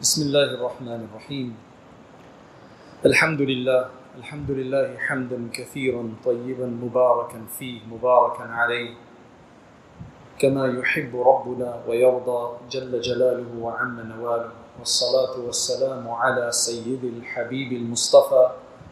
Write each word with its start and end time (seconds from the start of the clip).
بسم 0.00 0.32
الله 0.32 0.56
الرحمن 0.56 1.00
الرحيم. 1.12 1.48
الحمد 3.04 3.40
لله 3.40 3.82
الحمد 4.16 4.50
لله 4.50 4.96
حمدا 4.96 5.52
كثيرا 5.52 6.16
طيبا 6.24 6.66
مباركا 6.66 7.40
فيه 7.58 7.84
مباركا 7.84 8.44
عليه. 8.48 8.96
كما 10.40 10.72
يحب 10.80 11.12
ربنا 11.12 11.84
ويرضى 11.84 12.40
جل 12.72 13.00
جلاله 13.00 13.50
وعم 13.60 14.00
نواله. 14.00 14.52
والصلاة 14.80 15.36
والسلام 15.36 16.08
على 16.08 16.48
سيد 16.48 17.04
الحبيب 17.04 17.72
المصطفى 17.72 18.44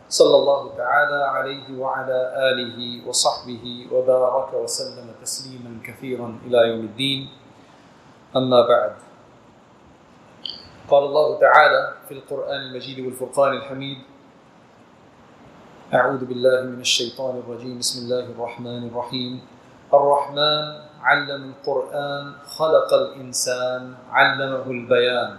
صلى 0.08 0.36
الله 0.36 0.76
تعالى 0.76 1.20
عليه 1.24 1.66
وعلى 1.78 2.20
آله 2.52 3.08
وصحبه 3.08 3.64
وبارك 3.92 4.54
وسلم 4.54 5.08
تسليما 5.24 5.72
كثيرا 5.84 6.38
إلى 6.44 6.58
يوم 6.68 6.80
الدين. 6.80 7.28
أما 8.36 8.60
بعد. 8.68 9.07
قال 10.88 11.04
الله 11.04 11.40
تعالى 11.40 11.92
في 12.08 12.14
القرآن 12.14 12.60
المجيد 12.72 13.04
والفرقان 13.04 13.52
الحميد. 13.52 13.98
أعوذ 15.94 16.24
بالله 16.24 16.60
من 16.72 16.80
الشيطان 16.80 17.44
الرجيم. 17.44 17.78
بسم 17.78 18.08
الله 18.08 18.32
الرحمن 18.32 18.88
الرحيم. 18.88 19.32
الرحمن 19.92 20.64
علم 21.04 21.42
القرآن 21.52 22.24
خلق 22.56 22.90
الإنسان 22.94 23.94
علمه 24.08 24.64
البيان. 24.64 25.30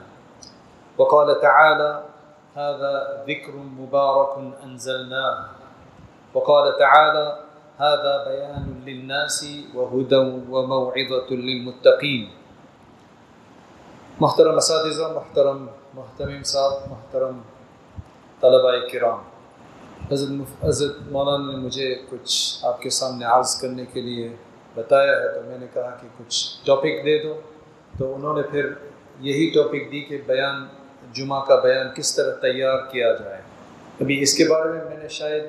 وقال 0.97 1.41
تعالى 1.41 1.91
هذا 2.53 2.93
ذكر 3.25 3.53
مبارك 3.57 4.33
أنزلناه. 4.63 5.37
وقال 6.33 6.65
تعالى 6.77 7.27
هذا 7.77 8.13
بيان 8.29 8.65
للناس 8.85 9.45
وهدى 9.73 10.45
وموعظة 10.45 11.29
للمتقين. 11.31 12.38
محترم 14.21 14.55
اساتذہ، 14.55 15.03
محترم 15.03 15.65
محترم 15.93 16.43
صاحب، 16.43 16.71
محترم 16.89 17.37
طلباء 18.41 18.87
کرام، 18.91 19.21
حضرت 20.11 20.63
حضرت 20.63 20.95
مولانا 21.11 21.51
نے 21.51 21.57
مجھے 21.57 21.95
کچھ 22.09 22.65
آپ 22.65 22.81
کے 22.81 22.89
سامنے 22.89 23.25
عرض 23.25 23.61
کرنے 23.61 23.85
کے 23.93 24.01
لیے 24.01 24.29
بتایا 24.75 25.11
ہے 25.11 25.33
تو 25.33 25.41
میں 25.45 25.57
نے 25.59 25.65
کہا 25.73 25.97
کہ 26.01 26.07
کچھ 26.17 26.65
ٹاپک 26.65 27.05
دے 27.05 27.23
دو۔ 27.23 27.33
تو 27.97 28.15
انہوں 28.15 28.33
نے 28.33 28.41
پھر 28.41 28.69
یہی 29.19 29.49
ٹاپک 29.49 29.91
دی 29.91 30.01
کہ 30.01 30.17
بیان، 30.27 30.67
جمعہ 31.13 31.45
کا 31.45 31.55
بیان 31.55 31.87
کس 31.95 32.15
طرح 32.15 32.35
تیار 32.35 32.77
کیا 32.91 33.13
جائے۔ 33.13 33.41
ابھی 34.01 34.21
اس 34.21 34.33
کے 34.33 34.45
بارے 34.45 34.69
میں 34.69 34.85
میں 34.85 34.97
نے 34.97 35.07
شاید 35.07 35.43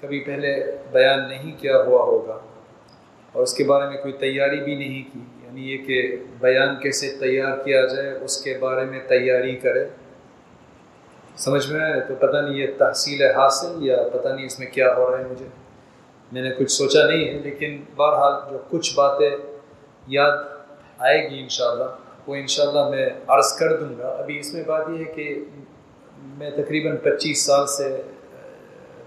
کبھی 0.00 0.20
پہلے 0.20 0.76
بیان 0.92 1.28
نہیں 1.28 1.52
کیا 1.60 1.76
ہوا 1.76 2.02
ہوگا 2.04 2.38
اور 3.32 3.42
اس 3.42 3.54
کے 3.54 3.64
بارے 3.64 3.88
میں 3.90 4.02
کوئی 4.02 4.12
تیاری 4.12 4.60
بھی 4.60 4.74
نہیں 4.74 5.14
کی۔ 5.14 5.37
یعنی 5.48 5.72
یہ 5.72 5.78
کہ 5.78 6.16
بیان 6.40 6.76
کیسے 6.76 7.16
تیار 7.20 7.58
کیا 7.64 7.86
جائے، 7.86 8.10
اس 8.10 8.42
کے 8.42 8.58
بارے 8.60 8.84
میں 8.84 9.00
تیاری 9.08 9.56
کرے۔ 9.56 9.84
سمجھ 11.36 11.72
میں 11.72 11.80
آئے 11.80 12.00
تو 12.00 12.14
پتہ 12.14 12.36
نہیں 12.36 12.54
یہ 12.54 12.66
تحصیل 12.78 13.22
حاصل 13.22 13.72
یا 13.80 13.96
پتہ 14.12 14.28
نہیں 14.28 14.46
اس 14.46 14.58
میں 14.58 14.66
کیا 14.66 14.94
ہو 14.96 15.10
رہا 15.10 15.18
ہے 15.18 15.24
مجھے۔ 15.24 15.46
میں 16.32 16.42
نے 16.42 16.50
کچھ 16.58 16.72
سوچا 16.72 17.06
نہیں 17.06 17.28
ہے، 17.28 17.32
لیکن 17.32 17.82
بہرحال 17.96 18.32
جو 18.50 18.58
کچھ 18.70 18.94
باتیں 18.96 19.30
یاد 20.08 20.36
آئے 20.98 21.30
گی 21.30 21.38
انشاءاللہ، 21.38 21.84
وہ 22.26 22.34
انشاءاللہ 22.34 22.88
میں 22.88 23.08
عرض 23.26 23.52
کر 23.52 23.76
دوں 23.76 23.98
گا۔ 23.98 24.08
ابھی 24.08 24.38
اس 24.38 24.54
میں 24.54 24.64
بات 24.66 24.82
یہ 24.88 24.98
ہے 24.98 25.04
کہ 25.04 25.44
میں 26.18 26.50
تقریباً 26.50 26.96
پچیس 26.96 27.46
سال 27.46 27.66
سے، 27.66 28.02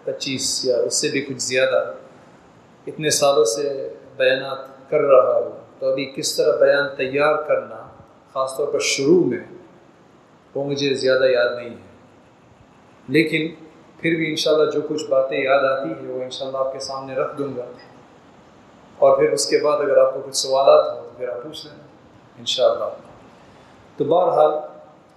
پچیس 0.03 0.66
یا 0.66 0.78
اس 0.78 1.02
سے 1.02 1.08
بھی 1.08 1.22
کچھ 1.22 1.42
زیادہ 1.42 1.94
اتنے 2.88 3.09
سالوں 3.09 3.45
سے 3.45 3.89
بیانات 4.17 4.89
کر 4.89 5.02
رہا 5.02 5.38
ہوں۔ 5.38 5.61
تو 5.81 5.91
ابھی 5.91 6.05
کس 6.15 6.37
طرح 6.37 6.55
بیان 6.59 6.95
تیار 6.97 7.35
کرنا 7.35 7.87
خاص 8.33 8.57
طور 8.57 8.67
پر 8.67 8.79
شروع 8.79 9.23
میں 9.23 9.39
وہ 10.55 10.63
مجھے 10.63 10.93
زیادہ 10.93 11.23
یاد 11.23 11.55
نہیں 11.55 11.69
ہے۔ 11.69 11.97
لیکن 13.07 13.65
پھر 14.02 14.15
بھی 14.15 14.29
انشاءاللہ 14.29 14.71
جو 14.71 14.81
کچھ 14.89 15.03
باتیں 15.09 15.43
یاد 15.43 15.63
آتی 15.63 15.89
ہیں 15.89 16.11
وہ 16.11 16.23
انشاءاللہ 16.23 16.57
آپ 16.57 16.73
کے 16.73 16.79
سامنے 16.79 17.15
رکھ 17.15 17.37
دوں 17.37 17.57
گا۔ 17.57 17.65
اور 18.97 19.17
پھر 19.17 19.31
اس 19.31 19.45
کے 19.45 19.59
بعد 19.64 19.80
اگر 19.80 19.97
آپ 19.97 20.14
کو 20.14 20.21
کچھ 20.25 20.36
سوالات 20.36 20.95
ہوں 20.95 21.03
تو 21.03 21.09
پھر 21.17 21.30
آپ 21.30 21.43
پوچھ 21.43 21.65
لینا۔ 21.65 21.83
انشاءاللہ۔ 22.39 22.86
تو 23.97 24.03
بہرحال 24.03 24.52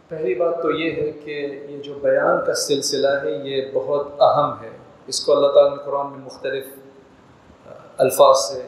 پہلی 0.09 0.35
بات 0.35 0.63
تو 0.63 0.71
یہ 0.71 0.91
ہے 0.93 1.13
کہ 1.13 1.61
یہ 1.69 1.83
جو 1.83 1.95
بیان 1.95 2.47
کا 2.47 2.55
سلسلہ 2.55 3.09
ہے 3.23 3.31
یہ 3.31 3.63
بہت 3.73 4.09
اہم 4.21 4.65
ہے۔ 4.65 4.71
اس 5.07 5.27
کو 5.27 5.37
اللہ 5.37 5.53
تعالیٰ 5.53 5.77
نے 5.77 5.83
قرآن 5.85 6.07
میں 6.07 6.21
مختلف 6.25 6.65
الفاظ 7.99 8.37
سے 8.37 8.63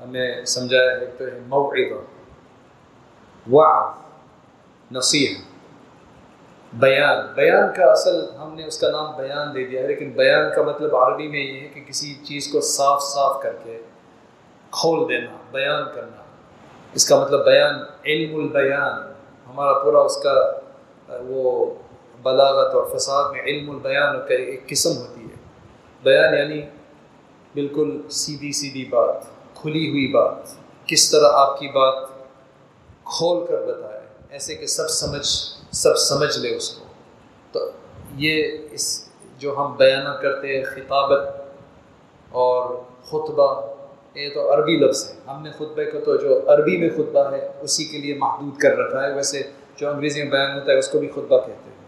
ہمیں 0.00 0.44
سمجھایا 0.44 0.90
ہے 0.90 1.06
تو 1.06 1.24
ہے 1.24 1.38
موعظہ، 1.46 2.02
وعظ 3.50 3.94
نصیح 4.92 5.26
بیان۔ 6.72 7.26
بیان 7.34 7.74
کا 7.76 7.84
اصل 7.84 8.36
ہم 8.42 8.54
نے 8.54 8.66
اس 8.66 8.78
کا 8.78 8.90
نام 8.90 9.16
بیان 9.16 9.54
دے 9.54 9.64
دیا 9.64 9.82
ہے، 9.82 9.86
لیکن 9.86 10.10
بیان 10.10 10.50
کا 10.56 10.62
مطلب 10.62 10.96
عربی 10.96 11.28
میں 11.28 11.40
یہ 11.40 11.60
ہے 11.60 11.68
کہ 11.68 11.84
کسی 11.84 12.14
چیز 12.14 12.52
کو 12.52 12.60
صاف 12.60 13.02
صاف 13.02 13.42
کر 13.42 13.56
کے 13.64 13.82
کھول 14.70 15.08
دینا، 15.08 15.36
بیان 15.52 15.82
کرنا۔ 15.94 16.22
اس 16.94 17.08
کا 17.08 17.24
مطلب 17.24 17.44
بیان، 17.44 17.74
علم 18.04 18.34
البیان۔ 18.34 19.12
ہمارا 19.48 19.78
پورا 19.78 19.98
اس 19.98 20.16
کا، 20.16 20.60
وہ 21.26 21.74
بلاغت 22.22 22.74
اور 22.74 22.96
فساد 22.96 23.32
میں 23.32 23.42
علم 23.42 23.70
البیان 23.70 24.16
کا 24.28 24.34
ایک 24.34 24.66
قسم 24.66 24.96
ہوتی 24.96 25.20
ہے۔ 25.20 25.36
بیان 26.02 26.34
یعنی 26.38 26.62
بالکل 27.54 28.08
سیدھی 28.10 28.52
سیدھی 28.52 28.84
بات۔ 28.84 29.35
کھلی 29.66 29.90
ہوئی 29.90 30.06
بات 30.06 30.34
کس 30.86 31.10
طرح 31.10 31.28
آپ 31.32 31.58
کی 31.58 31.68
بات 31.68 32.08
کھول 33.04 33.46
کر 33.46 33.66
بتائے، 33.66 34.00
ایسے 34.30 34.54
کہ 34.54 34.66
سب 34.66 34.88
سمجھ 34.88 35.26
سب 35.72 35.96
سمجھ 35.96 36.38
لے 36.38 36.56
اس 36.56 36.70
کو۔ 36.70 36.84
تو 37.52 37.70
یہ 38.14 38.58
اس 38.70 39.08
جو 39.38 39.54
ہم 39.56 39.76
بیانہ 39.76 40.08
کرتے 40.08 40.56
ہیں، 40.56 40.64
خطابت 40.64 41.34
اور 42.30 42.82
خطبہ، 43.04 43.74
یہ 44.14 44.28
تو 44.34 44.54
عربی 44.54 44.76
لفظ 44.76 45.10
ہے۔ 45.10 45.14
ہم 45.30 45.42
نے 45.42 45.50
خطبے 45.50 45.84
کو 45.84 46.00
تو 46.04 46.16
جو 46.16 46.40
عربی 46.46 46.76
میں 46.76 46.90
خطبہ 46.90 47.30
ہے، 47.30 47.48
اسی 47.60 47.84
کے 47.84 47.98
لیے 47.98 48.14
محدود 48.14 48.58
کر 48.58 48.78
رکھا 48.78 49.02
ہے۔ 49.02 49.14
ویسے 49.14 49.42
جو 49.76 49.90
انگریزی 49.90 50.22
میں 50.22 50.30
بیان 50.30 50.58
ہوتا 50.58 50.72
ہے، 50.72 50.78
اس 50.78 50.88
کو 50.88 50.98
بھی 50.98 51.08
خطبہ 51.08 51.38
کہتے 51.38 51.70
ہیں۔ 51.70 51.86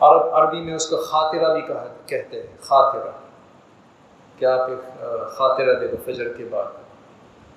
عرب، 0.00 0.34
عربی 0.34 0.60
میں 0.60 0.74
اس 0.74 0.86
کو 0.86 0.96
خاطرہ 0.96 1.54
بھی 1.54 1.62
کہا 1.62 1.88
کہتے 2.06 2.40
ہیں، 2.40 2.56
خاطرہ۔ 2.60 3.23
کیا 4.38 4.54
آپ 4.54 4.70
ایک 4.70 5.00
خاطرہ 5.28 5.74
دے 5.74 5.86
دو 5.86 5.96
فجر 6.04 6.32
کے 6.32 6.44
بعد؟ 6.50 6.64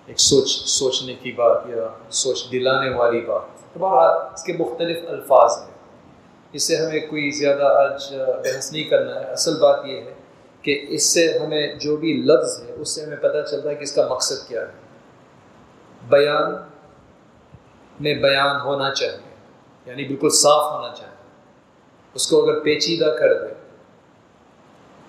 ایک 0.05 0.19
سوچ، 0.19 0.49
سوچنے 0.49 1.13
کی 1.13 1.31
بات 1.31 1.61
یا 1.67 1.88
سوچ 2.09 2.51
دلانے 2.51 2.89
والی 2.89 3.21
بات۔ 3.21 3.73
تو 3.73 3.79
بہرحال 3.79 4.17
اس 4.33 4.43
کے 4.43 4.53
مختلف 4.53 4.97
الفاظ 5.07 5.57
ہیں۔ 5.57 5.77
اس 6.51 6.63
سے 6.63 6.75
ہمیں 6.75 6.99
کوئی 7.09 7.31
زیادہ 7.31 7.63
آج 7.63 8.15
بحث 8.15 8.71
نہیں 8.71 8.83
کرنا 8.83 9.19
ہے۔ 9.19 9.25
اصل 9.25 9.59
بات 9.59 9.85
یہ 9.85 10.01
ہے 10.01 10.13
کہ 10.61 10.85
اس 10.89 11.03
سے 11.03 11.38
ہمیں 11.38 11.75
جو 11.75 11.97
بھی 11.97 12.13
لفظ 12.13 12.61
ہے، 12.61 12.71
اس 12.71 12.89
سے 12.89 13.05
ہمیں 13.05 13.17
پتہ 13.17 13.38
چلتا 13.51 13.69
ہے 13.69 13.75
کہ 13.75 13.83
اس 13.83 13.91
کا 13.91 14.07
مقصد 14.07 14.47
کیا 14.47 14.61
ہے۔ 14.61 14.71
بیان 16.09 16.55
میں 17.99 18.15
بیان 18.15 18.61
ہونا 18.61 18.94
چاہیے 18.94 19.35
یعنی 19.85 20.03
بالکل 20.03 20.29
صاف 20.29 20.71
ہونا 20.71 20.95
چاہیے۔ 20.95 21.15
اس 22.13 22.27
کو 22.27 22.44
اگر 22.44 22.59
پیچیدہ 22.59 23.15
کر 23.19 23.33
دے 23.33 23.53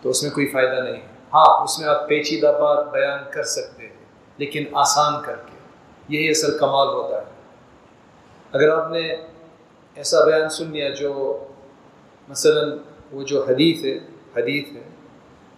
تو 0.02 0.10
اس 0.10 0.22
میں 0.22 0.30
کوئی 0.30 0.46
فائدہ 0.46 0.80
نہیں۔ 0.80 0.96
ہے 0.96 1.17
ہاں 1.34 1.64
اس 1.64 1.78
میں 1.78 1.88
آپ 1.88 2.08
پیچیدہ 2.08 2.58
بات 2.60 2.92
بیان 2.92 3.18
کر 3.30 3.42
سکتے 3.42 3.82
ہیں، 3.82 3.94
لیکن 4.36 4.64
آسان 4.72 5.22
کر 5.22 5.36
کے۔ 5.36 5.58
یہی 6.08 6.30
اصل 6.30 6.58
کمال 6.58 6.88
ہوتا 6.88 7.18
ہے۔ 7.18 7.24
اگر 8.52 8.68
آپ 8.68 8.90
نے 8.90 9.16
ایسا 9.94 10.24
بیان 10.24 10.48
سن 10.48 10.70
لیا 10.70 10.88
جو 10.88 11.38
مثلا 12.28 12.76
وہ 13.12 13.22
جو 13.22 13.44
حدیث 13.44 13.84
ہے 13.84 13.98
حدیث 14.36 14.64
ہے 14.76 14.82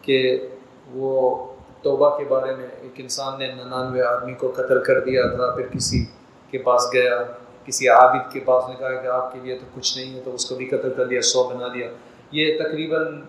کہ 0.02 0.46
وہ 0.92 1.46
توبہ 1.82 2.18
کے 2.18 2.24
بارے 2.24 2.54
میں 2.54 2.66
ایک 2.82 2.92
انسان 2.96 3.38
نے 3.38 3.52
ننانوے 3.52 4.02
آدمی 4.02 4.34
کو 4.34 4.52
قتل 4.56 4.84
کر 4.84 5.00
دیا 5.00 5.22
تھا 5.26 5.54
پھر 5.56 5.66
کسی 5.66 6.04
کے 6.50 6.58
پاس 6.58 6.82
گیا، 6.92 7.22
کسی 7.64 7.88
عابد 7.88 8.32
کے 8.32 8.40
پاس 8.40 8.64
نے 8.68 8.74
کہا 8.78 9.02
کہ 9.02 9.06
آپ 9.06 9.32
کے 9.32 9.38
لیے 9.42 9.58
تو 9.58 9.66
کچھ 9.74 9.98
نہیں 9.98 10.16
ہے، 10.16 10.20
تو 10.24 10.34
اس 10.34 10.48
کو 10.48 10.54
بھی 10.54 10.68
قتل 10.68 10.94
کر 10.96 11.06
دیا، 11.06 11.22
سو 11.22 11.44
بنا 11.44 11.68
دیا۔ 11.74 11.88
یہ 12.32 12.58
تقریباً 12.58 13.24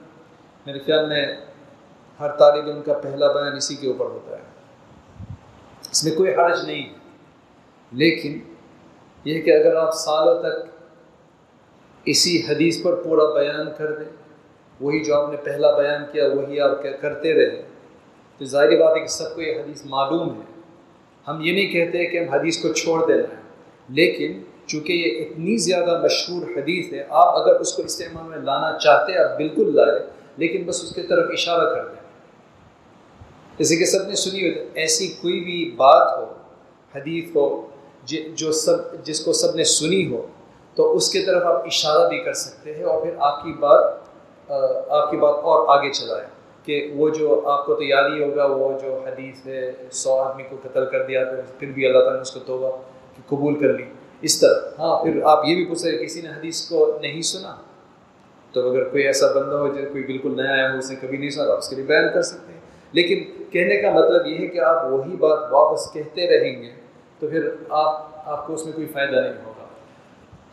میرے 0.65 0.79
خیال 0.79 1.09
میں 1.09 1.37
ہر 2.21 2.31
طالب 2.31 2.65
علم 2.65 2.81
کا 2.81 2.93
پہلا 2.93 3.31
بیان 3.31 3.55
اسی 3.55 3.75
کے 3.75 3.87
اوپر 3.87 4.05
ہوتا 4.05 4.35
ہے۔ 4.35 4.41
اس 5.91 6.03
میں 6.03 6.15
کوئی 6.15 6.33
حرج 6.33 6.65
نہیں۔ 6.65 6.93
لیکن 7.91 8.39
یہ 9.25 9.41
کہ 9.41 9.51
اگر 9.51 9.75
آپ 9.75 9.93
سالوں 9.93 10.39
تک 10.39 10.71
اسی 12.05 12.41
حدیث 12.49 12.83
پر 12.83 12.95
پورا 12.95 13.33
بیان 13.33 13.67
کر 13.77 13.91
دیں، 13.91 14.11
وہی 14.81 15.03
جو 15.03 15.15
آپ 15.15 15.31
نے 15.31 15.37
پہلا 15.37 15.71
بیان 15.71 16.03
کیا، 16.11 16.27
وہی 16.27 16.59
آپ 16.59 16.71
کرتے 17.01 17.33
رہے 17.33 17.61
تو 18.37 18.45
ظاہری 18.45 18.77
بات 18.77 18.95
ہے 18.95 19.01
کہ 19.01 19.07
سب 19.07 19.35
کو 19.35 19.41
یہ 19.41 19.59
حدیث 19.59 19.81
معلوم 19.85 20.35
ہے۔ 20.35 20.61
ہم 21.27 21.41
یہ 21.41 21.51
نہیں 21.51 21.71
کہتے 21.71 22.05
کہ 22.05 22.17
ہم 22.17 22.33
حدیث 22.33 22.61
کو 22.61 22.73
چھوڑ 22.73 23.07
دینا 23.07 23.23
ہے، 23.23 23.41
لیکن 23.89 24.41
چونکہ 24.65 24.93
یہ 24.93 25.25
اتنی 25.25 25.57
زیادہ 25.57 26.01
مشہور 26.03 26.41
حدیث 26.41 26.93
ہے، 26.93 27.03
آپ 27.09 27.35
اگر 27.35 27.59
اس 27.59 27.73
کو 27.73 27.83
استعمال 27.83 28.29
میں 28.29 28.37
لانا 28.37 28.77
چاہتے 28.77 29.11
ہیں، 29.11 29.19
آپ 29.19 29.37
بالکل 29.37 29.75
لائے، 29.75 29.99
لیکن 30.37 30.63
بس 30.63 30.83
اس 30.83 30.95
کی 30.95 31.01
طرف 31.01 31.29
اشارہ 31.29 31.75
کر 31.75 31.87
دیں۔ 31.87 32.00
جیسے 33.57 33.75
کہ 33.75 33.85
سب 33.85 34.07
نے 34.07 34.15
سنی 34.15 34.49
ہو 34.49 34.63
ایسی 34.73 35.07
کوئی 35.07 35.39
بھی 35.39 35.71
بات 35.77 36.17
ہو، 36.17 36.33
حدیث 36.95 37.35
ہو 37.35 37.67
جی، 38.03 38.31
جو 38.35 38.51
سب، 38.51 39.03
جس 39.03 39.19
کو 39.19 39.33
سب 39.33 39.55
نے 39.55 39.63
سنی 39.63 40.11
ہو، 40.11 40.25
تو 40.75 40.95
اس 40.95 41.11
کی 41.11 41.19
طرف 41.19 41.43
آپ 41.43 41.65
اشارہ 41.65 42.09
بھی 42.09 42.19
کر 42.19 42.33
سکتے 42.33 42.73
ہیں 42.73 42.83
اور 42.83 43.01
پھر 43.01 43.11
آپ 43.19 43.43
کی 43.43 43.53
بات 43.59 43.83
آپ 44.89 45.11
کی 45.11 45.17
بات 45.17 45.35
اور 45.35 45.77
آگے 45.77 45.91
چلائیں 45.93 46.27
کہ 46.65 46.91
وہ 46.95 47.09
جو 47.09 47.41
آپ 47.49 47.65
کو 47.65 47.75
تو 47.75 47.83
یاد 47.83 48.09
ہی 48.15 48.23
ہوگا، 48.23 48.45
وہ 48.45 48.79
جو 48.79 48.99
حدیث 49.05 49.45
ہے، 49.45 49.71
سو 49.91 50.19
آدمی 50.19 50.43
کو 50.49 50.55
قتل 50.61 50.85
کر 50.85 51.05
دیا 51.05 51.23
تو 51.23 51.41
پھر 51.59 51.67
بھی 51.67 51.85
اللہ 51.85 51.99
تعالیٰ 51.99 52.15
نے 52.15 52.21
اس 52.21 52.31
کو 52.31 52.39
توبہ 52.45 52.71
قبول 53.27 53.59
کر 53.59 53.73
لی۔ 53.73 53.83
اس 54.21 54.39
طرح 54.39 54.81
ہاں 54.81 55.03
پھر 55.03 55.21
آپ 55.23 55.45
یہ 55.45 55.55
بھی 55.55 55.65
پوچھ 55.65 55.79
سکتے 55.79 56.05
کسی 56.05 56.21
نے 56.21 56.29
حدیث 56.29 56.69
کو 56.69 56.97
نہیں 57.01 57.21
سنا؟ 57.21 57.55
تو 58.51 58.69
اگر 58.69 58.83
کوئی 58.83 59.03
ایسا 59.03 59.27
بندہ 59.27 59.55
ہو 59.55 59.67
جو 59.67 59.81
کوئی 59.91 60.03
بالکل 60.03 60.35
نیا 60.35 60.51
آیا 60.53 60.73
ہو 60.73 60.77
اس 60.77 60.89
نے 60.89 60.95
کبھی 61.01 61.17
نہیں 61.17 61.29
سنا، 61.29 61.51
آپ 61.51 61.57
اس 61.57 61.69
کے 61.69 61.75
لیے 61.75 61.85
بیان 61.85 62.07
کر 62.13 62.21
سکتے 62.21 62.53
ہیں۔ 62.53 62.59
لیکن 62.91 63.40
کہنے 63.51 63.81
کا 63.81 63.91
مطلب 63.91 64.27
یہ 64.27 64.37
ہے 64.37 64.47
کہ 64.47 64.59
آپ 64.59 64.85
وہی 64.85 65.15
بات 65.15 65.39
واپس 65.51 65.93
کہتے 65.93 66.39
رہیں 66.39 66.63
گے 66.63 66.69
تو 67.19 67.27
پھر 67.27 67.49
آپ 67.69 68.11
آپ 68.25 68.47
کو 68.47 68.53
اس 68.53 68.65
میں 68.65 68.73
کوئی 68.73 68.87
فائدہ 68.87 69.11
نہیں 69.11 69.45
ہوگا۔ 69.45 69.65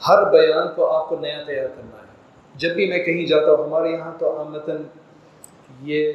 ہر 0.08 0.30
بیان 0.30 0.66
کو 0.74 0.86
آپ 0.86 1.08
کو 1.08 1.16
نیا 1.20 1.42
تیار 1.46 1.66
کرنا 1.76 1.96
ہے۔ 1.96 2.08
جب 2.54 2.74
بھی 2.74 2.88
میں 2.88 2.98
کہیں 2.98 3.26
جاتا 3.26 3.52
ہوں 3.52 3.64
ہمارے 3.64 3.88
یہاں 3.88 4.12
تو 4.18 4.38
عامتاً 4.38 4.82
یہ 5.82 6.12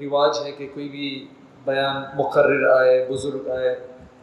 رواج 0.00 0.38
ہے 0.44 0.52
کہ 0.52 0.68
کوئی 0.74 0.88
بھی 0.88 1.28
بیان 1.64 2.02
مقرر 2.14 2.70
آئے، 2.70 3.06
بزرگ 3.08 3.50
آئے، 3.50 3.76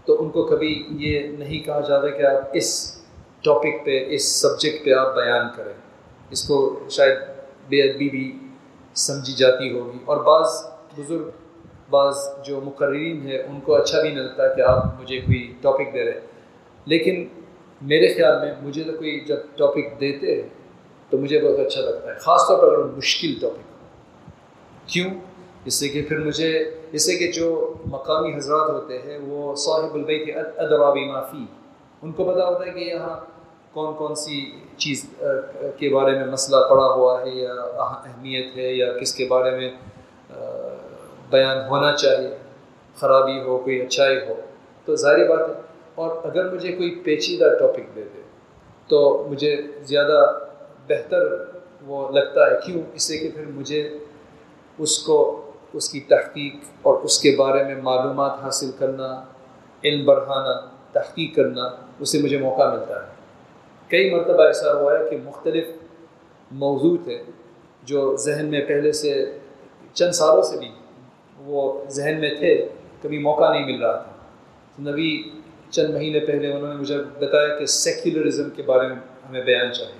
تو 0.05 0.23
ان 0.23 0.29
کو 0.29 0.43
کبھی 0.43 0.87
یہ 0.89 1.27
نہیں 1.39 1.65
کہا 1.65 1.79
جاتا 1.79 2.09
کہ 2.09 2.23
آپ 2.23 2.41
اس 2.53 2.97
ٹاپک 3.43 3.85
پہ، 3.85 4.05
اس 4.07 4.41
سبجیکٹ 4.41 4.85
پہ 4.85 4.93
آپ 4.93 5.15
بیان 5.15 5.47
کریں۔ 5.55 5.73
اس 6.29 6.47
کو 6.47 6.79
شاید 6.89 7.17
بے 7.69 7.81
ادبی 7.81 8.09
بھی 8.09 8.39
سمجھی 8.95 9.33
جاتی 9.33 9.79
ہوگی۔ 9.79 9.97
اور 10.05 10.17
بعض 10.17 10.65
بزرگ 10.97 11.29
بعض 11.89 12.15
جو 12.45 12.59
مقررین 12.63 13.27
ہیں، 13.27 13.37
ان 13.39 13.59
کو 13.65 13.75
اچھا 13.75 14.01
بھی 14.01 14.09
نہیں 14.09 14.23
لگتا 14.23 14.47
کہ 14.55 14.61
آپ 14.61 15.01
مجھے 15.01 15.19
کوئی 15.21 15.41
ٹاپک 15.61 15.93
دے 15.93 16.05
رہے 16.05 16.19
لیکن 16.87 17.25
میرے 17.81 18.13
خیال 18.13 18.39
میں 18.41 18.51
مجھے 18.61 18.83
تو 18.83 18.93
کوئی 18.97 19.19
جب 19.27 19.39
ٹاپک 19.57 19.99
دیتے 19.99 20.41
تو 21.11 21.17
مجھے 21.17 21.39
بہت 21.41 21.59
اچھا 21.59 21.81
لگتا 21.81 22.09
ہے، 22.09 22.17
خاص 22.19 22.47
طور 22.47 22.57
پر 22.61 22.73
اگر 22.73 22.83
مشکل 22.97 23.33
ٹاپک 23.41 24.89
کیوں؟ 24.89 25.09
اس 25.65 25.73
سے 25.79 25.87
کہ 25.89 26.01
پھر 26.07 26.19
مجھے 26.25 26.51
اس 26.91 27.05
سے 27.05 27.15
کہ 27.17 27.31
جو 27.31 27.73
مقامی 27.91 28.33
حضرات 28.35 28.69
ہوتے 28.69 28.97
ہیں، 29.05 29.17
وہ 29.19 29.55
صاحب 29.55 29.95
البئی 29.95 30.23
کے 30.25 30.33
ادوابی 30.33 31.05
معافی 31.05 31.45
ان 32.01 32.11
کو 32.11 32.23
پتہ 32.23 32.43
ہوتا 32.43 32.65
ہے 32.65 32.71
کہ 32.71 32.79
یہاں 32.79 33.15
کون 33.73 33.93
کون 33.97 34.15
سی 34.15 34.39
چیز 34.77 35.05
کے 35.77 35.89
بارے 35.93 36.11
میں 36.17 36.25
مسئلہ 36.25 36.57
پڑا 36.69 36.85
ہوا 36.93 37.19
ہے، 37.21 37.29
یا 37.31 37.53
اہمیت 37.53 38.55
ہے، 38.57 38.71
یا 38.73 38.91
کس 38.99 39.13
کے 39.15 39.25
بارے 39.29 39.51
میں 39.57 39.69
بیان 41.29 41.57
ہونا 41.69 41.95
چاہیے، 41.95 42.37
خرابی 42.95 43.41
ہو، 43.41 43.57
کوئی 43.57 43.81
اچھائی 43.81 44.17
ہو۔ 44.17 44.33
تو 44.85 44.95
ظاہری 44.95 45.23
بات 45.23 45.49
ہے۔ 45.49 45.61
اور 45.95 46.17
اگر 46.23 46.53
مجھے 46.53 46.71
کوئی 46.71 47.01
پیچیدہ 47.03 47.57
ٹاپک 47.59 47.95
دے 47.95 48.03
دے، 48.15 48.21
تو 48.87 49.27
مجھے 49.29 49.61
زیادہ 49.83 50.39
بہتر 50.89 51.43
وہ 51.85 52.11
لگتا 52.11 52.51
ہے۔ 52.51 52.57
کیوں؟ 52.65 52.81
اس 52.93 53.03
سے 53.03 53.17
کہ 53.17 53.29
پھر 53.35 53.45
مجھے 53.45 53.97
اس 54.77 54.99
کو، 54.99 55.51
اس 55.73 55.89
کی 55.89 55.99
تحقیق 55.99 56.55
اور 56.81 56.93
اس 56.93 57.19
کے 57.19 57.35
بارے 57.37 57.63
میں 57.63 57.75
معلومات 57.75 58.31
حاصل 58.41 58.71
کرنا، 58.79 59.23
علم 59.83 60.05
بڑھانا، 60.05 60.69
تحقیق 60.91 61.35
کرنا، 61.35 61.61
اس 61.99 62.11
سے 62.11 62.21
مجھے 62.21 62.37
موقع 62.37 62.73
ملتا 62.73 62.95
ہے۔ 62.95 63.11
کئی 63.87 64.09
مرتبہ 64.09 64.43
ایسا 64.43 64.73
ہوا 64.73 64.99
ہے 64.99 65.09
کہ 65.09 65.17
مختلف 65.23 65.67
موضوع 66.51 66.97
تھے 67.03 67.23
جو 67.83 68.15
ذہن 68.15 68.45
میں 68.45 68.61
پہلے 68.61 68.91
سے 68.91 69.37
چند 69.93 70.11
سالوں 70.11 70.41
سے 70.41 70.57
بھی 70.57 70.69
وہ 71.47 71.83
ذہن 71.89 72.19
میں 72.19 72.33
تھے، 72.39 72.67
کبھی 73.01 73.17
موقع 73.17 73.51
نہیں 73.53 73.65
مل 73.65 73.81
رہا 73.83 73.97
تھا۔ 73.97 74.11
نبی 74.91 75.09
چند 75.69 75.93
مہینے 75.93 76.19
پہلے 76.19 76.51
انہوں 76.51 76.73
نے 76.73 76.79
مجھے 76.79 76.97
بتایا 77.19 77.59
کہ 77.59 77.65
سیکولرزم 77.65 78.49
کے 78.49 78.63
بارے 78.63 78.87
میں 78.87 78.95
ہمیں 79.29 79.41
بیان 79.41 79.73
چاہیے۔ 79.73 79.99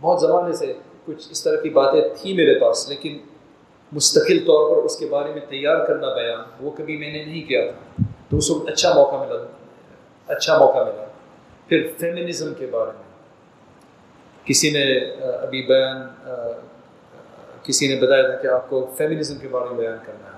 بہت 0.00 0.20
زمانے 0.20 0.52
سے 0.56 0.72
کچھ 1.04 1.28
اس 1.30 1.44
طرح 1.44 1.60
کی 1.60 1.70
باتیں 1.70 2.00
تھیں 2.16 2.34
میرے 2.34 2.58
پاس، 2.58 2.88
لیکن 2.88 3.18
مستقل 3.92 4.38
طور 4.46 4.76
پر 4.76 4.82
اس 4.82 4.96
کے 4.96 5.06
بارے 5.06 5.32
میں 5.32 5.40
تیار 5.48 5.84
کرنا 5.86 6.14
بیان 6.14 6.40
وہ 6.60 6.70
کبھی 6.70 6.96
میں 6.96 7.12
نے 7.12 7.24
نہیں 7.24 7.48
کیا 7.48 7.60
تھا۔ 7.70 8.02
تو 8.30 8.36
اس 8.36 8.50
وقت 8.50 8.68
اچھا 8.68 8.92
موقع 8.94 9.16
ملا 9.16 9.46
اچھا 10.26 10.58
موقع 10.58 10.78
ملا۔ 10.78 11.04
پھر 11.68 11.88
فیمنزم 11.98 12.54
کے 12.54 12.66
بارے 12.66 12.90
میں۔ 12.96 13.08
کسی 14.44 14.70
نے 14.70 14.84
ابھی 15.42 15.62
بیان 15.62 15.96
کسی 17.62 17.94
نے 17.94 18.00
بتایا 18.00 18.26
تھا 18.28 18.36
کہ 18.36 18.46
آپ 18.46 18.70
کو 18.70 18.94
فیمنزم 18.96 19.38
کے 19.38 19.48
بارے 19.48 19.64
میں 19.64 19.76
بیان 19.76 19.98
کرنا 20.06 20.32
ہے۔ 20.32 20.37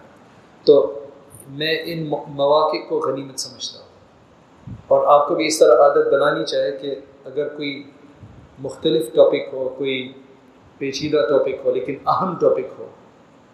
تو 0.64 1.04
میں 1.48 1.78
ان 1.84 2.06
مواقع 2.28 2.76
کو 2.88 2.98
غنیمت 2.98 3.40
سمجھتا 3.40 3.78
ہوں۔ 3.78 3.90
اور 4.88 5.20
آپ 5.20 5.28
کو 5.28 5.34
بھی 5.34 5.46
اس 5.46 5.58
طرح 5.58 5.82
عادت 5.82 6.14
بنانی 6.14 6.44
چاہے 6.44 6.72
کہ 6.72 6.94
اگر 7.24 7.48
کوئی 7.48 7.90
مختلف 8.58 9.12
ٹاپک 9.14 9.54
ہو، 9.54 9.74
کوئی 9.78 10.12
پیچیدہ 10.78 11.26
ٹاپک 11.30 11.66
ہو، 11.66 11.70
لیکن 11.70 11.94
اہم 12.06 12.38
ٹاپک 12.38 12.72
ہو، 12.78 12.86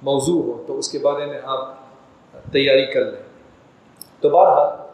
موضوع 0.03 0.43
ہو، 0.43 0.65
تو 0.67 0.79
اس 0.79 0.89
کے 0.89 0.99
بارے 0.99 1.27
میں 1.27 1.41
آپ 1.45 1.75
تیاری 2.53 2.87
کر 2.87 3.05
لیں۔ 3.05 3.23
تو 4.21 4.29
بہرحال، 4.29 4.87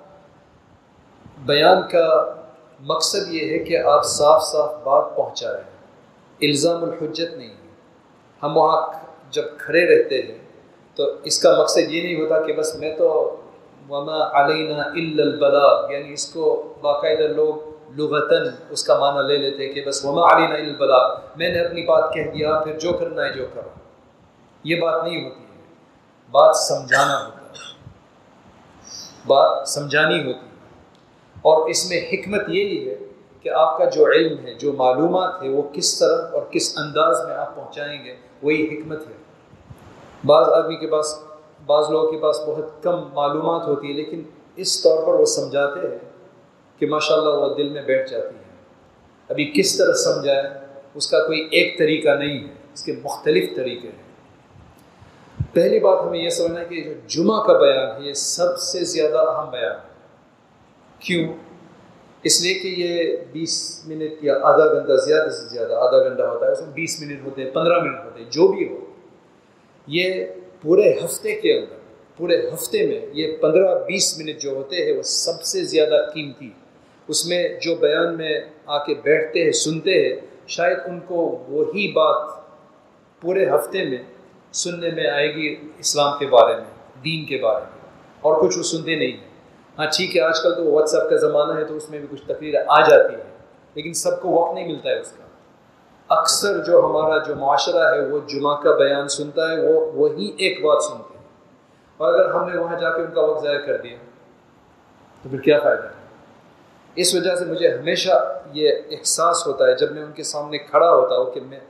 بیان 1.47 1.89
کا 1.91 2.35
مقصد 2.81 3.35
یہ 3.35 3.51
ہے 3.51 3.59
کہ 3.59 3.79
آپ 3.79 4.05
صاف 4.05 4.43
صاف 4.43 4.75
بات 4.85 5.17
پہنچائیں 5.17 5.65
الزام 6.49 6.83
الحجت 6.85 7.33
نہیں 7.33 7.49
ہے۔ 7.49 7.71
ہم 8.43 8.57
وہاں 8.57 8.87
جب 9.31 9.43
کھڑے 9.59 9.85
رہتے 9.87 10.23
ہیں 10.23 10.39
تو 10.95 11.11
اس 11.25 11.43
کا 11.43 11.59
مقصد 11.59 11.91
یہ 11.91 12.03
نہیں 12.03 12.21
ہوتا 12.21 12.43
کہ 12.43 12.53
بس 12.53 12.75
میں 12.75 12.97
تو 12.97 13.37
وما 13.89 14.45
علینہ 14.45 14.83
البلاغ 14.83 15.93
یعنی 15.93 16.13
اس 16.13 16.33
کو 16.33 16.73
باقاعدہ 16.81 17.23
لوگ 17.23 17.73
لغتاً 17.97 18.47
اس 18.71 18.85
کا 18.85 18.99
معنی 18.99 19.29
لے 19.29 19.37
لیتے 19.37 19.69
کہ 19.69 19.85
بس 19.85 20.05
وما 20.05 20.37
علینہ 20.37 20.55
البلاغ۔ 20.55 21.17
میں 21.37 21.53
نے 21.53 21.61
اپنی 21.61 21.83
بات 21.83 22.15
کہہ 22.15 22.23
دیا، 22.23 22.61
پھر 22.61 22.79
جو 22.79 22.93
کرنا 22.93 23.25
ہے 23.25 23.33
جو 23.33 23.47
کرو۔ 23.55 23.69
یہ 24.65 24.81
بات 24.81 25.05
نہیں 25.05 25.25
ہوتی 25.25 25.41
ہے۔ 25.41 25.61
بات 26.31 26.57
سمجھانا 26.57 27.27
ہوتا 27.27 27.37
ہے۔ 27.37 27.91
بات 29.27 29.69
سمجھانی 29.69 30.19
ہوتی 30.19 30.47
ہے۔ 30.47 30.53
اور 31.43 31.69
اس 31.69 31.91
میں 31.91 32.01
حکمت 32.13 32.49
یہی 32.49 32.91
ہے 32.91 32.97
کہ 33.41 33.49
آپ 33.49 33.79
کا 33.79 33.85
جو 33.85 34.07
علم 34.13 34.47
ہے، 34.47 34.55
جو 34.55 34.73
معلومات 34.73 35.43
ہے، 35.43 35.49
وہ 35.49 35.63
کس 35.73 35.99
طرح 35.99 36.31
اور 36.33 36.43
کس 36.51 36.79
انداز 36.79 37.27
میں 37.27 37.35
آپ 37.35 37.57
پہنچائیں 37.57 38.05
گے، 38.05 38.17
وہی 38.43 38.65
حکمت 38.65 39.01
ہے۔ 39.01 39.32
بعض 40.27 40.49
آدمی 40.49 40.77
کے 40.77 40.87
پاس، 40.87 41.19
بعض 41.67 41.85
لوگوں 41.91 42.13
کے 42.13 42.19
پاس 42.19 42.41
بہت 42.47 42.83
کم 42.83 43.05
معلومات 43.15 43.67
ہوتی 43.67 43.89
ہے 43.89 43.93
لیکن 43.93 44.23
اس 44.57 44.83
طور 44.83 45.07
پر 45.07 45.15
وہ 45.15 45.25
سمجھاتے 45.25 45.81
ہیں 45.81 45.99
کہ 46.79 46.87
ماشاء 46.87 47.15
اللہ 47.15 47.29
وہ 47.29 47.55
دل 47.55 47.69
میں 47.69 47.83
بیٹھ 47.83 48.11
جاتی 48.11 48.37
ہے 48.37 48.43
ابھی 49.29 49.53
کس 49.55 49.79
طرح 49.79 49.93
سمجھائے 49.93 50.43
اس 50.95 51.11
کا 51.11 51.27
کوئی 51.27 51.49
ایک 51.51 51.79
طریقہ 51.79 52.09
نہیں 52.09 52.49
ہے، 52.49 52.53
اس 52.75 52.85
کے 52.85 52.93
مختلف 53.05 53.57
طریقے 53.57 53.89
ہیں۔ 53.89 54.03
پہلی 55.55 55.81
بات 55.81 55.99
ہمیں 56.07 56.19
یہ 56.19 56.29
سمجھنا 56.29 56.61
ہے 56.61 56.65
کہ 56.65 56.83
جو 56.83 56.93
جمعہ 57.07 57.43
کا 57.43 57.53
بیان 57.53 58.03
ہے، 58.03 58.09
یہ 58.09 58.13
سب 58.13 58.59
سے 58.59 58.85
زیادہ 58.85 59.19
اہم 59.19 59.51
بیان 59.51 59.73
ہے۔ 59.73 59.93
کیوں؟ 60.99 61.33
اس 62.23 62.43
لیے 62.43 62.55
کہ 62.55 62.69
یہ 62.69 63.17
بیس 63.33 63.83
منٹ 63.87 64.25
یا 64.25 64.35
آدھا 64.43 64.75
گھنٹہ 64.75 64.93
زیادہ 65.05 65.31
سے 65.31 65.49
زیادہ، 65.49 65.73
آدھا 65.73 66.09
گھنٹہ 66.09 66.23
ہوتا 66.23 66.47
ہے، 66.47 66.53
اس 66.53 66.61
میں 66.61 66.73
بیس 66.75 67.01
منٹ 67.01 67.25
ہوتے 67.25 67.45
ہیں، 67.45 67.51
پندرہ 67.51 67.79
منٹ 67.83 68.05
ہوتے 68.05 68.23
ہیں، 68.23 68.31
جو 68.31 68.49
بھی 68.49 68.69
ہو۔ 68.69 68.92
یہ 69.87 70.25
پورے 70.63 70.93
ہفتے 71.05 71.35
کے 71.35 71.59
اندر، 71.59 71.77
پورے 72.17 72.49
ہفتے 72.49 72.87
میں 72.87 73.01
یہ 73.13 73.37
پندرہ 73.37 73.79
بیس 73.85 74.19
منٹ 74.19 74.41
جو 74.41 74.51
ہوتے 74.51 74.77
ہیں، 74.77 74.93
وہ 74.93 75.03
سب 75.03 75.43
سے 75.43 75.65
زیادہ 75.65 76.11
قیمتی۔ 76.15 76.51
اس 77.09 77.27
میں 77.27 77.49
جو 77.61 77.75
بیان 77.75 78.17
میں 78.17 78.41
آ 78.67 78.85
کے 78.85 78.95
بیٹھتے 79.03 79.45
ہیں، 79.45 79.53
سنتے 79.53 80.09
ہیں، 80.09 80.21
شاید 80.49 80.79
ان 80.85 81.01
کو 81.01 81.45
وہی 81.49 81.93
بات 81.93 82.43
پورے 83.21 83.47
ہفتے 83.47 83.85
میں 83.85 83.99
سننے 84.53 84.91
میں 84.91 85.07
آئے 85.07 85.35
گی 85.35 85.57
اسلام 85.79 86.19
کے 86.19 86.27
بارے 86.27 86.55
میں، 86.55 87.03
دین 87.05 87.25
کے 87.25 87.39
بارے 87.39 87.65
میں۔ 87.65 87.91
اور 88.21 88.49
کچھ 88.49 88.59
وہ 88.59 88.63
سنتے 88.63 88.95
نہیں 88.95 89.13
ہیں۔ 89.13 89.33
ہاں 89.79 89.87
ٹھیک 89.97 90.17
ہے، 90.17 90.21
آج 90.21 90.43
کل 90.43 90.55
تو 90.55 90.71
واٹس 90.71 90.95
ایپ 90.95 91.11
کا 91.11 91.17
زمانہ 91.17 91.59
ہے 91.59 91.65
تو 91.65 91.77
اس 91.77 91.91
میں 91.91 91.99
بھی 91.99 92.09
کچھ 92.11 92.23
تقریر 92.27 92.55
آ 92.69 92.89
جاتی 92.89 93.15
ہے، 93.15 93.23
لیکن 93.75 93.93
سب 93.93 94.23
کو 94.23 94.29
وقت 94.29 94.55
نہیں 94.55 94.67
ملتا 94.67 94.91
ہے 94.91 95.01
اس 95.01 95.13
کا۔ 95.13 95.23
اکثر 96.19 96.65
جو 96.65 96.79
ہمارا 96.85 97.19
جو 97.19 97.37
معاشرہ 97.37 97.95
ہے، 97.95 98.09
وہ 98.09 98.21
جمعہ 98.29 98.57
کا 98.57 98.75
بیان 98.75 99.09
سنتا 99.09 99.51
ہے، 99.51 99.73
وہ 99.73 99.93
وہی 99.93 100.33
ایک 100.39 100.65
بات 100.65 100.83
سنتے 100.83 101.19
ہیں۔ 101.19 101.25
اور 101.97 102.15
اگر 102.15 102.31
ہم 102.31 102.51
نے 102.51 102.59
وہاں 102.59 102.81
جا 102.81 102.91
کے 102.91 103.03
ان 103.03 103.15
کا 103.15 103.21
وقت 103.21 103.45
ضائع 103.45 103.59
کر 103.59 103.77
دیا، 103.77 103.97
تو 105.23 105.29
پھر 105.29 105.41
کیا 105.41 105.59
فائدہ؟ 105.63 105.83
ہے 105.83 106.03
اس 106.95 107.15
وجہ 107.15 107.37
سے 107.37 107.45
مجھے 107.45 107.69
ہمیشہ 107.69 108.41
یہ 108.53 108.71
احساس 108.91 109.47
ہوتا 109.47 109.67
ہے، 109.67 109.77
جب 109.77 109.93
میں 109.93 110.03
ان 110.03 110.13
کے 110.13 110.23
سامنے 110.23 110.59
کھڑا 110.59 110.91
ہوتا 110.91 111.17
ہوں 111.17 111.31
کہ 111.31 111.41
میں 111.41 111.61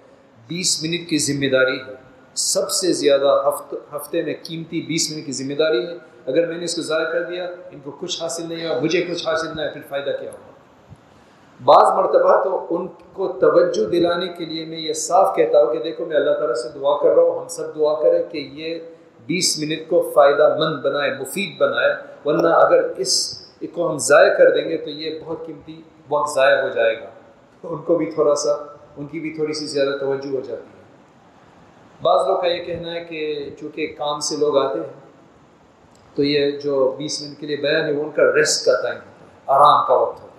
بیس 0.49 0.83
منٹ 0.83 1.09
کی 1.09 1.19
ذمہ 1.19 1.51
داری 1.53 1.77
ہے۔ 1.77 1.95
سب 2.35 2.71
سے 2.71 2.93
زیادہ 2.93 3.43
ہفت 3.49 3.75
ہفتے 3.95 4.23
میں 4.23 4.35
قیمتی 4.43 4.83
بیس 4.83 5.13
منٹ 5.13 5.27
کی 5.27 5.33
ذمہ 5.33 5.55
داری 5.55 5.87
ہے۔ 5.87 5.93
اگر 6.27 6.47
میں 6.47 6.59
نے 6.59 6.65
اس 6.65 6.77
کو 6.77 6.83
ضائع 6.83 7.05
کر 7.05 7.23
دیا، 7.23 7.45
ان 7.45 7.81
کو 7.85 7.91
کچھ 7.91 8.23
حاصل 8.23 8.43
نہیں 8.49 8.69
ہوا، 8.69 8.81
مجھے 8.81 9.03
کچھ 9.03 9.29
حاصل 9.29 9.49
نہ 9.57 9.61
ہے 9.61 9.71
پھر 9.71 9.81
فائدہ 9.89 10.11
کیا 10.21 10.31
ہوگا؟ 10.31 10.52
بعض 11.65 11.93
مرتبہ 11.97 12.43
تو 12.45 12.67
ان 12.71 12.87
کو 13.13 13.29
توجہ 13.41 13.91
دلانے 13.91 14.29
کے 14.29 14.45
لیے 14.45 14.65
میں 14.65 14.79
یہ 14.79 14.93
صاف 14.93 15.35
کہتا 15.37 15.63
ہوں 15.63 15.73
کہ 15.73 15.79
دیکھو 15.79 16.05
میں 16.05 16.17
اللہ 16.17 16.31
تعالیٰ 16.31 16.55
سے 16.55 16.69
دعا 16.75 16.97
کر 17.03 17.15
رہا 17.15 17.23
ہوں، 17.23 17.41
ہم 17.41 17.49
سب 17.49 17.75
دعا 17.77 17.95
کریں 18.03 18.23
کہ 18.31 18.39
یہ 18.53 18.79
بیس 19.27 19.59
منٹ 19.59 19.89
کو 19.89 20.11
فائدہ 20.15 20.57
مند 20.59 20.83
بنائے، 20.83 21.11
مفید 21.21 21.59
بنائے۔ 21.59 21.95
ورنہ 22.25 22.49
اگر 22.49 22.93
اس 22.97 23.13
کو 23.75 23.91
ہم 23.91 23.99
ضائع 23.99 24.33
کر 24.35 24.51
دیں 24.51 24.69
گے 24.71 24.77
تو 24.77 24.91
یہ 24.91 25.19
بہت 25.25 25.47
قیمتی 25.47 25.83
وقت 26.09 26.35
ضائع 26.35 26.63
ہو 26.63 26.69
جائے 26.69 27.01
گا۔ 27.01 27.07
ان 27.65 27.83
کو 27.83 27.97
بھی 27.97 28.07
تھوڑا 28.07 28.35
سا، 28.35 28.53
ان 28.97 29.07
کی 29.07 29.21
بھی 29.21 29.31
تھوڑی 29.31 29.53
سی 29.53 29.67
زیادہ 29.67 29.97
توجہ 29.99 30.29
ہو 30.29 30.41
جاتی 30.41 30.73
ہے۔ 30.77 30.83
بعض 32.03 32.27
لوگ 32.27 32.41
کا 32.41 32.47
یہ 32.47 32.65
کہنا 32.65 32.95
ہے 32.95 33.05
کہ 33.05 33.51
چونکہ 33.61 33.95
کام 33.99 34.21
سے 34.21 34.37
لوگ 34.37 34.59
آتے 34.59 34.79
ہیں، 34.79 34.93
تو 36.15 36.23
یہ 36.25 36.51
جو 36.51 36.95
بیس 36.99 37.23
منٹ 37.23 37.41
کے 37.41 37.47
لیے 37.47 37.57
بیان 37.57 37.85
ہے، 37.85 37.93
وہ 37.93 38.03
ان 38.03 38.11
کا 38.11 38.23
ریسٹ 38.37 38.65
کا 38.67 38.73
ٹائم 38.83 38.95
ہوتا 38.95 39.25
ہے، 39.25 39.31
آرام 39.47 39.87
کا 39.87 39.95
وقت 39.95 40.13
ہوتا 40.13 40.25
ہے۔ 40.25 40.32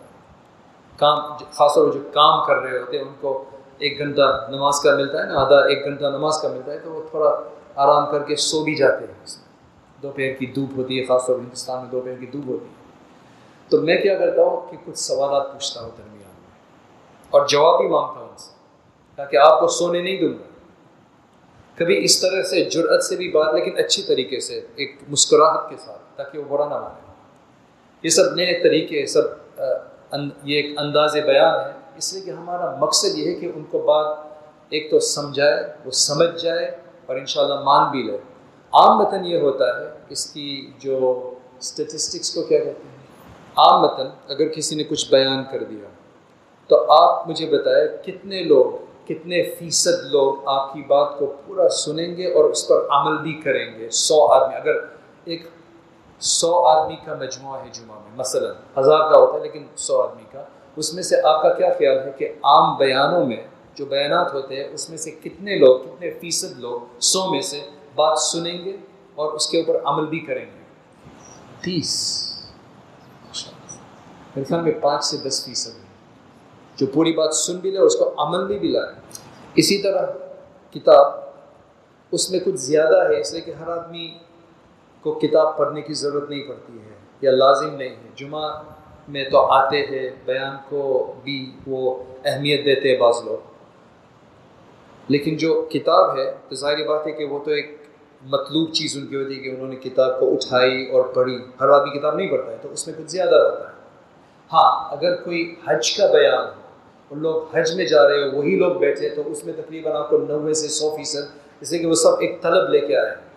کام 1.03 1.19
خاص 1.51 1.74
طور 1.75 1.88
پر 1.88 1.93
جو 1.93 2.10
کام 2.13 2.45
کر 2.48 2.57
رہے 2.57 2.77
ہوتے 2.79 2.98
ہیں، 2.98 3.03
ان 3.03 3.13
کو 3.22 3.43
ایک 3.77 3.98
گھنٹہ 4.00 4.27
نماز 4.50 4.79
کا 4.81 4.95
ملتا 4.95 5.19
ہے 5.19 5.25
نا، 5.27 5.41
آدھا 5.41 5.57
ایک 5.65 5.83
گھنٹہ 5.86 6.05
نماز 6.12 6.41
کا 6.41 6.48
ملتا 6.48 6.72
ہے، 6.72 6.77
تو 6.79 6.91
وہ 6.91 7.01
تھوڑا 7.10 7.31
آرام 7.83 8.12
کر 8.12 8.24
کے 8.24 8.36
سو 8.41 8.63
بھی 8.63 8.75
جاتے 8.75 9.05
ہیں 9.05 9.41
دوپہر 10.03 10.33
کی 10.39 10.45
دھوپ 10.45 10.77
ہوتی 10.77 11.00
ہے 11.00 11.05
خاص 11.05 11.25
طور 11.25 11.36
پر 11.36 11.41
ہندوستان 11.41 11.81
میں 11.81 11.91
دوپہر 11.91 12.15
کی 12.19 12.25
دھوپ 12.25 12.48
ہوتی 12.48 12.65
ہے۔ 12.65 12.81
تو 13.72 13.81
میں 13.81 13.98
کیا 13.98 14.17
کرتا 14.19 14.43
ہوں 14.43 14.72
کہ 14.72 14.77
کچھ 14.86 15.00
سوالات 15.00 15.51
پوچھتا 15.53 15.81
ہوں 15.81 15.89
درمیان 15.98 16.33
میں، 16.39 16.51
اور 17.33 17.48
جواب 17.48 17.79
بھی 17.79 17.88
مانگتا 17.89 18.19
ہوں 18.19 18.27
ان 18.29 18.38
سے، 18.38 18.51
تاکہ 19.17 19.38
آپ 19.38 19.60
کو 19.60 19.67
سونے 19.77 20.01
نہیں 20.01 20.19
دوں 20.19 20.33
گا۔ 20.33 20.51
کبھی 21.77 22.03
اس 22.03 22.19
طرح 22.22 22.43
سے 22.50 22.63
جرأت 22.65 23.03
سے 23.03 23.15
بھی 23.15 23.29
بات، 23.31 23.53
لیکن 23.53 23.79
اچھی 23.79 24.03
طریقے 24.03 24.39
سے، 24.39 24.60
ایک 24.75 24.95
مسکراہٹ 25.07 25.69
کے 25.69 25.75
ساتھ، 25.86 26.01
تاکہ 26.17 26.39
وہ 26.39 26.43
برا 26.50 26.67
نہ 26.69 26.79
مانے۔ 26.81 27.12
یہ 28.03 28.10
سب 28.10 28.33
نئے 28.36 28.60
طریقے 28.63 29.05
سب 29.07 29.24
یہ 30.43 30.55
ایک 30.55 30.79
انداز 30.79 31.13
بیان 31.13 31.60
ہے۔ 31.60 31.72
اس 31.98 32.13
لیے 32.13 32.24
کہ 32.24 32.32
ہمارا 32.32 32.75
مقصد 32.79 33.17
یہ 33.17 33.29
ہے 33.29 33.34
کہ 33.34 33.51
ان 33.55 33.63
کو 33.72 33.79
بات 33.79 34.17
ایک 34.70 34.91
تو 34.91 35.00
سمجھائے، 35.00 35.63
وہ 35.86 35.91
سمجھ 35.91 36.43
جائے 36.43 36.65
اور 37.05 37.15
انشاءاللہ 37.15 37.60
مان 37.63 37.91
بھی 37.91 38.03
لے۔ 38.03 38.17
عام 38.74 38.98
متن 38.98 39.25
یہ 39.25 39.39
ہوتا 39.39 39.65
ہے، 39.65 39.88
اس 40.10 40.25
کی 40.25 40.72
جو 40.79 41.34
اسٹیٹسٹکس 41.60 42.34
کو 42.36 42.41
کیا 42.41 42.58
کہتے 42.58 42.84
ہیں؟ 42.86 42.98
عام 43.55 43.82
متن 43.82 44.08
اگر 44.27 44.48
کسی 44.48 44.75
نے 44.75 44.84
کچھ 44.84 45.12
بیان 45.12 45.43
کر 45.51 45.63
دیا، 45.63 45.88
تو 46.67 46.91
آپ 46.91 47.27
مجھے 47.27 47.46
بتائیں 47.46 47.88
کتنے 48.03 48.43
لوگ، 48.43 48.72
کتنے 49.05 49.43
فیصد 49.43 50.12
لوگ 50.12 50.36
آپ 50.46 50.74
کی 50.74 50.82
بات 50.88 51.20
کو 51.20 51.34
پورا 51.48 51.70
سنیں 51.70 52.17
گے 52.17 52.34
اور 52.34 52.46
اس 52.46 52.67
پر 52.67 52.75
عمل 52.89 53.17
بھی 53.17 53.34
کریں 53.34 53.79
گے۔ 53.79 53.89
سو 53.89 54.25
آدمی، 54.32 54.55
اگر 54.55 54.75
ایک 55.25 55.43
سو 56.24 56.65
آدمی 56.65 56.96
کا 57.06 57.15
مجموعہ 57.15 57.63
ہے 57.63 57.70
جمعہ 57.72 57.96
میں، 57.96 58.12
مثلا 58.15 58.80
ہزار 58.80 59.12
کا 59.12 59.18
ہوتا 59.20 59.38
ہے 59.38 59.44
لیکن 59.44 59.65
سو 59.75 60.01
آدمی 60.01 60.24
کا۔ 60.32 60.44
اس 60.75 60.94
میں 60.94 61.03
سے 61.03 61.15
آپ 61.24 61.42
کا 61.42 61.53
کیا 61.53 61.74
خیال 61.77 61.98
ہے 62.00 62.12
کہ 62.18 62.34
عام 62.44 62.77
بیانوں 62.77 63.25
میں 63.25 63.48
جو 63.75 63.86
بیانات 63.86 64.34
ہوتے 64.34 64.56
ہیں، 64.56 64.74
اس 64.74 64.89
میں 64.89 64.98
سے 64.98 65.12
کتنے 65.12 65.56
لوگ، 65.56 65.80
کتنے 65.80 66.12
فیصد 66.12 66.60
لوگ 66.60 67.00
سو 67.00 67.30
میں 67.30 67.42
سے 67.42 67.62
بات 67.96 68.20
سنیں 68.20 68.65
گے 68.65 68.77
اور 69.15 69.34
اس 69.34 69.50
کے 69.50 69.62
اوپر 69.62 69.80
عمل 69.84 70.06
بھی 70.06 70.20
کریں 70.20 70.46
گے؟ 70.46 70.63
تیس۔ 71.62 72.30
میرے 74.36 74.44
خیال 74.44 74.62
میں 74.62 74.72
پانچ 74.82 75.06
سے 75.06 75.18
دس 75.18 75.46
فیصد 75.46 75.75
ہے 75.75 75.86
جو 76.75 76.88
پوری 76.94 77.13
بات 77.13 77.36
سن 77.36 77.58
بھی 77.58 77.72
لے 77.72 77.77
اور 77.77 77.86
اس 77.86 77.96
کو 77.96 78.13
عمل 78.18 78.48
بھی 78.48 78.60
بھی 78.60 78.68
لائے 78.68 78.94
اسی 79.56 79.77
طرح 79.77 80.06
کتاب 80.72 81.12
اس 82.12 82.32
میں 82.32 82.39
کچھ 82.39 82.56
زیادہ 82.56 82.98
ہے، 83.10 83.22
اس 83.22 83.32
لیے 83.32 83.42
کہ 83.42 83.51
ہر 83.51 83.68
آدمی 83.68 84.18
کو 85.03 85.13
کتاب 85.13 85.57
پڑھنے 85.57 85.81
کی 85.81 85.93
ضرورت 85.93 86.29
نہیں 86.29 86.43
پڑتی 86.48 86.77
ہے 86.77 86.93
یا 87.22 87.31
لازم 87.31 87.75
نہیں 87.75 87.89
ہے۔ 87.89 88.10
جمعہ 88.15 88.63
میں 89.07 89.24
تو 89.31 89.39
آتے 89.39 89.86
ہیں، 89.86 90.10
بیان 90.25 90.55
کو 90.69 91.13
بھی 91.24 91.51
وہ 91.67 92.03
اہمیت 92.25 92.65
دیتے 92.65 92.91
ہیں 92.91 93.00
بعض 93.00 93.15
لوگ۔ 93.25 93.38
لیکن 95.07 95.38
جو 95.38 95.67
کتاب 95.72 96.17
ہے، 96.17 96.33
تو 96.50 96.55
ظاہری 96.55 96.83
بات 96.83 97.07
ہے 97.07 97.12
کہ 97.12 97.25
وہ 97.25 97.39
تو 97.43 97.51
ایک 97.51 97.77
مطلوب 98.24 98.74
چیز 98.74 98.98
ان 98.98 99.07
کی 99.07 99.15
ہوتی 99.15 99.38
ہے 99.38 99.43
کہ 99.43 99.50
انہوں 99.50 99.67
نے 99.67 99.75
کتاب 99.75 100.19
کو 100.19 100.33
اٹھائی 100.33 100.89
اور 100.91 101.03
پڑھی۔ 101.03 101.38
ہر 101.62 101.69
آدمی 101.69 102.00
کتاب 102.00 102.15
نہیں 102.15 102.27
پڑھتا 102.27 102.51
ہے، 102.51 102.57
تو 102.62 102.69
اس 102.72 102.88
میں 102.88 102.95
کچھ 102.98 103.12
زیادہ 103.12 103.36
رہتا 103.36 103.67
ہے۔ 103.67 103.74
ہاں 104.53 104.91
اگر 104.91 105.15
کوئی 105.15 105.55
حج 105.67 105.98
کا 105.98 106.05
بیان 106.05 106.45
ہو 106.45 106.62
اور 107.10 107.17
لوگ 107.17 107.55
حج 107.55 107.75
میں 107.75 107.86
جا 107.86 108.10
رہے 108.10 108.24
ہو، 108.24 108.38
وہی 108.38 108.55
لوگ 108.55 108.72
بیٹھے 108.72 109.10
تو 109.10 109.22
اس 109.25 109.45
میں 109.45 109.53
تقریباً 109.53 109.93
آپ 109.93 110.10
کو 110.10 110.17
نوے 110.17 110.53
سے 110.53 110.67
سو 110.67 110.95
فیصد، 110.98 111.36
جیسے 111.60 111.77
کہ 111.77 111.88
وہ 111.88 111.93
سب 111.93 112.12
ایک 112.19 112.41
طلب 112.41 112.69
لے 112.69 112.79
کے 112.79 112.98
آئے 112.98 113.10
ہیں۔ 113.10 113.32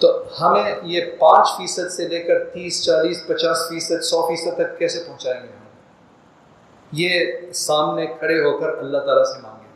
تو 0.00 0.22
ہمیں 0.40 0.74
یہ 0.82 1.00
پانچ 1.18 1.48
فیصد 1.56 1.90
سے 1.92 2.08
لے 2.08 2.22
کر 2.22 2.44
تیس، 2.44 2.84
چالیس، 2.84 3.26
پچاس 3.26 3.68
فیصد، 3.68 4.02
سو 4.02 4.28
فیصد 4.28 4.56
تک 4.56 4.78
کیسے 4.78 5.02
پہنچائیں 5.06 5.42
گے 5.42 5.48
ہم؟ 5.48 5.64
یہ 6.92 7.52
سامنے 7.52 8.06
کھڑے 8.06 8.40
ہو 8.44 8.58
کر 8.58 8.78
اللہ 8.78 8.98
تعالیٰ 8.98 9.24
سے 9.24 9.40
مانگیں 9.42 9.68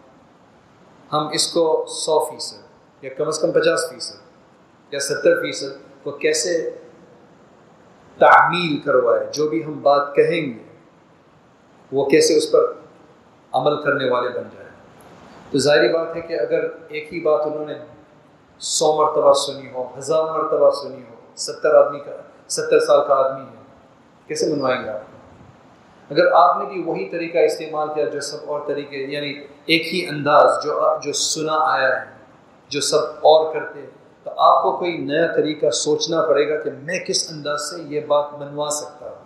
ہم 1.13 1.29
اس 1.33 1.53
کو 1.53 1.87
سو 1.89 2.19
فیصد 2.25 3.05
یا 3.05 3.11
کم 3.17 3.29
از 3.29 3.39
کم 3.39 3.53
پچاس 3.53 3.91
فیصد 3.91 4.93
یا 4.93 5.01
ستر 5.01 5.43
فیصد 5.43 6.05
کو 6.05 6.11
کیسے 6.11 6.71
تعمیل 8.19 8.81
کروائے 8.81 9.27
جو 9.33 9.49
بھی 9.49 9.65
ہم 9.65 9.83
بات 9.83 10.15
کہیں 10.15 10.41
گے، 10.41 10.63
وہ 11.93 12.05
کیسے 12.05 12.37
اس 12.37 12.51
پر 12.53 12.73
عمل 13.53 13.83
کرنے 13.83 14.11
والے 14.11 14.29
بن 14.29 14.49
جائیں؟ 14.55 14.71
تو 15.51 15.59
ظاہری 15.59 15.89
بات 15.89 16.17
ہے 16.17 16.21
کہ 16.21 16.35
اگر 16.35 16.65
ایک 16.89 17.15
ہی 17.15 17.21
بات 17.21 17.47
انہوں 17.47 17.67
نے 17.67 17.75
سو 18.59 19.03
مرتبہ 19.03 19.33
سنی 19.33 19.71
ہو، 19.75 19.89
ہزار 19.99 20.23
مرتبہ 20.23 20.71
سنی 20.71 21.03
ہو، 21.11 21.15
ستر 21.37 21.75
آدمی 21.75 21.99
کا، 21.99 22.11
ستر 22.49 22.81
سال 22.81 23.01
کا 23.09 23.15
آدمی 23.15 23.45
ہے۔ 23.45 23.63
کیسے 24.27 24.55
منوائیں 24.55 24.85
گے 24.85 24.89
آپ؟ 24.89 25.01
اگر 26.11 26.33
آپ 26.33 26.57
نے 26.57 26.65
بھی 26.65 26.83
وہی 26.83 27.09
طریقہ 27.09 27.39
استعمال 27.39 27.89
کیا 27.95 28.05
جو 28.05 28.21
سب 28.21 28.37
اور 28.47 28.61
طریقے 28.67 28.97
یعنی 28.97 29.29
ایک 29.67 29.95
ہی 29.95 30.09
انداز 30.09 30.65
جو 30.65 30.81
جو 31.03 31.13
سنا 31.13 31.57
آیا 31.61 32.01
ہے، 32.01 32.07
جو 32.69 32.81
سب 32.81 32.99
اور 32.99 33.55
کرتے 33.55 33.81
ہیں، 33.81 33.91
تو 34.25 34.31
آپ 34.37 34.63
کو 34.63 34.77
کوئی 34.77 34.97
نیا 34.97 35.27
طریقہ 35.27 35.71
سوچنا 35.71 36.23
پڑے 36.23 36.49
گا 36.49 36.63
کہ 36.63 36.71
میں 36.83 36.99
کس 36.99 37.33
انداز 37.33 37.71
سے 37.71 37.83
یہ 37.83 38.01
بات 38.01 38.25
منوا 38.39 38.71
سکتا 38.71 39.09
ہوں۔ 39.09 39.25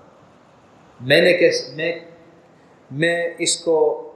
میں 1.00 1.22
نے 1.22 1.32
کیسے 1.32 1.76
میں 1.76 1.92
میں 2.90 3.30
اس 3.38 3.56
کو 3.56 4.07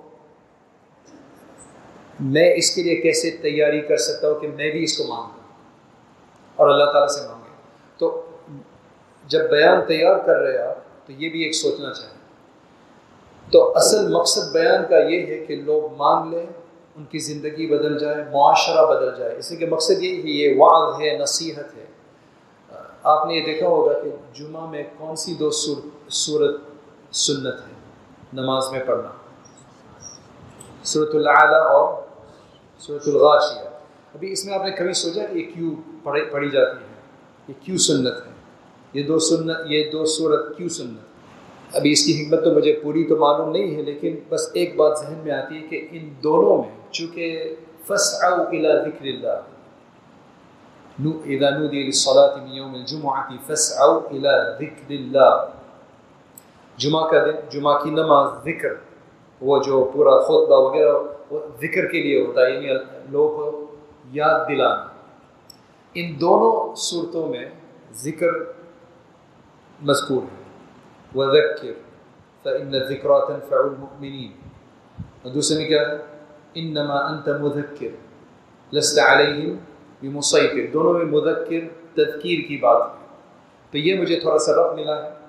میں 2.20 2.54
اس 2.56 2.74
کے 2.74 2.82
لیے 2.82 2.96
کیسے 2.96 3.30
تیاری 3.30 3.80
کر 3.80 3.96
سکتا 3.96 4.30
ہوں 4.30 4.40
کہ 4.40 4.48
میں 4.48 4.70
بھی 4.70 4.82
اس 4.82 4.98
کو 4.98 5.04
مانگوں 5.04 5.40
اور 6.56 6.68
اللہ 6.68 6.84
تعالیٰ 6.84 7.08
سے 7.08 7.20
مانگے۔ 7.28 7.50
تو 7.98 8.30
جب 9.26 9.50
بیان 9.50 9.80
تیار 9.86 10.18
کر 10.18 10.36
رہے 10.36 10.58
آپ، 10.58 11.06
تو 11.06 11.12
یہ 11.12 11.28
بھی 11.28 11.42
ایک 11.42 11.54
سوچنا 11.54 11.92
چاہیں 11.92 12.22
تو 13.52 13.72
اصل 13.76 14.08
مقصد 14.08 14.52
بیان 14.52 14.82
کا 14.90 14.98
یہ 14.98 15.26
ہے 15.26 15.44
کہ 15.46 15.56
لوگ 15.56 15.96
مان 15.96 16.30
لیں، 16.30 16.46
ان 16.96 17.04
کی 17.04 17.18
زندگی 17.18 17.66
بدل 17.66 17.98
جائے، 17.98 18.24
معاشرہ 18.32 18.86
بدل 18.86 19.18
جائے۔ 19.18 19.38
اس 19.38 19.50
لیے 19.50 19.60
کہ 19.60 19.66
مقصد 19.66 20.02
یہ 20.02 20.22
ہے، 20.22 20.30
یہ 20.30 20.54
وعد 20.58 21.00
ہے، 21.00 21.18
نصیحت 21.18 21.76
ہے۔ 21.76 21.84
آپ 23.02 23.26
نے 23.26 23.34
یہ 23.34 23.44
دیکھا 23.44 23.66
ہوگا 23.66 23.92
کہ 23.92 24.10
جمعہ 24.34 24.70
میں 24.70 24.82
کون 24.98 25.16
سی 25.16 25.34
دو 25.34 25.50
صورت 26.10 26.56
سنت 27.14 27.54
ہے؟ 27.54 27.72
نماز 28.32 28.64
میں 28.72 28.80
پڑھنا۔ 28.86 29.08
صورت 30.84 31.14
العلیٰ 31.14 31.66
اور 31.70 32.01
صورت 32.86 33.08
الغاشیہ۔ 33.08 33.68
ابھی 34.14 34.32
اس 34.32 34.44
میں 34.44 34.54
آپ 34.54 34.64
نے 34.64 34.70
کبھی 34.70 34.92
سوچا 34.92 35.26
کہ 35.26 35.38
یہ 35.38 35.50
کیوں 35.54 35.74
پڑھی 36.02 36.24
پڑھی 36.30 36.50
جاتی 36.50 36.78
ہے؟ 36.78 37.00
یہ 37.48 37.54
کیوں 37.60 37.78
سنت 37.78 38.26
ہے؟ 38.26 38.30
یہ 38.92 39.02
دو 39.06 39.18
سنت 39.18 39.56
یہ 39.66 39.90
دو 39.90 40.04
صورت 40.14 40.56
کیوں 40.56 40.68
سنت؟ 40.68 41.76
ابھی 41.76 41.92
اس 41.92 42.04
کی 42.06 42.12
حکمت 42.22 42.44
تو 42.44 42.50
مجھے 42.54 42.72
پوری 42.82 43.04
تو 43.08 43.16
معلوم 43.16 43.50
نہیں 43.50 43.76
ہے، 43.76 43.82
لیکن 43.82 44.18
بس 44.28 44.48
ایک 44.52 44.76
بات 44.76 44.98
ذہن 44.98 45.18
میں 45.24 45.32
آتی 45.32 45.54
ہے 45.56 45.66
کہ 45.68 45.86
ان 45.90 46.12
دونوں 46.22 46.56
میں 46.62 46.92
چونکہ 46.92 47.54
فص 47.86 48.06
الى 48.22 48.72
ذکر 48.84 49.06
اللہ 49.14 49.38
اذا 51.26 51.48
نودي 51.50 51.82
للصلاة 51.82 52.36
من 52.36 52.52
يوم 52.52 52.74
الجمعة 52.74 53.38
فاسعوا 53.46 54.00
الى 54.10 54.34
ذکر 54.58 54.90
اللہ 54.90 55.32
جمعہ 56.78 57.08
کا 57.10 57.24
دن 57.26 57.38
جمعہ 57.50 57.78
کی 57.84 57.90
نماز 57.90 58.28
ذکر، 58.44 58.74
وہ 59.40 59.62
جو 59.62 59.84
پورا 59.94 60.14
خطبہ 60.22 60.58
وغیرہ 60.64 60.92
ذکر 61.40 61.86
کے 61.86 62.02
لیے 62.02 62.26
ہوتا 62.26 62.46
ہے 62.46 62.50
یعنی 62.50 62.68
لوگوں 63.10 63.52
کو 63.52 63.74
یاد 64.12 64.40
دلانا 64.48 64.86
ان 65.94 66.20
دونوں 66.20 66.76
صورتوں 66.76 67.28
میں 67.28 67.44
ذکر 67.92 68.28
مذکور 69.82 70.22
ہے۔ 70.22 70.42
وہ 71.14 71.24
ذکر 71.26 71.66
فإن 72.42 72.70
ذکر 72.70 73.08
تنفع 73.26 73.56
اور 75.22 75.30
دوسرے 75.30 75.58
میں 75.58 75.68
کیا 75.68 75.82
ہے؟ 75.82 75.96
انما 76.54 76.94
انت 76.94 77.28
مذکر 77.28 77.86
لست 78.74 78.98
علیہم 78.98 79.56
بمسیطر 80.02 80.72
دونوں 80.72 80.92
میں 80.92 81.04
مذکر 81.04 81.68
تذکیر 81.94 82.48
کی 82.48 82.56
بات 82.56 82.82
ہے۔ 82.82 83.06
تو 83.70 83.78
یہ 83.78 84.00
مجھے 84.00 84.20
تھوڑا 84.20 84.38
سا 84.38 84.52
رب 84.52 84.74
ملا 84.74 85.04
ہے۔ 85.04 85.21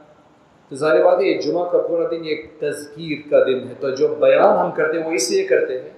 تو 0.69 0.75
ظاہر 0.75 1.03
بات 1.03 1.19
ہے، 1.19 1.25
یہ 1.25 1.41
جمعہ 1.41 1.69
کا 1.69 1.77
پورا 1.77 2.07
دن 2.11 2.23
ایک 2.25 2.59
تذکیر 2.59 3.29
کا 3.31 3.43
دن 3.43 3.67
ہے۔ 3.67 3.73
تو 3.79 3.89
جو 3.89 4.07
بیان 4.07 4.57
ہم 4.57 4.71
کرتے 4.71 4.99
ہیں، 4.99 5.07
وہ 5.07 5.11
اس 5.11 5.31
لیے 5.31 5.43
کرتے 5.43 5.81
ہیں، 5.81 5.89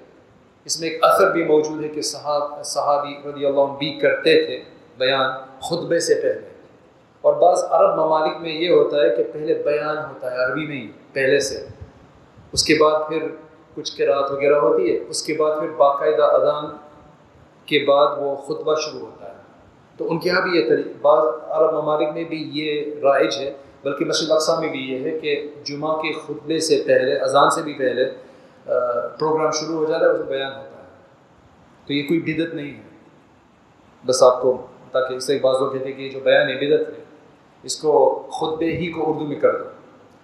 اس 0.66 0.82
میں 0.82 0.90
ایک 0.90 1.04
اثر 1.04 1.32
بھی 1.32 1.44
موجود 1.44 1.84
ہے 1.84 1.90
کہ 1.90 2.02
صحاب، 2.02 2.66
صحابی 2.66 3.30
رضی 3.30 3.46
اللہ 3.46 3.60
عنہ 3.60 3.78
بھی 3.78 4.00
کرتے 4.02 4.46
تھے 4.46 4.60
بیان 4.98 5.32
خطبے 5.60 6.00
سے 6.00 6.16
پہلے۔ 6.16 6.56
اور 7.22 7.34
بعض 7.34 7.64
عرب 7.70 7.90
ممالک 7.90 8.32
میں 8.42 8.52
یہ 8.52 8.70
ہوتا 8.70 8.98
ہے 8.98 9.16
کہ 9.16 9.24
پہلے 9.34 9.54
بیان 9.54 9.98
ہوتا 9.98 10.32
ہے، 10.32 10.46
عربی 10.46 10.68
میں 10.68 10.82
ہی 10.82 10.88
پہلے 11.14 11.40
سے۔ 11.40 11.66
اس 12.52 12.64
کے 12.64 12.74
بعد 12.80 13.10
پھر 13.10 13.28
کچھ 13.76 13.98
قرات 13.98 14.32
وغیرہ 14.32 14.54
ہوتی 14.54 14.94
ہے، 14.94 15.04
اس 15.10 15.24
کے 15.24 15.34
بعد 15.34 15.60
پھر 15.60 15.68
باقاعدہ 15.70 16.24
اذان 16.24 16.66
کے 17.66 17.86
بعد 17.88 18.08
وہ 18.18 18.36
خطبہ 18.36 18.76
شروع 18.76 19.00
ہوتا 19.00 19.30
ہے۔ 19.30 19.34
تو 19.98 20.12
ان 20.12 20.20
کے 20.20 20.30
یہاں 20.30 20.42
بھی 20.42 20.60
یہ 20.60 20.70
طریقہ، 20.70 20.90
بعض 21.02 21.28
عرب 21.48 21.74
ممالک 21.74 22.08
میں 22.14 22.24
بھی 22.24 22.50
یہ 22.54 22.94
رائج 23.04 23.36
ہے۔ 23.40 23.54
بلکہ 23.86 24.06
مسجد 24.06 24.32
اقسام 24.32 24.60
میں 24.60 24.70
بھی 24.70 24.80
یہ 24.80 25.12
ہے 25.12 25.20
کہ 25.20 25.48
جمعہ 25.64 25.98
کے 25.98 26.14
خطبے 26.14 26.60
سے 26.60 26.84
پہلے، 26.88 27.16
اذان 27.16 27.50
سے 27.50 27.62
بھی 27.62 27.74
پہلے 27.74 28.06
پروگرام 29.20 29.52
شروع 29.52 29.76
ہو 29.76 29.86
جاتا 29.86 30.06
ہے 30.06 30.10
اسے 30.10 30.24
بیان 30.24 30.52
ہوتا 30.52 30.84
ہے۔ 30.84 30.84
تو 31.88 31.94
یہ 31.94 32.08
کوئی 32.08 32.20
بدت 32.20 32.54
نہیں 32.54 32.74
ہے۔ 32.78 32.82
بس 34.06 34.24
آپ 34.24 34.42
کو 34.42 34.66
تاکہ 34.92 35.14
اس 35.14 35.24
سے 35.24 35.40
بازو 35.42 35.70
کہتے 35.70 35.92
کہ 35.92 36.02
یہ 36.02 36.10
جو 36.10 36.20
بیان 36.20 36.50
ہے 36.50 36.56
بدت 36.56 36.90
ہے۔ 36.90 37.04
اس 37.64 37.76
کو 37.76 38.24
خطبے 38.32 38.66
ہی 38.66 38.92
کو 38.92 39.10
اردو 39.10 39.26
میں 39.26 39.40
کر 39.40 39.56
دو۔ 39.56 39.64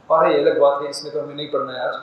اور 0.07 0.25
ہے 0.25 0.33
یہ 0.33 0.41
الگ 0.41 0.59
بات 0.59 0.81
ہے، 0.81 0.89
اس 0.89 1.03
میں 1.03 1.11
تو 1.11 1.23
ہمیں 1.23 1.35
نہیں 1.35 1.47
پڑھنا 1.47 1.73
ہے 1.73 1.79
آج 1.79 1.93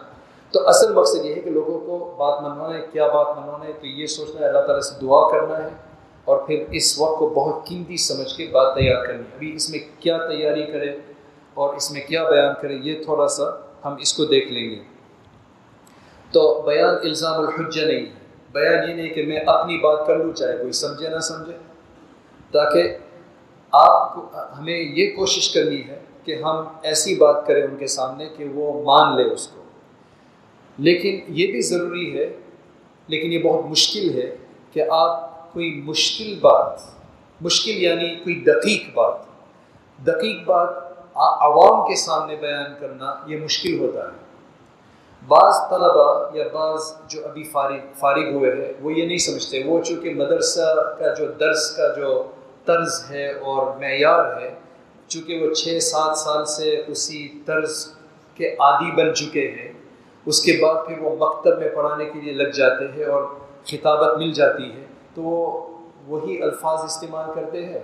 تو 0.51 0.69
اصل 0.69 0.95
مقصد 0.95 1.25
یہ 1.25 1.35
ہے 1.35 1.41
کہ 1.41 1.51
لوگوں 1.51 1.81
کو 1.81 2.15
بات 2.19 2.43
منوانا 2.43 2.79
ہے 2.79 2.87
کیا 2.93 3.09
بات 3.09 3.39
منوانا 3.39 3.65
ہے 3.65 3.73
تو 3.73 3.87
یہ 3.87 4.07
سوچنا 4.07 4.41
ہے، 4.41 4.47
اللہ 4.47 4.61
تعالیٰ 4.61 4.81
سے 4.81 5.01
دعا 5.01 5.31
کرنا 5.31 5.63
ہے۔ 5.63 5.69
اور 6.25 6.39
پھر 6.47 6.65
اس 6.71 7.01
وقت 7.01 7.19
کو 7.19 7.29
بہت 7.29 7.67
قیمتی 7.67 7.97
سمجھ 7.97 8.37
کے 8.37 8.47
بات 8.53 8.75
تیار 8.75 9.05
کرنی 9.05 9.19
ہے۔ 9.19 9.35
ابھی 9.35 9.55
اس 9.55 9.71
میں 9.71 9.79
کیا 9.99 10.19
تیاری 10.19 10.67
کرے 10.67 10.97
اور 11.59 11.75
اس 11.75 11.91
میں 11.91 12.01
کیا 12.09 12.31
بیان 12.31 12.55
کرے 12.63 12.75
یہ 12.75 13.03
تھوڑا 13.05 13.29
سا 13.29 13.45
ہم 13.85 13.95
اس 14.01 14.15
کو 14.15 14.25
دیکھ 14.25 14.53
لیں 14.53 14.71
گے۔ 14.71 14.79
تو 16.33 16.63
بیان 16.67 16.95
الزام 17.03 17.41
الحجہ 17.41 17.87
نہیں 17.87 18.07
ہے۔ 18.07 18.13
بیان 18.53 18.91
یہ 18.91 18.95
نہیں 18.95 19.15
کہ 19.15 19.27
میں 19.27 19.37
اپنی 19.37 19.79
بات 19.79 20.07
کر 20.07 20.17
لوں، 20.17 20.33
چاہے 20.33 20.57
کوئی 20.57 20.73
سمجھے 20.73 21.09
نہ 21.09 21.19
سمجھے۔ 21.19 21.53
تاکہ 22.53 22.99
آپ 23.73 24.15
کو، 24.15 24.31
ہمیں 24.59 24.79
یہ 24.79 25.17
کوشش 25.17 25.51
کرنی 25.51 25.83
ہے 25.89 25.99
کہ 26.25 26.35
ہم 26.35 26.65
ایسی 26.83 27.15
بات 27.15 27.47
کریں 27.47 27.63
ان 27.63 27.77
کے 27.77 27.87
سامنے 27.87 28.29
کہ 28.37 28.45
وہ 28.45 28.85
مان 28.85 29.17
لے 29.17 29.23
اس 29.23 29.49
کو۔ 29.49 29.63
لیکن 30.79 31.21
یہ 31.29 31.47
بھی 31.47 31.61
ضروری 31.61 32.19
ہے، 32.19 32.33
لیکن 33.07 33.33
یہ 33.33 33.43
بہت 33.43 33.71
مشکل 33.71 34.23
ہے 34.23 34.37
کہ 34.73 34.83
آپ 34.91 35.53
کوئی 35.53 35.83
مشکل 35.85 36.35
بات، 36.41 36.81
مشکل 37.41 37.83
یعنی 37.83 38.15
کوئی 38.15 38.35
دقیق 38.35 38.95
بات۔ 38.95 39.19
دقیق 40.07 40.47
بات 40.47 40.88
عوام 41.19 41.89
کے 41.89 41.97
سامنے 41.97 42.37
بیان 42.37 42.75
کرنا 42.81 43.15
یہ 43.27 43.41
مشکل 43.41 43.79
ہوتا 43.79 44.01
ہے۔ 44.01 44.17
بعض 45.29 45.55
طلبا 45.71 46.31
یا 46.33 46.45
بعض 46.53 46.81
جو 47.09 47.25
ابھی 47.25 47.45
فارغ 47.45 47.79
فارغ 47.97 48.33
ہوئے 48.33 48.51
ہیں، 48.51 48.73
وہ 48.81 48.93
یہ 48.93 49.07
نہیں 49.07 49.19
سمجھتے۔ 49.19 49.63
وہ 49.67 49.83
چونکہ 49.83 50.15
مدرسہ 50.15 50.97
کا 50.99 51.15
جو 51.15 51.27
درس 51.27 51.77
کا 51.77 51.89
جو 51.97 52.23
طرز 52.65 53.11
ہے 53.11 53.33
اور 53.33 53.77
معیار 53.77 54.41
ہے، 54.41 54.55
چونکہ 55.09 55.43
وہ 55.43 55.55
چھ 55.55 55.79
سات 55.83 56.19
سال 56.19 56.45
سے 56.45 56.83
اسی 56.87 57.29
طرز 57.47 57.95
کے 58.35 58.53
عادی 58.53 58.91
بن 58.91 59.15
چکے 59.15 59.49
ہیں، 59.49 59.73
اس 60.27 60.43
کے 60.43 60.59
بعد 60.63 60.87
پھر 60.87 60.99
وہ 60.99 61.17
مکتب 61.17 61.59
میں 61.59 61.69
پڑھانے 61.69 62.05
کے 62.05 62.21
لیے 62.21 62.33
لگ 62.33 62.49
جاتے 62.49 62.85
ہیں 62.85 63.05
اور 63.05 63.23
خطابت 63.65 64.19
مل 64.19 64.33
جاتی 64.33 64.73
ہے، 64.73 64.85
تو 65.15 65.23
وہ 65.23 65.61
وہی 66.07 66.43
الفاظ 66.43 66.85
استعمال 66.85 67.31
کرتے 67.35 67.67
ہیں 67.67 67.81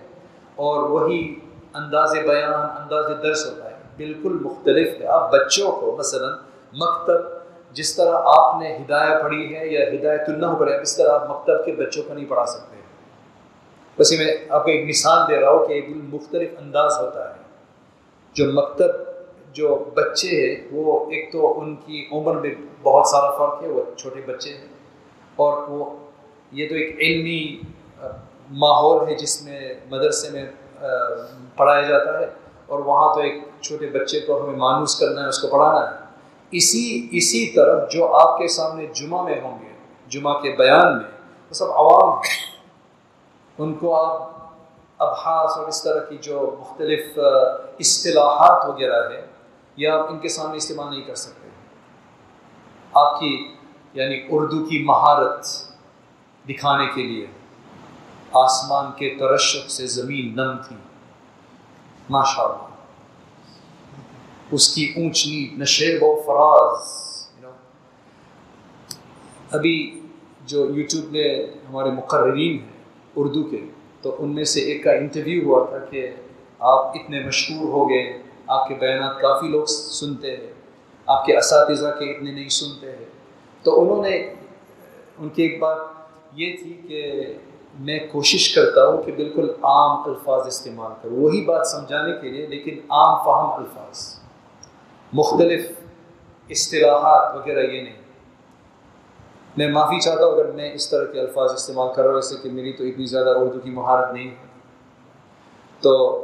اور 0.56 0.82
وہی 0.82 1.34
انداز 1.74 2.12
بیان، 2.12 2.54
انداز 2.54 3.04
درس 3.22 3.46
ہوتا 3.46 3.70
ہے۔ 3.70 3.76
بالکل 3.96 4.38
مختلف 4.40 5.00
ہے۔ 5.00 5.06
آپ 5.06 5.32
بچوں 5.32 5.72
کو 5.72 5.96
مثلا 5.98 6.26
مکتب، 6.72 7.44
جس 7.72 7.96
طرح 7.96 8.10
آپ 8.24 8.60
نے 8.60 8.76
ہدایہ 8.76 9.22
پڑھی 9.22 9.56
ہے 9.56 9.66
یا 9.66 9.80
ہدایت 9.88 10.20
اللہ 10.26 10.46
پڑھے 10.58 10.80
اس 10.80 10.96
طرح 10.96 11.12
آپ 11.12 11.30
مکتب 11.30 11.64
کے 11.64 11.72
بچوں 11.72 12.02
کو 12.08 12.14
نہیں 12.14 12.24
پڑھا 12.28 12.46
سکتے۔ 12.46 12.76
بس 13.98 14.12
یہ 14.12 14.18
میں 14.18 14.34
آپ 14.48 14.64
کو 14.64 14.70
ایک 14.70 14.88
مثال 14.88 15.18
دے 15.28 15.40
رہا 15.40 15.50
ہوں 15.50 15.66
کہ 15.66 15.72
ایک 15.72 15.86
مختلف 15.94 16.50
انداز 16.58 16.92
ہوتا 17.00 17.30
ہے۔ 17.30 17.34
جو 18.34 18.52
مکتب، 18.52 18.88
جو 19.52 19.84
بچے 19.94 20.28
ہیں، 20.28 20.68
وہ 20.72 21.10
ایک 21.10 21.32
تو 21.32 21.60
ان 21.60 21.76
کی 21.76 22.06
عمر 22.12 22.36
میں 22.36 22.50
بہت 22.82 23.06
سارا 23.06 23.30
فرق 23.30 23.62
ہے، 23.62 23.68
وہ 23.68 23.82
چھوٹے 23.96 24.20
بچے 24.26 24.50
ہیں۔ 24.50 24.68
اور 25.36 25.68
وہ، 25.68 25.96
یہ 26.52 26.68
تو 26.68 26.74
ایک 26.74 26.96
علمی 26.98 27.60
ماحول 28.50 29.08
ہے 29.08 29.14
جس 29.14 29.42
میں 29.42 29.74
مدرسے 29.90 30.30
میں 30.30 30.46
پڑھایا 31.56 31.82
جاتا 31.82 32.18
ہے 32.18 32.26
اور 32.66 32.78
وہاں 32.78 33.14
تو 33.14 33.20
ایک 33.20 33.34
چھوٹے 33.60 33.86
بچے 33.86 34.20
کو 34.20 34.44
ہمیں 34.44 34.56
مانوس 34.56 35.00
کرنا 35.00 35.22
ہے، 35.22 35.28
اس 35.28 35.38
کو 35.38 35.48
پڑھانا 35.48 35.90
ہے۔ 35.90 35.96
اسی 36.50 37.08
اسی 37.10 37.46
طرح 37.46 37.86
جو 37.90 38.14
آپ 38.14 38.38
کے 38.38 38.48
سامنے 38.48 38.86
جمعہ 38.86 39.22
میں 39.22 39.40
ہوں 39.42 39.58
گے، 39.62 39.68
جمعہ 40.08 40.40
کے 40.40 40.52
بیان 40.58 40.92
میں، 40.98 41.10
وہ 41.48 41.54
سب 41.54 41.72
عوام 41.72 42.08
ہیں۔ 42.08 42.44
ان 43.58 43.74
کو 43.74 43.96
آپ 43.96 44.30
ابحاث 44.98 45.58
اور 45.58 45.68
اس 45.68 45.82
طرح 45.82 46.00
کی 46.00 46.16
جو 46.16 46.56
مختلف 46.60 47.18
اصطلاحات 47.78 48.68
وغیرہ 48.68 49.10
ہے 49.10 49.26
یہ 49.76 49.88
آپ 49.88 50.10
ان 50.10 50.18
کے 50.18 50.28
سامنے 50.28 50.56
استعمال 50.56 50.90
نہیں 50.90 51.02
کر 51.02 51.14
سکتے۔ 51.14 51.48
آپ 52.94 53.20
کی 53.20 53.54
یعنی 53.94 54.26
اردو 54.30 54.64
کی 54.64 54.84
مہارت 54.84 55.46
دکھانے 56.48 56.86
کے 56.94 57.02
لیے۔ 57.02 57.26
آسمان 58.34 58.90
کے 58.98 59.16
ترشق 59.18 59.70
سے 59.70 59.86
زمین 59.86 60.36
نم 60.36 60.56
تھی۔ 60.68 60.76
ماشاء 62.10 62.42
اللہ 62.42 62.68
اس 64.50 64.74
کی 64.74 64.92
اونچنی 64.96 65.48
نشیب 65.58 66.02
و 66.02 66.22
فراز 66.26 67.04
ابھی 69.50 70.00
جو 70.46 70.66
یوٹیوب 70.74 71.04
میں 71.12 71.46
ہمارے 71.68 71.90
مقررین 71.90 72.52
ہیں 72.52 72.72
اردو 73.16 73.42
کے، 73.42 73.60
تو 74.02 74.16
ان 74.18 74.28
میں 74.28 74.44
سے 74.44 74.60
ایک 74.60 74.84
کا 74.84 74.92
انٹرویو 74.92 75.44
ہوا 75.44 75.66
تھا 75.70 75.78
کہ 75.78 76.10
آپ 76.58 76.86
اتنے 76.86 77.20
مشہور 77.20 77.68
ہو 77.68 77.88
گئے، 77.90 78.22
آپ 78.46 78.68
کے 78.68 78.74
بیانات 78.74 79.20
کافی 79.20 79.48
لوگ 79.48 79.64
سنتے 79.64 80.36
ہیں، 80.36 80.52
آپ 81.06 81.26
کے 81.26 81.36
اساتذہ 81.36 81.88
کے 81.98 82.10
اتنے 82.10 82.32
نہیں 82.32 82.48
سنتے 82.48 82.90
ہیں۔ 82.90 83.04
تو 83.62 83.82
انہوں 83.82 84.02
نے، 84.02 84.34
ان 85.18 85.28
کی 85.28 85.42
ایک 85.42 85.58
بات 85.58 85.78
یہ 86.32 86.56
تھی 86.56 86.80
کہ 86.88 87.22
میں 87.78 87.98
کوشش 88.12 88.54
کرتا 88.54 88.86
ہوں 88.86 89.02
کہ 89.02 89.12
بالکل 89.12 89.50
عام 89.62 90.02
الفاظ 90.06 90.46
استعمال 90.46 90.92
کروں۔ 91.02 91.16
وہی 91.16 91.44
بات 91.44 91.66
سمجھانے 91.66 92.12
کے 92.22 92.28
لیے، 92.28 92.46
لیکن 92.46 92.78
عام 92.88 93.18
فہم 93.24 93.52
الفاظ۔ 93.52 94.18
مختلف 95.12 95.70
اصطلاحات 96.50 97.34
وغیرہ 97.34 97.60
یہ 97.60 97.82
نہیں۔ 97.82 97.96
میں 99.56 99.68
معافی 99.68 100.00
چاہتا 100.00 100.26
ہوں 100.26 100.32
اگر 100.32 100.50
میں 100.50 100.72
اس 100.72 100.90
طرح 100.90 101.04
کے 101.04 101.20
الفاظ 101.20 101.52
استعمال 101.52 101.88
کر 101.96 102.02
رہا 102.02 102.14
ہوں 102.14 102.20
جیسے 102.20 102.34
کہ 102.42 102.50
میری 102.50 102.72
تو 102.72 102.84
اتنی 102.84 103.06
زیادہ 103.06 103.28
اردو 103.28 103.60
کی 103.60 103.70
مہارت 103.70 104.12
نہیں 104.12 104.30
ہے۔ 104.30 104.34
تو 105.80 106.20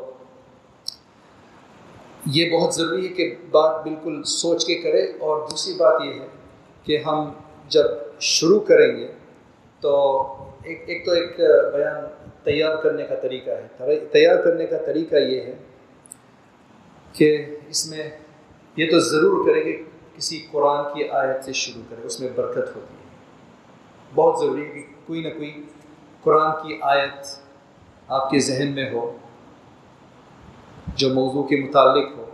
یہ 2.27 2.59
بہت 2.59 2.75
ضروری 2.75 3.09
ہے 3.09 3.09
کہ 3.09 3.35
بات 3.51 3.83
بالکل 3.83 4.23
سوچ 4.23 4.65
کے 4.65 4.75
کرے۔ 4.75 5.05
اور 5.21 5.49
دوسری 5.51 5.75
بات 5.75 6.03
یہ 6.05 6.13
ہے 6.13 6.27
کہ 6.83 6.99
ہم 7.07 7.33
جب 7.69 7.85
شروع 8.21 8.61
کریں 8.61 8.97
گے، 8.97 9.13
تو 9.81 10.27
ایک 10.62 10.83
ایک 10.87 11.05
تو 11.05 11.11
ایک 11.11 11.40
بیان 11.75 12.05
تیار 12.44 12.77
کرنے 12.77 13.05
کا 13.07 13.14
طریقہ 13.14 13.51
ہے۔ 13.51 13.99
تیار 14.12 14.42
کرنے 14.44 14.66
کا 14.66 14.79
طریقہ 14.87 15.16
یہ 15.16 15.40
ہے 15.40 15.55
کہ 17.12 17.37
اس 17.68 17.90
میں 17.90 18.11
یہ 18.77 18.90
تو 18.90 18.99
ضرور 19.01 19.46
کرے 19.46 19.62
کہ 19.62 19.83
کسی 20.16 20.46
قرآن 20.51 20.85
کی 20.94 21.09
آیت 21.09 21.44
سے 21.44 21.53
شروع 21.53 21.83
کرے، 21.90 22.07
اس 22.07 22.20
میں 22.20 22.29
برکت 22.35 22.77
ہوتی 22.77 22.94
ہے۔ 22.94 23.09
بہت 24.14 24.40
ضروری 24.40 24.66
ہے 24.66 24.73
کہ 24.73 24.83
کوئی 25.07 25.23
نہ 25.23 25.29
کوئی 25.29 25.62
قرآن 26.23 26.51
کی 26.62 26.79
آیت 26.83 27.27
آپ 28.09 28.31
کے 28.31 28.38
ذہن 28.38 28.73
میں 28.75 28.90
ہو، 28.92 29.16
جو 30.96 31.09
موضوع 31.14 31.42
کے 31.42 31.57
متعلق 31.57 32.16
ہو، 32.16 32.25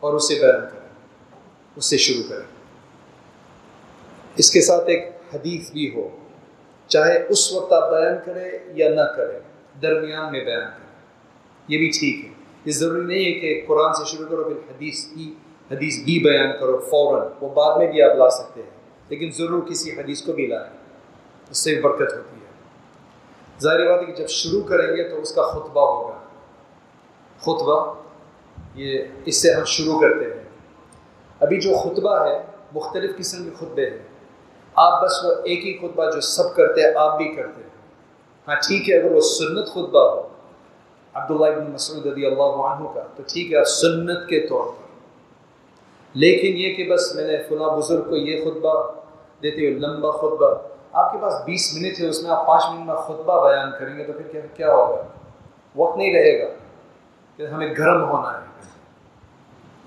اور 0.00 0.14
اسے 0.14 0.34
بیان 0.40 0.60
کریں 0.72 0.88
اس 1.76 1.84
سے 1.84 1.96
شروع 1.96 2.28
کریں 2.28 2.48
اس 4.36 4.50
کے 4.50 4.60
ساتھ 4.60 4.88
ایک 4.88 5.08
حدیث 5.34 5.70
بھی 5.70 5.94
ہو۔ 5.94 6.08
چاہے 6.90 7.26
اس 7.28 7.52
وقت 7.52 7.72
آپ 7.72 7.90
بیان 7.90 8.14
کریں 8.24 8.50
یا 8.66 8.90
نہ 8.90 9.16
کریں، 9.16 9.38
درمیان 9.82 10.32
میں 10.32 10.44
بیان 10.44 10.60
کریں۔ 10.60 10.90
یہ 11.68 11.78
بھی 11.78 11.90
ٹھیک 11.90 12.24
ہے۔ 12.24 12.30
یہ 12.64 12.72
ضروری 12.72 13.06
نہیں 13.06 13.24
ہے 13.24 13.32
کہ 13.32 13.64
قرآن 13.68 13.94
سے 13.94 14.16
شروع 14.16 14.28
کرو، 14.28 14.44
پھر 14.44 14.52
حدیث 14.52 15.04
کی، 15.04 15.34
حدیث 15.70 16.04
بھی 16.04 16.18
بیان 16.18 16.50
کرو 16.60 16.78
فوراً۔ 16.78 17.28
وہ 17.40 17.48
بعد 17.48 17.78
میں 17.78 17.92
بھی 17.92 18.02
آپ 18.02 18.16
لا 18.16 18.30
سکتے 18.30 18.62
ہیں، 18.62 18.70
لیکن 19.08 19.30
ضرور 19.38 19.62
کسی 19.62 19.90
حدیث 19.90 20.22
کو 20.22 20.32
بھی 20.32 20.46
لائیں 20.46 20.76
اس 21.50 21.58
سے 21.58 21.80
برکت 21.80 22.12
ہوتی 22.12 22.36
ہے۔ 22.36 22.50
ظاہر 23.62 23.90
بات 23.90 24.00
ہے 24.00 24.04
کہ 24.04 24.12
جب 24.12 24.28
شروع 24.28 24.62
کریں 24.62 24.96
گے 24.96 25.08
تو 25.08 25.22
اس 25.22 25.34
کا 25.34 25.42
خطبہ 25.42 25.90
ہوگا۔ 25.90 26.18
خطبہ، 27.40 27.94
یہ 28.74 29.02
اس 29.24 29.36
سے 29.42 29.52
ہم 29.52 29.64
شروع 29.64 30.00
کرتے 30.00 30.24
ہیں۔ 30.24 30.44
ابھی 31.40 31.60
جو 31.60 31.74
خطبہ 31.74 32.26
ہے، 32.26 32.42
مختلف 32.74 33.16
قسم 33.16 33.44
کے 33.44 33.50
خطبے 33.58 33.90
ہیں۔ 33.90 34.09
آپ 34.80 35.02
بس 35.02 35.24
وہ 35.24 35.30
ایک 35.44 35.66
ہی 35.66 35.76
خطبہ 35.78 36.10
جو 36.10 36.20
سب 36.20 36.56
کرتے 36.56 36.82
ہیں، 36.82 36.92
آپ 36.96 37.18
بھی 37.18 37.28
کرتے 37.28 37.62
ہیں۔ 37.62 37.70
ہاں 38.48 38.54
ٹھیک 38.54 38.90
ہے، 38.90 39.00
اگر 39.00 39.12
وہ 39.12 39.20
سنت 39.20 39.68
خطبہ 39.68 40.10
ہو، 40.10 40.28
عبداللہ 41.14 41.46
ابن 41.46 41.70
مسعود 41.70 42.06
رضی 42.06 42.26
اللہ 42.26 42.42
عنہ 42.42 42.88
کا، 42.94 43.00
تو 43.16 43.22
ٹھیک 43.26 43.52
ہے، 43.52 43.64
سنت 43.64 44.28
کے 44.28 44.46
طور 44.46 44.64
پر۔ 44.64 44.90
لیکن 46.14 46.56
یہ 46.56 46.74
کہ 46.74 46.90
بس 46.90 47.14
میں 47.14 47.26
نے 47.26 47.36
فلاں 47.48 47.76
بزرگ 47.76 48.08
کو 48.08 48.16
یہ 48.16 48.44
خطبہ 48.44 48.90
دیتے 49.42 49.56
ہوئے 49.56 49.78
لمبا 49.78 50.10
خطبہ، 50.10 50.54
آپ 50.92 51.12
کے 51.12 51.18
پاس 51.22 51.34
بیس 51.44 51.74
منٹ 51.74 52.00
ہے، 52.00 52.08
اس 52.08 52.22
میں 52.22 52.30
آپ 52.30 52.46
پانچ 52.46 52.62
منٹ 52.72 52.86
میں 52.86 52.94
خطبہ 52.94 53.48
بیان 53.48 53.70
کریں 53.78 53.98
گے 53.98 54.04
تو 54.04 54.12
پھر 54.12 54.32
کیا 54.32 54.40
کیا 54.56 54.74
ہوگا؟ 54.74 55.02
وقت 55.76 55.96
نہیں 55.96 56.14
رہے 56.14 56.42
گا 56.42 56.48
کہ 57.36 57.46
ہمیں 57.46 57.74
گرم 57.78 58.04
ہونا 58.04 58.40
ہے۔ 58.40 58.46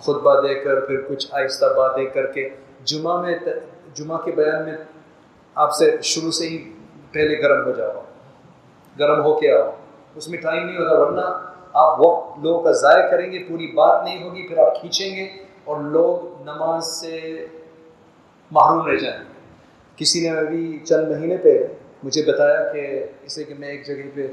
خطبہ 0.02 0.42
دے 0.42 0.54
کر 0.56 0.80
پھر 0.80 1.02
کچھ 1.02 1.28
آہستہ 1.32 1.66
باتیں 1.78 2.06
کر 2.06 2.26
کے، 2.26 2.50
جمعہ 2.84 3.22
میں 3.22 3.40
جمعہ 3.96 4.18
کے 4.18 4.32
بیان 4.32 4.64
میں 4.64 4.76
آپ 5.56 5.74
سے 5.76 5.96
شروع 6.02 6.32
سے 6.32 6.48
ہی 6.50 6.58
پہلے 7.12 7.42
گرم 7.42 7.66
ہو 7.66 7.72
جاؤ، 7.72 8.02
گرم 9.00 9.24
ہو 9.24 9.34
کے 9.40 9.52
آؤ۔ 9.52 9.70
اس 10.16 10.28
میں 10.28 10.42
ٹائم 10.42 10.66
نہیں 10.66 10.78
ہوتا، 10.78 11.00
ورنہ 11.00 11.26
آپ 11.74 12.00
وقت 12.00 12.40
لوگوں 12.44 12.62
کا 12.64 12.72
ضائع 12.72 13.06
کریں 13.08 13.32
گے، 13.32 13.44
پوری 13.44 13.68
بات 13.68 14.04
نہیں 14.04 14.24
ہوگی، 14.24 14.48
پھر 14.48 14.58
آپ 14.58 14.80
کھینچیں 14.82 15.16
گے 15.16 15.28
اور 15.64 15.82
لوگ 15.82 16.42
نماز 16.42 16.88
سے 16.88 17.46
محروم 18.52 18.86
رہ 18.88 18.96
جائیں 18.96 19.20
کسی 19.98 20.22
نے 20.22 20.40
ابھی 20.40 20.80
چند 20.86 21.12
مہینے 21.12 21.38
پہ 21.38 21.58
مجھے 22.04 22.22
بتایا 22.32 22.74
کہ 22.74 23.06
اسے 23.26 23.44
کہ 23.44 23.54
میں 23.60 23.70
ایک 23.70 23.86
جگہ 23.88 24.10
پہ 24.16 24.28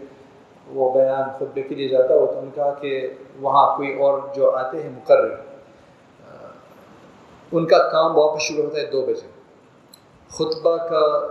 وہ 0.66 0.92
بیان 0.94 1.30
خطبے 1.38 1.62
کے 1.62 1.74
لیے 1.74 1.88
جاتا 1.88 2.14
ہو 2.14 2.26
تو 2.26 2.38
ان 2.38 2.50
کہا 2.54 2.70
کہ 2.74 3.08
وہاں 3.40 3.76
کوئی 3.76 3.94
اور 3.94 4.18
جو 4.36 4.50
آتے 4.56 4.82
ہیں 4.82 4.90
مقرر 4.90 5.34
ان 7.52 7.66
کا 7.66 7.78
کام 7.88 8.18
واپس 8.18 8.42
شروع 8.42 8.64
ہوتا 8.64 8.80
ہے 8.80 8.86
دو 8.86 9.02
بجے۔ 9.02 9.39
خطبہ 10.32 10.76
کا 10.76 11.26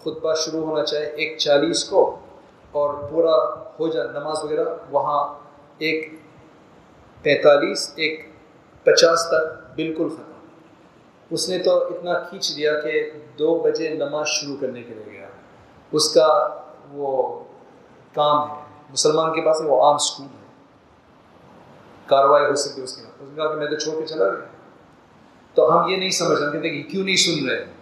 خطبہ 0.00 0.34
شروع 0.34 0.66
ہونا 0.66 0.84
چاہے 0.84 1.04
ایک 1.04 1.38
چالیس 1.38 1.84
کو 1.84 2.18
اور 2.72 2.94
پورا 3.10 3.62
ہو 3.80 3.88
جائے 3.88 4.08
نماز 4.08 4.44
وغیرہ، 4.44 4.68
وہاں 4.90 5.34
ایک 5.78 6.12
پینتالیس، 7.22 7.92
ایک 7.96 8.32
پچاس 8.82 9.26
تک 9.28 9.74
بالکل 9.74 10.08
ختم۔ 10.08 10.32
اس 11.30 11.48
نے 11.48 11.58
تو 11.58 11.76
اتنا 11.76 12.18
کھینچ 12.18 12.56
دیا 12.56 12.80
کہ 12.80 13.10
دو 13.38 13.58
بجے 13.58 13.88
نماز 13.88 14.26
شروع 14.26 14.56
کرنے 14.60 14.82
کے 14.82 14.94
لیے 14.94 15.12
گیا۔ 15.12 15.28
اس 15.92 16.14
کا 16.14 16.48
وہ 16.92 17.44
کام 18.14 18.50
ہے، 18.50 18.62
مسلمان 18.90 19.34
کے 19.34 19.40
پاس 19.40 19.60
وہ 19.64 19.84
عام 19.84 19.94
اسکول 19.94 20.26
ہے۔ 20.26 20.46
کاروائی 22.06 22.46
ہو 22.46 22.54
سکتی 22.54 22.82
اس 22.82 22.96
کے 22.96 23.02
بعد۔ 23.02 23.12
اس 23.20 23.28
نے 23.28 23.34
کہا 23.34 23.48
کہ 23.48 23.54
میں 23.54 23.66
تو 23.66 23.76
چھوڑ 23.76 24.00
کے 24.00 24.06
چلا 24.06 24.28
گیا۔ 24.28 24.46
تو 25.54 25.78
ہم 25.78 25.88
یہ 25.88 25.96
نہیں 25.96 26.10
سمجھ 26.10 26.42
رہے 26.42 26.60
کہ 26.60 26.82
کیوں 26.82 27.04
نہیں 27.04 27.16
سن 27.16 27.48
رہے؟ 27.48 27.58
ہیں 27.58 27.77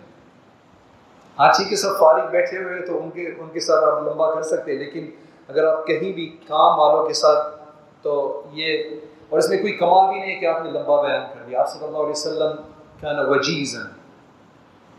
ہاں 1.38 1.50
ٹھیک 1.56 1.70
ہے 1.72 1.76
سب 1.76 1.98
فارغ 1.98 2.30
بیٹھے 2.30 2.58
ہوئے 2.58 2.80
تو 2.86 2.98
ان 3.02 3.10
کے 3.10 3.26
ان 3.38 3.48
کے 3.52 3.60
ساتھ 3.60 3.84
آپ 3.84 4.02
لمبا 4.02 4.34
کر 4.34 4.42
سکتے 4.42 4.72
ہیں، 4.72 4.78
لیکن 4.78 5.10
اگر 5.48 5.66
آپ 5.66 5.86
کہیں 5.86 6.12
بھی 6.12 6.26
کام 6.46 6.78
والوں 6.78 7.06
کے 7.06 7.14
ساتھ 7.14 7.54
تو 8.02 8.42
یہ 8.52 8.94
اور 9.28 9.38
اس 9.38 9.48
میں 9.48 9.58
کوئی 9.58 9.72
کمال 9.76 10.08
بھی 10.08 10.18
نہیں 10.20 10.34
ہے 10.34 10.38
کہ 10.40 10.46
آپ 10.46 10.62
نے 10.64 10.70
لمبا 10.70 11.00
بیان 11.02 11.22
کر 11.34 11.44
دیا۔ 11.46 11.60
آپ 11.60 11.68
صلی 11.70 11.84
اللہ 11.86 11.98
علیہ 11.98 12.10
وسلم 12.10 12.56
کا 13.00 13.12
نا 13.12 13.22
وجیز 13.28 13.76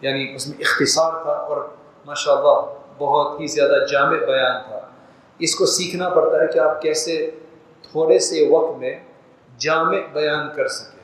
یعنی 0.01 0.31
اس 0.35 0.47
میں 0.47 0.57
اختصار 0.59 1.11
تھا 1.23 1.31
اور 1.31 1.57
ماشاء 2.05 2.31
اللہ 2.31 2.57
بہت 2.97 3.39
ہی 3.41 3.47
زیادہ 3.47 3.85
جامع 3.91 4.17
بیان 4.25 4.61
تھا۔ 4.67 4.79
اس 5.39 5.55
کو 5.55 5.65
سیکھنا 5.65 6.09
پڑتا 6.09 6.41
ہے 6.41 6.47
کہ 6.53 6.59
آپ 6.59 6.81
کیسے 6.81 7.15
تھوڑے 7.81 8.19
سے 8.19 8.47
وقت 8.51 8.77
میں 8.79 8.93
جامع 9.57 9.99
بیان 10.13 10.47
کر 10.55 10.67
سکیں۔ 10.67 10.96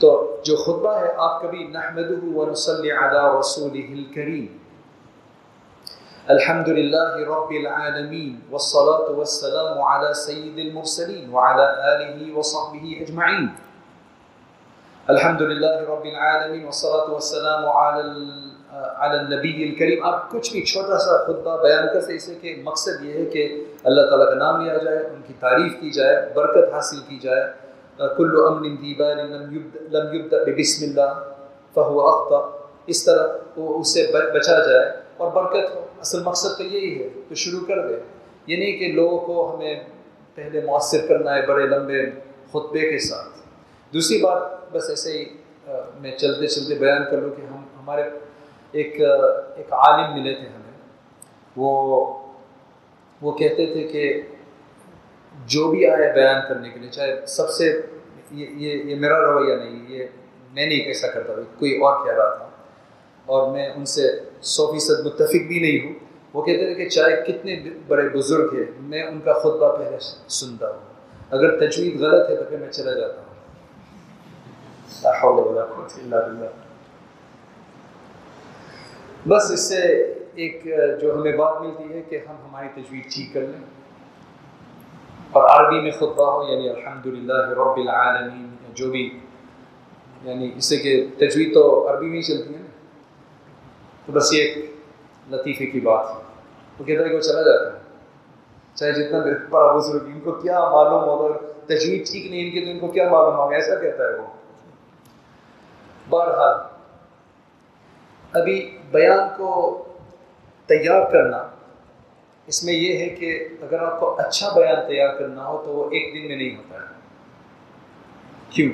تو 0.00 0.36
جو 0.44 0.56
خطبہ 0.56 1.00
ہے، 1.00 1.12
آپ 1.16 1.42
کبھی 1.42 1.64
نحمد 1.64 2.36
ونصلی 2.36 2.90
علی 2.90 3.38
رسول 3.38 4.04
کریم 4.14 4.46
الحمد 6.26 6.68
للہ 6.68 7.16
رب 7.16 7.50
العالمین 7.50 8.40
والصلاة 8.50 9.16
والسلام 9.16 9.80
على 9.80 10.12
سید 10.14 10.58
المرسلین 10.58 11.30
وعلى 11.32 11.62
آلہ 11.62 12.38
وصحبہ 12.38 12.86
اجمعین۔ 13.00 13.46
الحمد 15.06 15.40
للہ 15.40 15.80
رب 15.80 16.04
العالمین 16.04 16.62
والصلاة 16.62 17.10
والسلام 17.10 17.68
على 17.68 18.00
علی 18.96 19.18
النبی 19.18 19.68
الکریم۔ 19.68 20.04
آپ 20.04 20.30
کچھ 20.30 20.52
بھی 20.52 20.64
چھوٹا 20.64 20.98
سا 20.98 21.24
خطبہ 21.24 21.62
بیان 21.62 21.86
کر 21.92 22.00
سکتے 22.00 22.14
اسے 22.14 22.34
کہ 22.34 22.62
مقصد 22.64 23.04
یہ 23.04 23.12
ہے 23.12 23.24
کہ 23.24 23.64
اللہ 23.84 24.00
تعالیٰ 24.00 24.28
کا 24.28 24.34
نام 24.34 24.64
لیا 24.64 24.76
جائے، 24.76 24.98
ان 24.98 25.20
کی 25.26 25.34
تعریف 25.40 25.72
کی 25.80 25.90
جائے، 25.90 26.30
برکت 26.34 26.74
حاصل 26.74 26.96
کی 27.08 27.18
جائے۔ 27.22 27.69
کل 28.16 28.30
امن 28.46 28.76
دیبان 28.76 29.18
لم 29.92 30.14
یبدا 30.14 30.36
بسم 30.58 30.84
اللہ 30.88 31.34
فہو 31.74 32.00
اختہ 32.06 32.58
اس 32.86 33.04
طرح 33.04 33.26
وہ 33.56 33.80
اس 33.80 33.94
سے 33.94 34.10
بچا 34.34 34.58
جائے 34.70 34.90
اور 35.16 35.32
برکت 35.32 35.74
ہو۔ 35.74 35.86
اصل 36.00 36.22
مقصد 36.22 36.58
تو 36.58 36.64
یہی 36.64 37.02
ہے 37.02 37.08
تو 37.28 37.34
شروع 37.34 37.60
کر 37.66 37.88
دے۔ 37.88 37.96
یہ 38.46 38.56
نہیں 38.56 38.72
کہ 38.72 38.92
لوگوں 38.92 39.18
کو 39.18 39.54
ہمیں 39.54 39.80
پہلے 40.34 40.60
مؤثر 40.60 41.06
کرنا 41.06 41.34
ہے 41.34 41.46
بڑے 41.46 41.66
لمبے 41.66 42.02
خطبے 42.50 42.80
کے 42.80 42.98
ساتھ۔ 42.98 43.38
دوسری 43.94 44.18
بات، 44.18 44.42
بس 44.72 44.90
ایسے 44.90 45.18
ہی 45.18 45.24
میں 46.00 46.16
چلتے 46.16 46.46
چلتے 46.46 46.74
بیان 46.74 47.02
کر 47.10 47.20
لوں 47.20 47.30
کہ 47.30 47.42
ہم 47.42 47.56
ہمارے 47.56 48.02
ایک 48.72 49.00
ایک 49.56 49.72
عالم 49.72 50.14
ملے 50.14 50.34
تھے 50.34 50.46
ہمیں۔ 50.46 50.78
وہ 51.56 51.70
وہ 53.22 53.32
کہتے 53.32 53.66
تھے 53.66 53.88
کہ 53.88 54.22
جو 55.46 55.70
بھی 55.70 55.86
آئے 55.86 56.12
بیان 56.12 56.40
کرنے 56.48 56.70
کے 56.70 56.80
لیے، 56.80 56.90
چاہے 56.90 57.20
سب 57.26 57.50
سے 57.50 57.80
یہ 58.30 58.46
یہ 58.50 58.82
یہ 58.84 58.94
میرا 58.94 59.20
رویہ 59.20 59.56
نہیں، 59.56 59.84
یہ 59.88 60.04
میں 60.52 60.66
نہیں 60.66 60.84
کیسا 60.84 61.08
کرتا، 61.08 61.32
کوئی 61.58 61.78
اور 61.78 62.06
کہہ 62.06 62.14
رہا 62.14 62.34
تھا۔ 62.34 62.48
اور 63.26 63.52
میں 63.52 63.68
ان 63.76 63.84
سے 63.84 64.20
سو 64.42 64.72
فیصد 64.72 65.06
متفق 65.06 65.42
بھی 65.48 65.58
نہیں 65.58 65.86
ہوں۔ 65.86 65.98
وہ 66.32 66.42
کہتے 66.42 66.74
تھے 66.74 66.74
کہ 66.74 66.88
چاہے 66.88 67.32
کتنے 67.32 67.60
بڑے 67.88 68.08
بزرگ 68.08 68.54
ہیں، 68.54 68.64
میں 68.80 69.02
ان 69.02 69.20
کا 69.20 69.32
خطبہ 69.32 69.76
پہلے 69.76 69.96
سنتا 70.28 70.70
ہوں۔ 70.70 70.80
اگر 71.30 71.66
تجوید 71.66 72.00
غلط 72.00 72.30
ہے 72.30 72.36
تو 72.36 72.42
پھر 72.48 72.56
میں 72.56 72.70
چلا 72.70 72.92
جاتا 72.92 73.20
ہوں۔ 73.20 73.30
بس 79.28 79.50
اس 79.50 79.60
سے 79.60 79.76
ایک، 80.34 80.66
جو 81.00 81.14
ہمیں 81.14 81.32
بات 81.32 81.60
ملتی 81.60 81.94
ہے 81.94 82.02
کہ 82.08 82.18
ہم 82.28 82.34
ہماری 82.48 82.68
تجویز 82.74 83.14
ٹھیک 83.14 83.34
کر 83.34 83.40
لیں۔ 83.40 83.79
اور 85.32 85.42
عربی 85.42 85.80
میں 85.80 85.90
خطبہ 85.90 86.32
ہو 86.32 86.52
یعنی 86.52 86.68
الحمد 86.68 87.06
للہ 87.06 87.48
رب 87.48 87.76
العالمین 87.76 88.56
جو 88.74 88.90
بھی 88.90 89.18
یعنی 90.24 90.50
اس 90.56 90.64
سے 90.64 90.76
کہ 90.76 91.06
تجویز 91.16 91.54
تو 91.54 91.90
عربی 91.90 92.06
میں 92.06 92.16
ہی 92.16 92.22
چلتی 92.22 92.54
ہے 92.54 92.58
نا۔ 92.58 92.66
تو 94.06 94.12
بس 94.12 94.32
یہ 94.32 94.42
ایک 94.42 94.76
لطیفے 95.30 95.66
کی 95.66 95.80
بات 95.80 96.06
ہے۔ 96.10 96.22
وہ 96.78 96.84
کہتا 96.84 97.04
ہے 97.04 97.08
کہ 97.08 97.14
وہ 97.14 97.20
چلا 97.20 97.42
جاتا 97.42 97.76
ہے۔ 97.76 97.80
چاہے 98.74 98.92
جتنا 98.92 99.18
بڑا 99.50 99.76
بزرگ 99.76 100.06
ان 100.06 100.20
کو 100.20 100.32
کیا 100.32 100.60
معلوم 100.60 101.04
ہوگا؟ 101.04 101.38
تجویز 101.66 102.10
ٹھیک 102.10 102.30
نہیں، 102.30 102.44
ان 102.44 102.50
کی 102.50 102.64
تو 102.64 102.70
ان 102.70 102.78
کو 102.78 102.88
کیا 102.88 103.08
معلوم 103.08 103.34
ہوگا؟ 103.34 103.54
ایسا 103.54 103.74
کہتا 103.74 104.04
ہے 104.04 104.14
وہ۔ 104.14 104.26
بہرحال، 106.08 106.54
ابھی 108.32 108.78
بیان 108.90 109.28
کو 109.36 109.84
تیار 110.66 111.10
کرنا 111.12 111.46
اس 112.50 112.64
میں 112.64 112.72
یہ 112.72 112.98
ہے 112.98 113.08
کہ 113.08 113.48
اگر 113.62 113.78
آپ 113.78 114.00
کو 114.00 114.14
اچھا 114.18 114.52
بیان 114.56 114.76
تیار 114.88 115.14
کرنا 115.14 115.46
ہو 115.46 115.62
تو 115.64 115.72
وہ 115.72 115.84
ایک 115.84 116.14
دن 116.14 116.28
میں 116.28 116.36
نہیں 116.36 116.56
ہوتا 116.56 116.74
ہے۔ 116.74 116.86
کیوں؟ 118.50 118.72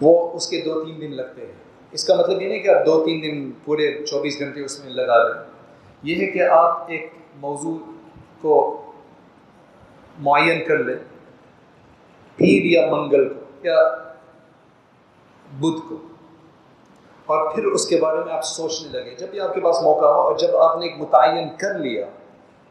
وہ 0.00 0.32
اس 0.32 0.48
کے 0.48 0.60
دو 0.60 0.84
تین 0.84 1.00
دن 1.00 1.14
لگتے 1.16 1.46
ہیں۔ 1.46 1.52
اس 1.90 2.04
کا 2.04 2.14
مطلب 2.14 2.42
یہ 2.42 2.48
نہیں 2.48 2.60
کہ 2.60 2.68
آپ 2.68 2.86
دو 2.86 3.04
تین 3.04 3.22
دن 3.22 3.50
پورے 3.64 4.04
چوبیس 4.06 4.38
گھنٹے 4.38 4.64
اس 4.64 4.84
میں 4.84 4.92
لگا 4.92 5.28
لیں 5.28 5.42
یہ 6.02 6.26
ہے 6.26 6.30
کہ 6.30 6.42
آپ 6.42 6.84
ایک 6.88 7.10
موضوع 7.36 7.78
کو 8.40 8.82
معین 10.18 10.64
کر 10.64 10.78
لیں۔ 10.78 10.96
پیر 12.36 12.64
یا 12.64 12.86
منگل 12.90 13.34
کو 13.34 13.40
یا 13.62 13.88
بدھ 15.52 15.88
کو۔ 15.88 15.96
اور 17.26 17.54
پھر 17.54 17.64
اس 17.64 17.86
کے 17.86 17.96
بارے 17.96 18.24
میں 18.24 18.32
آپ 18.32 18.44
سوچنے 18.44 18.88
لگے 18.88 19.14
جب 19.18 19.28
بھی 19.28 19.40
آپ 19.40 19.54
کے 19.54 19.60
پاس 19.60 19.76
موقع 19.82 20.06
ہو 20.06 20.20
اور 20.20 20.38
جب 20.38 20.56
آپ 20.56 20.78
نے 20.78 20.86
ایک 20.86 20.94
متعین 20.98 21.48
کر 21.58 21.78
لیا 21.78 22.06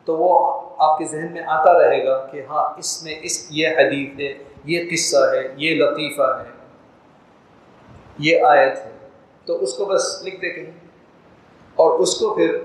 تو 0.05 0.17
وہ 0.17 0.61
آپ 0.77 0.97
کے 0.97 1.05
ذہن 1.05 1.31
میں 1.31 1.41
آتا 1.47 1.73
رہے 1.73 2.05
گا 2.05 2.25
کہ 2.25 2.41
ہاں 2.49 2.79
اس 2.79 3.03
میں 3.03 3.15
اس، 3.23 3.47
یہ 3.49 3.67
حدیث 3.67 4.19
ہے، 4.19 4.43
یہ 4.65 4.89
قصہ 4.91 5.17
ہے، 5.17 5.53
یہ 5.57 5.83
لطیفہ 5.83 6.43
ہے، 6.43 6.51
یہ 8.19 8.43
آیت 8.43 8.77
ہے۔ 8.77 8.91
تو 9.45 9.57
اس 9.63 9.73
کو 9.73 9.85
بس 9.85 10.23
لکھ 10.23 10.41
دے 10.41 10.49
کہیں۔ 10.49 10.71
اور 11.75 11.99
اس 11.99 12.19
کو 12.19 12.33
پھر 12.33 12.57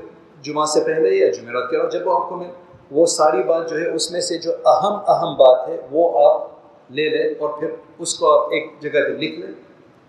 جمعہ 0.43 0.65
سے 0.65 0.81
پہلے 0.81 1.09
یا 1.09 1.31
جمعرات 1.31 1.71
کے 1.71 1.79
بعد 1.79 1.91
جب 1.91 2.09
وہ 2.09 2.23
آپ 2.23 2.29
کو 2.29 2.37
میں 2.37 2.53
وہ 2.91 3.07
ساری 3.07 3.43
بات 3.43 3.71
جو 3.71 3.77
ہے، 3.77 3.91
اس 3.95 4.11
میں 4.11 4.21
سے 4.21 4.39
جو 4.39 4.53
اہم 4.53 4.93
اہم 4.93 5.35
بات 5.37 5.69
ہے، 5.69 5.77
وہ 5.91 6.31
آپ 6.31 6.49
لے 6.91 7.09
لیں 7.09 7.35
اور 7.39 7.59
پھر 7.59 7.71
اس 7.99 8.15
کو 8.15 8.41
آپ 8.41 8.47
ایک 8.47 8.71
جگہ 8.81 8.91
پہ 8.91 8.99
لکھ 8.99 9.41
لیں، 9.41 9.53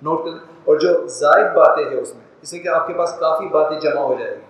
نوٹ 0.01 0.25
کر 0.25 0.31
لیں۔ 0.31 0.39
اور 0.65 0.75
جو 0.75 1.07
زائد 1.07 1.45
باتیں 1.45 1.85
ہیں 1.85 2.01
اس 2.01 2.15
میں 2.15 2.23
جس 2.41 2.49
سے 2.49 2.59
کہ 2.59 2.67
آپ 2.67 2.87
کے 2.87 2.93
پاس 2.93 3.17
کافی 3.19 3.47
باتیں 3.47 3.79
جمع 3.79 4.01
ہو 4.01 4.15
جائیں 4.19 4.35
گی، 4.35 4.41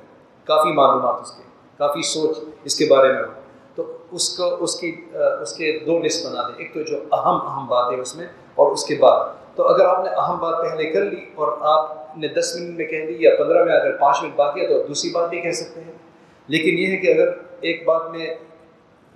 کافی 0.44 0.72
معلومات 0.72 1.22
اس 1.22 1.32
کے، 1.32 1.44
کافی 1.78 2.02
سوچ۔ 2.02 2.38
اس 2.63 2.76
کے 2.76 2.86
بارے 2.89 3.13
میں 3.13 3.24
ہو 3.24 3.32
تو 3.76 3.98
اس 4.12 4.38
کو 4.38 4.63
اس 4.63 4.80
کی، 4.80 4.96
اس 5.41 5.54
کے 5.54 5.80
دو 5.86 6.00
لسٹ 6.00 6.26
بنا 6.26 6.41
دیں۔ 6.48 6.56
ایک 6.58 6.74
تو 6.74 6.82
جو 6.82 6.98
اہم 7.12 7.48
اہم 7.48 7.67
بات 7.67 7.91
ہے 7.91 8.02
اس 8.02 8.15
میں 8.15 8.28
اور 8.56 8.72
اس 8.72 8.86
کے 8.86 8.96
بعد۔ 9.00 9.20
تو 9.56 9.67
اگر 9.67 9.86
آپ 9.86 10.04
نے 10.04 10.10
اہم 10.10 10.39
بات 10.39 10.65
پہلے 10.70 10.91
کر 10.91 11.02
لی 11.02 11.26
اور 11.36 11.58
آپ 11.62 12.17
نے 12.17 12.28
دس 12.28 12.56
منٹ 12.56 12.78
میں 12.78 12.86
کہہ 12.86 13.06
دی 13.06 13.15
یا 13.20 13.36
پندرہ 13.39 13.63
میں 13.63 13.74
اگر 13.74 13.98
پانچ 13.98 14.24
منٹ 14.24 14.36
باقی 14.36 14.62
ہے 14.62 14.67
تو 14.67 14.88
دوسری 14.88 15.10
بات 15.10 15.30
بھی 15.30 15.41
کہہ 15.41 15.52
سکتے 15.52 15.82
ہیں۔ 15.82 15.91
لیکن 16.48 16.80
یہ 16.80 16.88
ہے 16.88 16.98
کہ 16.98 17.22
اگر 17.22 17.32
ایک 17.62 17.86
بات 17.86 18.12
میں 18.12 18.36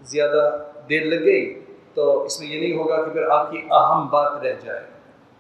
زیادہ 0.01 0.58
دیر 0.89 1.01
لگ 1.01 1.25
گئی 1.25 1.60
تو 1.93 2.23
اس 2.23 2.39
میں 2.39 2.47
یہ 2.47 2.60
نہیں 2.60 2.77
ہوگا 2.77 3.01
کہ 3.01 3.12
پھر 3.12 3.30
آپ 3.30 3.51
کی 3.51 3.58
اہم 3.71 4.08
بات 4.08 4.32
رہ 4.43 4.54
جائے۔ 4.65 4.80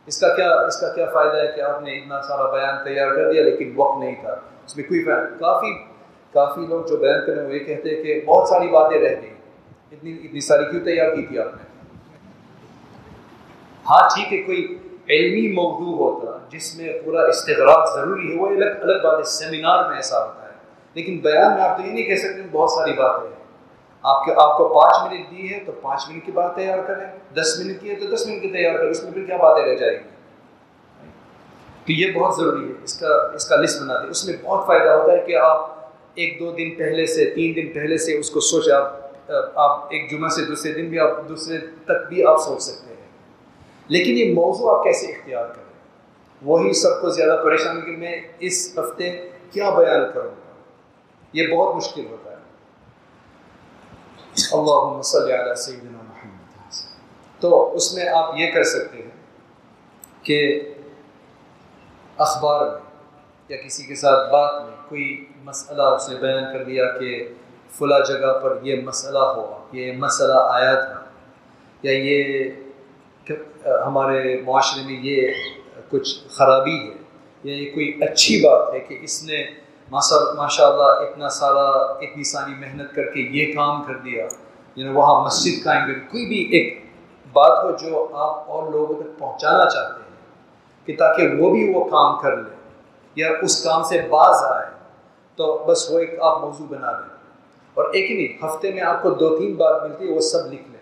اس 0.05 0.19
کا 0.19 0.35
کیا، 0.35 0.51
اس 0.53 0.81
کا 0.81 0.93
کیا 0.93 1.05
فائدہ 1.13 1.37
ہے 1.37 1.51
کہ 1.55 1.61
آپ 1.61 1.81
نے 1.81 1.91
اتنا 1.91 2.21
سارا 2.21 2.51
بیان 2.51 2.75
تیار 2.83 3.15
کر 3.15 3.31
دیا 3.33 3.43
لیکن 3.43 3.73
وقت 3.75 3.99
نہیں 3.99 4.15
تھا۔ 4.21 4.35
اس 4.65 4.77
میں 4.77 4.85
کوئی 4.85 5.03
فائدہ، 5.03 5.39
کافی 5.39 5.90
کافی 6.33 6.67
لوگ 6.67 6.85
جو 6.85 6.97
بیان 6.97 7.25
کریں 7.25 7.47
وہ 7.47 7.53
یہ 7.53 7.59
کہتے 7.59 7.89
ہیں 7.89 8.03
کہ 8.03 8.21
بہت 8.25 8.47
ساری 8.47 8.67
باتیں 8.67 9.01
رہ 9.01 9.21
گئیں 9.21 9.33
اتنی 9.91 10.17
اتنی 10.23 10.39
ساری 10.39 10.65
کیوں 10.71 10.85
تیار 10.85 11.15
کی 11.15 11.25
تھی 11.25 11.39
آپ 11.39 11.45
نے؟ 11.45 11.63
ہاں 13.89 14.07
ٹھیک 14.15 14.33
ہے، 14.33 14.43
کوئی 14.43 14.77
علمی 15.09 15.53
موضوع 15.53 15.97
ہوتا 15.97 16.37
جس 16.49 16.75
میں 16.75 16.93
پورا 17.05 17.21
استغراق 17.21 17.95
ضروری 17.95 18.35
ہے، 18.35 18.41
وہ 18.41 18.47
الگ 18.47 18.65
الگ 18.65 19.03
بات 19.03 19.17
ہے 19.17 19.23
سیمینار 19.23 19.89
میں 19.89 19.95
ایسا 19.95 20.25
ہوتا 20.25 20.45
ہے۔ 20.45 20.53
لیکن 20.93 21.17
بیان 21.17 21.53
میں 21.53 21.61
آپ 21.61 21.77
تو 21.77 21.83
یہ 21.83 21.91
نہیں 21.91 22.03
کہہ 22.03 22.15
سکتے 22.15 22.41
بہت 22.51 22.69
ساری 22.69 22.93
باتیں 22.93 23.29
ہیں۔ 23.29 23.43
آپ 24.03 24.25
کے 24.25 24.31
آپ 24.37 24.57
کو 24.57 24.67
پانچ 24.67 25.11
منٹ 25.11 25.31
دی 25.31 25.53
ہے 25.53 25.59
تو 25.65 25.71
پانچ 25.71 26.09
منٹ 26.09 26.25
کی 26.25 26.31
بات 26.31 26.55
تیار 26.55 26.79
کریں۔ 26.87 27.35
دس 27.35 27.59
منٹ 27.59 27.81
کی 27.81 27.89
ہے 27.89 27.95
تو 27.95 28.15
دس 28.15 28.27
منٹ 28.27 28.41
کی 28.41 28.51
تیار 28.51 28.77
کریں۔ 28.77 28.89
اس 28.89 29.03
میں 29.03 29.11
پھر 29.11 29.25
کیا 29.25 29.37
باتیں 29.37 29.65
رہ 29.65 29.75
جائیں 29.75 29.97
گی؟ 29.97 30.09
تو 31.85 31.91
یہ 31.91 32.19
بہت 32.19 32.35
ضروری 32.35 32.67
ہے۔ 32.67 32.73
اس 32.83 32.99
کا 32.99 33.07
اس 33.07 33.49
کا 33.49 33.55
لسٹ 33.55 33.81
بنا 33.81 34.01
دیں۔ 34.01 34.09
اس 34.09 34.25
میں 34.25 34.33
بہت 34.43 34.67
فائدہ 34.67 34.89
ہوتا 34.89 35.13
ہے 35.13 35.19
کہ 35.19 35.37
آپ 35.37 35.80
ایک 36.15 36.39
دو 36.39 36.51
دن 36.51 36.75
پہلے 36.75 37.05
سے، 37.05 37.29
تین 37.29 37.55
دن 37.55 37.73
پہلے 37.73 37.97
سے 37.97 38.17
اس 38.17 38.29
کو 38.29 38.39
سوچیں 38.39 38.73
آپ 38.73 39.01
آپ 39.55 39.85
ایک 39.91 40.11
جمعہ 40.11 40.29
سے 40.29 40.45
دوسرے 40.45 40.73
دن 40.73 40.89
بھی 40.89 40.99
آپ، 40.99 41.29
دوسرے 41.29 41.57
تک 41.57 42.09
بھی 42.09 42.25
آپ 42.25 42.37
سوچ 42.37 42.63
سکتے 42.63 42.93
ہیں۔ 42.93 43.01
لیکن 43.87 44.11
یہ 44.11 44.33
موضوع 44.33 44.77
آپ 44.77 44.83
کیسے 44.83 45.07
اختیار 45.07 45.45
کریں؟ 45.45 45.73
وہی 46.41 46.73
سب 46.73 47.01
کو 47.01 47.09
زیادہ 47.09 47.41
پریشان 47.43 47.81
کہ 47.81 47.91
میں 47.91 48.21
اس 48.39 48.77
ہفتے 48.77 49.29
کیا 49.51 49.69
بیان 49.69 50.01
کروں 50.13 50.31
گا؟ 50.31 50.53
یہ 51.33 51.47
بہت 51.47 51.75
مشکل 51.75 52.05
ہوتا 52.09 52.31
ہے۔ 52.31 52.35
اللہ 54.51 55.01
صلی 55.01 55.33
علی 55.33 55.55
سیدنا 55.55 55.89
محمد۔ 55.91 56.71
تو 57.41 57.75
اس 57.75 57.93
میں 57.93 58.07
آپ 58.07 58.33
یہ 58.37 58.51
کر 58.51 58.63
سکتے 58.63 58.97
ہیں 58.97 59.11
کہ 60.23 60.61
اخبار 62.17 62.65
میں 62.65 62.90
یا 63.51 63.57
کسی 63.65 63.83
کے 63.83 63.95
ساتھ 63.95 64.31
بات 64.31 64.53
میں 64.63 64.75
کوئی 64.89 65.25
مسئلہ 65.43 65.83
اس 65.95 66.09
نے 66.09 66.15
بیان 66.19 66.43
کر 66.53 66.63
دیا 66.63 66.85
کہ 66.99 67.27
فلاں 67.77 67.99
جگہ 68.07 68.31
پر 68.43 68.57
یہ 68.63 68.81
مسئلہ 68.85 69.23
ہوا، 69.35 69.57
یہ 69.71 69.97
مسئلہ 69.97 70.39
آیا 70.51 70.73
تھا۔ 70.81 70.99
یا 71.83 71.91
یہ 71.91 72.49
ہمارے 73.85 74.41
معاشرے 74.45 74.83
میں 74.85 74.99
یہ 75.03 75.27
کچھ 75.89 76.09
خرابی 76.35 76.77
ہے، 76.77 76.95
یا 77.43 77.55
یہ 77.55 77.73
کوئی 77.73 77.91
اچھی 78.01 78.39
بات 78.43 78.73
ہے 78.73 78.79
کہ 78.79 78.97
اس 79.01 79.23
نے 79.23 79.43
ماشاء 79.91 80.67
اللہ 80.67 80.91
اتنا 81.05 81.29
سارا، 81.39 81.67
اتنی 82.05 82.23
ساری 82.23 82.53
محنت 82.59 82.95
کر 82.95 83.09
کے 83.11 83.21
یہ 83.37 83.53
کام 83.55 83.83
کر 83.83 83.97
دیا 83.97 84.25
یعنی 84.75 84.93
وہاں 84.93 85.23
مسجد 85.25 85.63
قائم 85.63 85.85
کر 85.87 85.99
کوئی 86.11 86.25
بھی 86.25 86.41
ایک 86.57 86.85
بات 87.33 87.63
ہو 87.63 87.71
جو 87.81 88.07
آپ 88.13 88.49
اور 88.51 88.71
لوگوں 88.71 88.95
تک 89.01 89.19
پہنچانا 89.19 89.69
چاہتے 89.69 90.01
ہیں 90.03 90.87
کہ 90.87 90.95
تاکہ 90.99 91.35
وہ 91.39 91.51
بھی 91.51 91.71
وہ 91.75 91.83
کام 91.89 92.19
کر 92.21 92.37
لیں۔ 92.37 92.60
یا 93.15 93.29
اس 93.41 93.63
کام 93.63 93.83
سے 93.83 94.01
باز 94.09 94.35
آئے 94.43 94.65
تو 95.35 95.65
بس 95.67 95.91
وہ 95.91 95.99
ایک 95.99 96.19
آپ 96.19 96.41
موضوع 96.41 96.65
بنا 96.69 96.91
دیں۔ 96.91 97.17
اور 97.73 97.93
ایک 97.93 98.11
ہی 98.11 98.15
نہیں، 98.15 98.45
ہفتے 98.45 98.71
میں 98.71 98.81
آپ 98.81 99.03
کو 99.03 99.09
دو 99.09 99.39
تین 99.39 99.53
بات 99.53 99.83
ملتی 99.83 100.09
ہے، 100.09 100.13
وہ 100.13 100.21
سب 100.21 100.53
لکھ 100.53 100.71
لیں۔ 100.71 100.79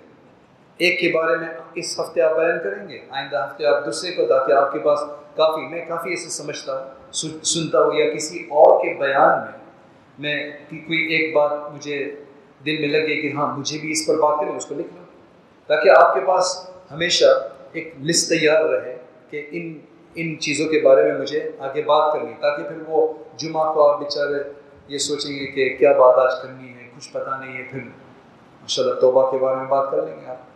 ایک 0.77 0.99
کے 0.99 1.11
بارے 1.13 1.37
میں 1.37 1.47
اس 1.75 1.99
ہفتے 1.99 2.21
آپ 2.21 2.35
بیان 2.35 2.59
کریں 2.63 2.89
گے، 2.89 2.99
آئندہ 3.09 3.49
ہفتے 3.51 3.65
آپ 3.65 3.85
دوسرے 3.85 4.11
کو، 4.11 4.25
تاکہ 4.25 4.51
آپ 4.51 4.71
کے 4.71 4.79
پاس 4.79 4.99
کافی، 5.35 5.61
میں 5.61 5.85
کافی 5.87 6.09
ایسے 6.09 6.29
سمجھتا 6.29 6.83
ہوں 6.83 6.89
سنتا 7.43 7.83
ہوں 7.83 7.93
یا 7.93 8.13
کسی 8.13 8.39
اور 8.39 8.81
کے 8.81 8.93
بیان 8.99 9.39
میں 9.39 9.59
میں 10.19 10.51
کوئی 10.69 10.99
ایک 10.99 11.35
بات 11.35 11.51
مجھے 11.51 12.15
دل 12.65 12.77
میں 12.79 12.87
لگے 12.87 13.21
کہ 13.21 13.31
ہاں 13.35 13.57
مجھے 13.57 13.77
بھی 13.77 13.91
اس 13.91 14.07
پر 14.07 14.15
بات 14.15 14.39
کریں، 14.39 14.55
اس 14.55 14.65
کو 14.65 14.75
لکھ 14.75 14.87
لوں۔ 14.95 15.05
تاکہ 15.67 15.89
آپ 15.89 16.13
کے 16.13 16.19
پاس 16.19 16.69
ہمیشہ 16.91 17.25
ایک 17.71 17.93
لسٹ 18.01 18.29
تیار 18.29 18.63
رہے 18.63 18.97
کہ 19.29 19.47
ان 19.51 19.79
ان 20.21 20.39
چیزوں 20.39 20.67
کے 20.67 20.79
بارے 20.83 21.03
میں 21.03 21.19
مجھے 21.19 21.39
آگے 21.59 21.81
بات 21.81 22.13
کرنی، 22.13 22.33
تاکہ 22.39 22.63
پھر 22.63 22.77
وہ 22.87 23.07
جمعہ 23.37 23.73
کو 23.73 23.89
آپ 23.89 23.99
بیچارے 23.99 24.43
یہ 24.87 24.97
سوچیں 24.97 25.31
گے 25.31 25.45
کہ 25.45 25.75
کیا 25.77 25.91
بات 25.97 26.17
آج 26.17 26.41
کرنی 26.41 26.69
ہے، 26.69 26.87
کچھ 26.97 27.09
پتہ 27.13 27.29
نہیں 27.41 27.57
ہے، 27.57 27.63
پھر 27.71 27.79
ماشاء 27.79 28.83
اللہ 28.83 28.99
توبہ 28.99 29.29
کے 29.31 29.37
بارے 29.37 29.55
میں 29.55 29.65
بات 29.65 29.91
کر 29.91 30.05
لیں 30.05 30.15
گے 30.15 30.25
آپ۔ 30.25 30.47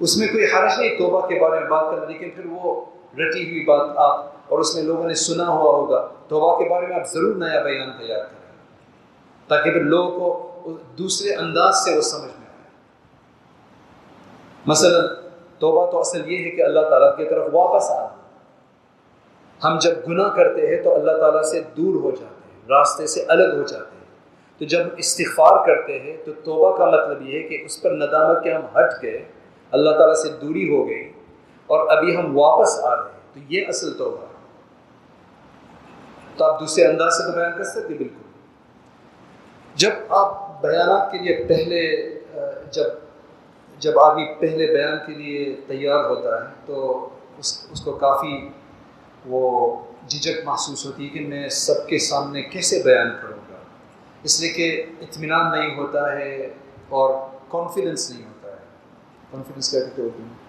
اس 0.00 0.16
میں 0.16 0.28
کوئی 0.28 0.44
حرج 0.44 0.78
نہیں 0.78 0.96
توبہ 0.98 1.26
کے 1.26 1.38
بارے 1.40 1.60
میں 1.60 1.68
بات 1.68 1.90
کرنا، 1.90 2.04
لیکن 2.04 2.30
پھر 2.30 2.46
وہ 2.50 2.74
رٹی 3.14 3.50
ہوئی 3.50 3.64
بات 3.64 3.96
آپ 3.96 4.24
اور 4.48 4.58
اس 4.58 4.74
میں 4.74 4.82
لوگوں 4.82 5.06
نے 5.08 5.14
سنا 5.14 5.48
ہوا 5.48 5.70
ہوگا۔ 5.72 6.06
توبہ 6.28 6.56
کے 6.58 6.68
بارے 6.68 6.86
میں 6.86 6.96
آپ 6.96 7.06
ضرور 7.06 7.36
نیا 7.36 7.62
بیان 7.62 7.90
تیار 7.98 8.20
کریں، 8.20 8.52
تاکہ 9.48 9.70
پھر 9.72 9.80
لوگوں 9.80 10.10
کو 10.20 10.76
دوسرے 10.98 11.34
انداز 11.34 11.84
سے 11.84 11.96
وہ 11.96 12.00
سمجھ 12.00 12.22
میں 12.22 12.46
آئے۔ 12.48 12.70
مثلا 14.66 15.00
توبہ 15.58 15.90
تو 15.90 16.00
اصل 16.00 16.30
یہ 16.32 16.44
ہے 16.44 16.50
کہ 16.50 16.62
اللہ 16.62 16.80
تعالیٰ 16.80 17.16
کی 17.16 17.24
طرف 17.24 17.48
واپس 17.52 17.90
آنا۔ 17.90 18.15
ہم 19.64 19.78
جب 19.80 19.90
گناہ 20.08 20.28
کرتے 20.28 20.76
ہیں 20.76 20.82
تو 20.82 20.94
اللہ 20.94 21.12
تعالیٰ 21.12 21.42
سے 21.42 21.60
دور 21.76 22.00
ہو 22.00 22.10
جاتے 22.10 22.24
ہیں، 22.24 22.68
راستے 22.68 23.06
سے 23.06 23.24
الگ 23.28 23.56
ہو 23.56 23.62
جاتے 23.62 23.96
ہیں۔ 23.96 24.04
تو 24.58 24.64
جب 24.64 24.80
استغفار 24.96 25.66
کرتے 25.66 25.98
ہیں 25.98 26.16
تو 26.24 26.32
توبہ 26.32 26.76
کا 26.76 26.90
مطلب 26.90 27.22
یہ 27.22 27.42
ہے 27.42 27.48
کہ 27.48 27.62
اس 27.64 27.82
پر 27.82 27.90
ندامت 27.90 28.42
کے 28.42 28.52
ہم 28.52 28.64
ہٹ 28.64 29.02
گئے، 29.02 29.24
اللہ 29.70 29.90
تعالیٰ 29.90 30.14
سے 30.14 30.28
دوری 30.28 30.76
ہو 30.76 30.88
گئی 30.88 31.12
اور 31.66 31.96
ابھی 31.96 32.16
ہم 32.16 32.38
واپس 32.38 32.84
آ 32.84 32.96
رہے 32.96 33.02
ہیں۔ 33.02 33.16
تو 33.34 33.40
یہ 33.48 33.64
اصل 33.68 33.94
توبہ 33.98 34.20
ہے۔ 34.20 34.36
تو 36.36 36.44
آپ 36.44 36.60
دوسرے 36.60 36.84
انداز 36.84 37.18
سے 37.18 37.24
تو 37.24 37.38
بیان 37.38 37.52
کر 37.56 37.64
سکتے 37.64 37.94
بالکل۔ 37.94 38.26
جب 39.74 39.90
آپ 40.08 40.62
بیانات 40.62 41.12
کے 41.12 41.18
لیے 41.18 41.44
پہلے 41.48 42.06
جب 42.70 42.84
جب 43.78 43.98
آدمی 43.98 44.34
پہلے 44.40 44.66
بیان 44.66 44.98
کے 45.06 45.12
لیے 45.12 45.56
تیار 45.66 46.04
ہوتا 46.04 46.44
ہے 46.44 46.48
تو 46.66 47.08
اس 47.38 47.66
اس 47.72 47.80
کو 47.80 47.92
کافی 47.92 48.48
وہ 49.26 49.76
جھجک 50.08 50.48
محسوس 50.48 50.86
ہوتی 50.86 51.04
ہے 51.04 51.08
کہ 51.08 51.20
میں 51.20 51.48
سب 51.48 51.88
کے 51.88 51.98
سامنے 51.98 52.42
کیسے 52.42 52.82
بیان 52.82 53.10
کروں 53.22 53.38
گا؟ 53.50 53.56
اس 54.22 54.40
لیے 54.40 54.52
کہ 54.52 54.82
اطمینان 55.00 55.60
نہیں 55.60 55.76
ہوتا 55.76 56.12
ہے 56.12 56.54
اور 56.88 57.26
کانفیڈنس 57.48 58.10
نہیں 58.10 58.22
ہوتا 58.22 58.50
ہے۔ 58.50 58.56
کانفیڈنس 59.30 59.72
کہتے 59.72 60.02
ہوتے 60.02 60.22
ہیں 60.22 60.46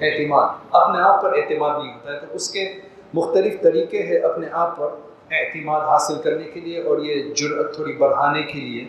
اعتماد۔ 0.00 0.48
اپنے 0.70 1.00
آپ 1.02 1.22
پر 1.22 1.32
اعتماد 1.32 1.84
نہیں 1.84 1.94
ہوتا 1.94 2.12
ہے۔ 2.12 2.20
تو 2.20 2.26
اس 2.30 2.50
کے 2.50 2.80
مختلف 3.14 3.60
طریقے 3.62 4.02
ہیں 4.02 4.18
اپنے 4.18 4.46
آپ 4.52 4.76
پر 4.76 4.88
اعتماد 5.30 5.80
حاصل 5.80 6.22
کرنے 6.22 6.44
کے 6.44 6.60
لیے 6.60 6.82
اور 6.82 6.98
یہ 6.98 7.34
جرأت 7.34 7.74
تھوڑی 7.74 7.92
بڑھانے 7.92 8.42
کے 8.42 8.60
لیے۔ 8.60 8.88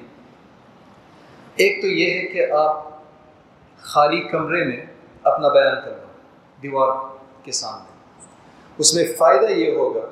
ایک 1.56 1.82
تو 1.82 1.88
یہ 1.88 2.20
ہے 2.20 2.28
کہ 2.28 2.52
آپ 2.52 2.90
خالی 3.82 4.20
کمرے 4.20 4.64
میں 4.64 4.86
اپنا 5.24 5.48
بیان 5.48 5.76
کرنا 5.86 6.08
دیوار 6.64 6.92
کے 7.44 7.52
سامنے۔ 7.52 7.89
اس 8.80 8.96
میں 8.96 9.04
فائدہ 9.18 9.52
یہ 9.52 9.76
ہوگا، 9.76 10.06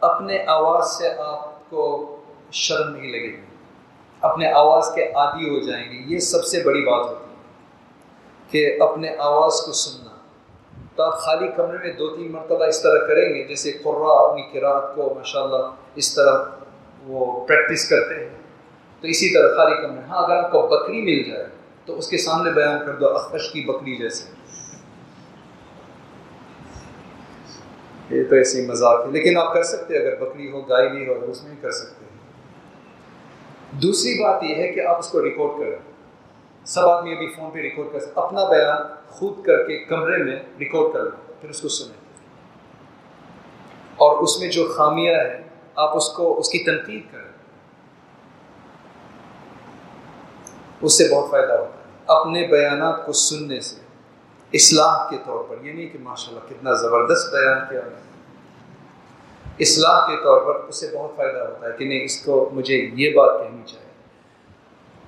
اپنے 0.00 0.44
آواز 0.46 0.86
سے 0.86 1.08
آپ 1.18 1.70
کو 1.70 2.16
شرم 2.52 2.96
نہیں 2.96 3.10
لگے 3.12 3.36
گی، 3.36 3.40
اپنے 4.20 4.52
آواز 4.52 4.92
کے 4.94 5.04
عادی 5.04 5.48
ہو 5.48 5.58
جائیں 5.58 5.92
گے۔ 5.92 6.14
یہ 6.14 6.18
سب 6.18 6.44
سے 6.44 6.62
بڑی 6.64 6.84
بات 6.84 7.08
ہوتی 7.08 7.24
ہے 7.30 7.36
کہ 8.50 8.82
اپنے 8.82 9.16
آواز 9.18 9.60
کو 9.60 9.72
سننا۔ 9.72 10.08
تو 10.96 11.02
آپ 11.02 11.18
خالی 11.18 11.48
کمرے 11.56 11.78
میں 11.78 11.92
دو 11.92 12.16
تین 12.16 12.32
مرتبہ 12.32 12.64
اس 12.64 12.82
طرح 12.82 13.06
کریں 13.06 13.34
گے، 13.34 13.44
جیسے 13.44 13.72
قرا 13.72 14.30
اپنی 14.30 14.42
کراط 14.42 14.96
کو 14.96 15.14
ماشاء 15.16 15.40
اللہ 15.40 15.70
اس 15.94 16.14
طرح 16.14 16.44
وہ 17.06 17.46
پریکٹس 17.46 17.88
کرتے 17.88 18.14
ہیں۔ 18.14 18.30
تو 19.00 19.08
اسی 19.08 19.34
طرح 19.34 19.56
خالی 19.56 19.76
کمرے 19.82 20.00
ہاں 20.08 20.24
اگر 20.24 20.36
آپ 20.36 20.52
کو 20.52 20.66
بکری 20.66 21.02
مل 21.02 21.30
جائے 21.30 21.46
تو 21.86 21.98
اس 21.98 22.08
کے 22.08 22.18
سامنے 22.18 22.50
بیان 22.50 22.86
کر 22.86 22.92
دو 22.92 23.08
اخش 23.08 23.52
کی 23.52 23.60
بکری 23.60 23.96
جیسے۔ 23.96 24.37
یہ 28.10 28.22
تو 28.30 28.36
ایسی 28.36 28.66
مذاق 28.66 29.06
ہے۔ 29.06 29.10
لیکن 29.10 29.36
آپ 29.36 29.54
کر 29.54 29.62
سکتے 29.62 29.98
اگر 29.98 30.20
بکری 30.20 30.50
ہو 30.50 30.68
گائے 30.68 30.88
بھی 30.88 31.08
ہو، 31.08 31.30
اس 31.30 31.44
میں 31.44 31.54
کر 31.60 31.70
سکتے 31.70 32.04
ہیں۔ 32.04 32.18
دوسری 33.82 34.22
بات 34.22 34.42
یہ 34.42 34.54
ہے 34.54 34.72
کہ 34.72 34.80
آپ 34.80 34.98
اس 34.98 35.08
کو 35.08 35.24
ریکارڈ 35.24 35.60
کریں۔ 35.60 35.76
سب 36.64 36.88
آدمی 36.88 37.14
ابھی 37.14 37.28
فون 37.36 37.50
پہ 37.50 37.58
ریکارڈ 37.58 37.86
کر 37.92 38.00
سکتے 38.00 38.20
اپنا 38.20 38.44
بیان 38.44 38.82
خود 39.08 39.44
کر 39.44 39.66
کے 39.66 39.78
کمرے 39.78 40.24
میں 40.24 40.36
ریکارڈ 40.58 40.92
کر 40.92 41.02
لیں، 41.02 41.32
پھر 41.40 41.50
اس 41.50 41.60
کو 41.60 41.68
سنیں۔ 41.68 41.98
اور 43.96 44.22
اس 44.22 44.40
میں 44.40 44.48
جو 44.48 44.72
خامیاں 44.76 45.14
ہیں، 45.14 45.44
آپ 45.74 45.96
اس 45.96 46.08
کو، 46.08 46.38
اس 46.38 46.48
کی 46.48 46.58
تنقید 46.58 47.12
کریں۔ 47.12 47.28
اس 50.80 50.98
سے 50.98 51.08
بہت 51.12 51.30
فائدہ 51.30 51.52
ہوتا 51.52 51.78
ہے۔ 51.78 51.92
اپنے 52.06 52.46
بیانات 52.46 53.06
کو 53.06 53.12
سننے 53.12 53.60
سے۔ 53.60 53.87
اصلاح 54.52 55.10
کے 55.10 55.16
طور 55.26 55.44
پر 55.48 55.64
یہ 55.64 55.72
نہیں 55.72 55.88
کہ 55.88 55.98
ماشاء 56.02 56.28
اللہ 56.28 56.40
کتنا 56.48 56.72
زبردست 56.72 57.32
بیان 57.32 57.58
کیا 57.70 57.80
اصلاح 59.58 60.06
کے 60.06 60.16
طور 60.24 60.40
پر 60.40 60.60
اس 60.68 60.80
سے 60.80 60.96
بہت 60.96 61.16
فائدہ 61.16 61.38
ہوتا 61.38 61.66
ہے 61.66 61.72
کہ 61.78 61.84
نہیں، 61.84 62.04
اس 62.04 62.24
کو 62.24 62.50
مجھے 62.52 62.90
یہ 62.94 63.14
بات 63.14 63.40
کہنی 63.40 63.62
چاہیے۔ 63.66 63.88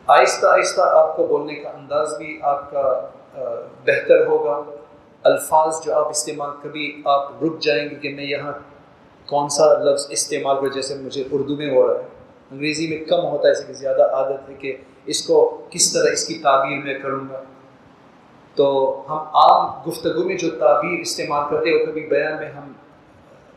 آہستہ 0.07 0.47
آہستہ 0.47 0.81
آپ 0.81 1.17
کو 1.17 1.27
بولنے 1.27 1.55
کا 1.55 1.69
انداز 1.69 2.15
بھی 2.19 2.39
آپ 2.43 2.71
کا 2.71 3.11
بہتر 3.87 4.27
ہوگا۔ 4.27 4.71
الفاظ 5.23 5.85
جو 5.85 5.95
آپ 5.95 6.09
استعمال، 6.09 6.51
کبھی 6.63 7.03
آپ 7.05 7.45
رک 7.45 7.61
جائیں 7.61 7.91
گے 7.91 7.95
کہ 7.95 8.15
میں 8.15 8.25
یہاں 8.25 8.53
کون 9.27 9.49
سا 9.49 9.79
لفظ 9.79 10.07
استعمال 10.11 10.57
کروں 10.57 10.69
جیسے 10.69 10.95
مجھے 10.95 11.25
اردو 11.31 11.57
میں 11.57 11.71
ہو 11.71 11.87
رہا 11.87 12.01
ہے۔ 12.01 12.07
انگریزی 12.51 12.89
میں 12.89 13.05
کم 13.05 13.25
ہوتا 13.25 13.49
ہے، 13.49 13.53
اس 13.53 13.65
کی 13.67 13.73
زیادہ 13.73 14.03
عادت 14.03 14.49
ہے 14.49 14.55
کہ 14.55 14.77
اس 15.07 15.27
کو 15.27 15.67
کس 15.71 15.93
طرح 15.93 16.13
اس 16.13 16.27
کی 16.27 16.35
تعبیر 16.35 16.85
میں 16.85 16.99
کروں 16.99 17.21
گا۔ 17.33 17.43
تو 18.55 18.97
ہم 19.09 19.19
عام 19.19 19.91
گفتگو 19.91 20.25
میں 20.25 20.37
جو 20.37 20.51
تعبیر 20.51 21.01
استعمال 21.01 21.45
کرتے 21.51 21.71
ہو 21.71 21.87
کبھی 21.87 22.01
بیان 22.01 22.33
میں 22.41 22.49
ہم، 22.49 22.73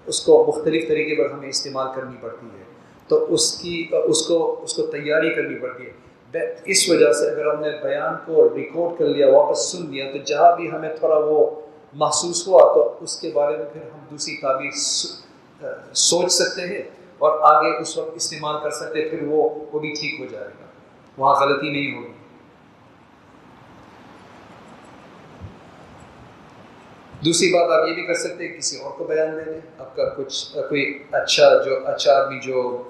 اس 0.06 0.21
کو 0.21 0.45
مختلف 0.47 0.88
طریقے 0.88 1.23
پر 1.23 1.29
ہمیں 1.29 1.49
استعمال 1.49 1.88
کرنی 1.95 2.15
پڑتی 2.21 2.47
ہے۔ 2.47 2.63
تو 3.08 3.34
اس 3.34 3.58
کی، 3.58 3.88
اس 4.03 4.27
کو 4.27 4.60
اس 4.63 4.73
کو 4.73 4.82
تیاری 4.82 5.36
کرنی 5.36 5.56
پڑتی 5.56 5.86
ہے۔ 5.86 6.03
اس 6.65 6.89
وجہ 6.89 7.13
سے 7.13 7.29
اگر 7.29 7.53
ہم 7.53 7.62
نے 7.62 7.69
بیان 7.84 8.15
کو 8.25 8.49
ریکارڈ 8.56 8.99
کر 8.99 9.06
لیا، 9.06 9.38
واپس 9.38 9.71
سن 9.71 9.86
لیا، 9.89 10.12
تو 10.12 10.17
جہاں 10.17 10.56
بھی 10.56 10.71
ہمیں 10.71 10.95
تھوڑا 10.99 11.17
وہ 11.17 11.49
محسوس 11.93 12.47
ہوا، 12.47 12.73
تو 12.73 12.97
اس 13.01 13.21
کے 13.21 13.32
بارے 13.34 13.58
میں 13.58 13.65
پھر 13.73 13.82
ہم 13.82 13.99
دوسری 14.12 14.38
تعبیر 14.38 14.71
سوچ 15.93 16.32
سکتے 16.32 16.62
ہیں 16.62 16.82
اور 17.17 17.39
آگے 17.41 17.82
اس 17.82 17.97
وقت 17.97 18.15
استعمال 18.15 18.56
کر 18.63 18.69
سکتے 18.69 19.10
پھر 19.10 19.19
وہ 19.27 19.49
وہ 19.73 19.79
بھی 19.79 19.93
ٹھیک 19.99 20.19
ہو 20.19 20.25
جائے 20.32 20.45
گا۔ 20.45 20.65
وہاں 21.17 21.45
غلطی 21.45 21.69
نہیں 21.69 21.97
ہوگی۔ 21.97 22.22
دوسری 27.25 27.53
بات 27.53 27.71
آپ 27.71 27.88
یہ 27.88 27.93
بھی 27.93 28.05
کر 28.05 28.13
سکتے 28.13 28.47
ہیں 28.47 28.57
کسی 28.57 28.77
اور 28.79 28.91
کو 28.97 29.03
بیان 29.03 29.38
دے 29.38 29.51
دیں۔ 29.51 29.59
آپ 29.79 29.95
کا 29.95 30.03
کچھ، 30.09 30.57
کوئی 30.69 31.03
اچھا 31.12 31.63
جو 31.65 31.86
اچھا 31.86 32.13
آدمی 32.13 32.39
جو 32.39 32.83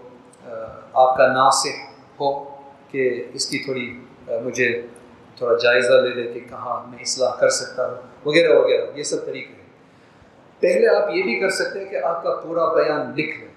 آپ 0.93 1.17
کا 1.17 1.27
ناصح 1.27 1.91
ہو 2.19 2.43
کہ 2.91 3.23
اس 3.33 3.45
کی 3.45 3.59
تھوڑی 3.59 3.99
مجھے 4.27 4.81
تھوڑا 5.35 5.57
جائزہ 5.63 5.93
لے 5.93 6.09
لے 6.09 6.33
کہ 6.33 6.39
کہاں 6.39 6.89
میں 6.89 6.99
اصلاح 7.01 7.35
کر 7.39 7.49
سکتا 7.49 7.87
ہوں، 7.87 7.95
وغیرہ 8.25 8.53
وغیرہ۔ 8.53 8.85
یہ 8.95 9.03
سب 9.03 9.25
طریقے 9.25 9.53
ہیں۔ 9.53 9.69
پہلے 10.59 10.87
آپ 10.87 11.09
یہ 11.09 11.23
بھی 11.23 11.39
کر 11.39 11.49
سکتے 11.49 11.79
ہیں 11.79 11.89
کہ 11.89 11.95
آپ 11.95 12.23
کا 12.23 12.35
پورا 12.35 12.73
بیان 12.73 13.11
لکھ 13.15 13.39
لیں۔ 13.39 13.53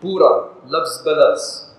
پورا، 0.00 0.30
لفظ 0.66 1.06
بلفظ 1.06 1.70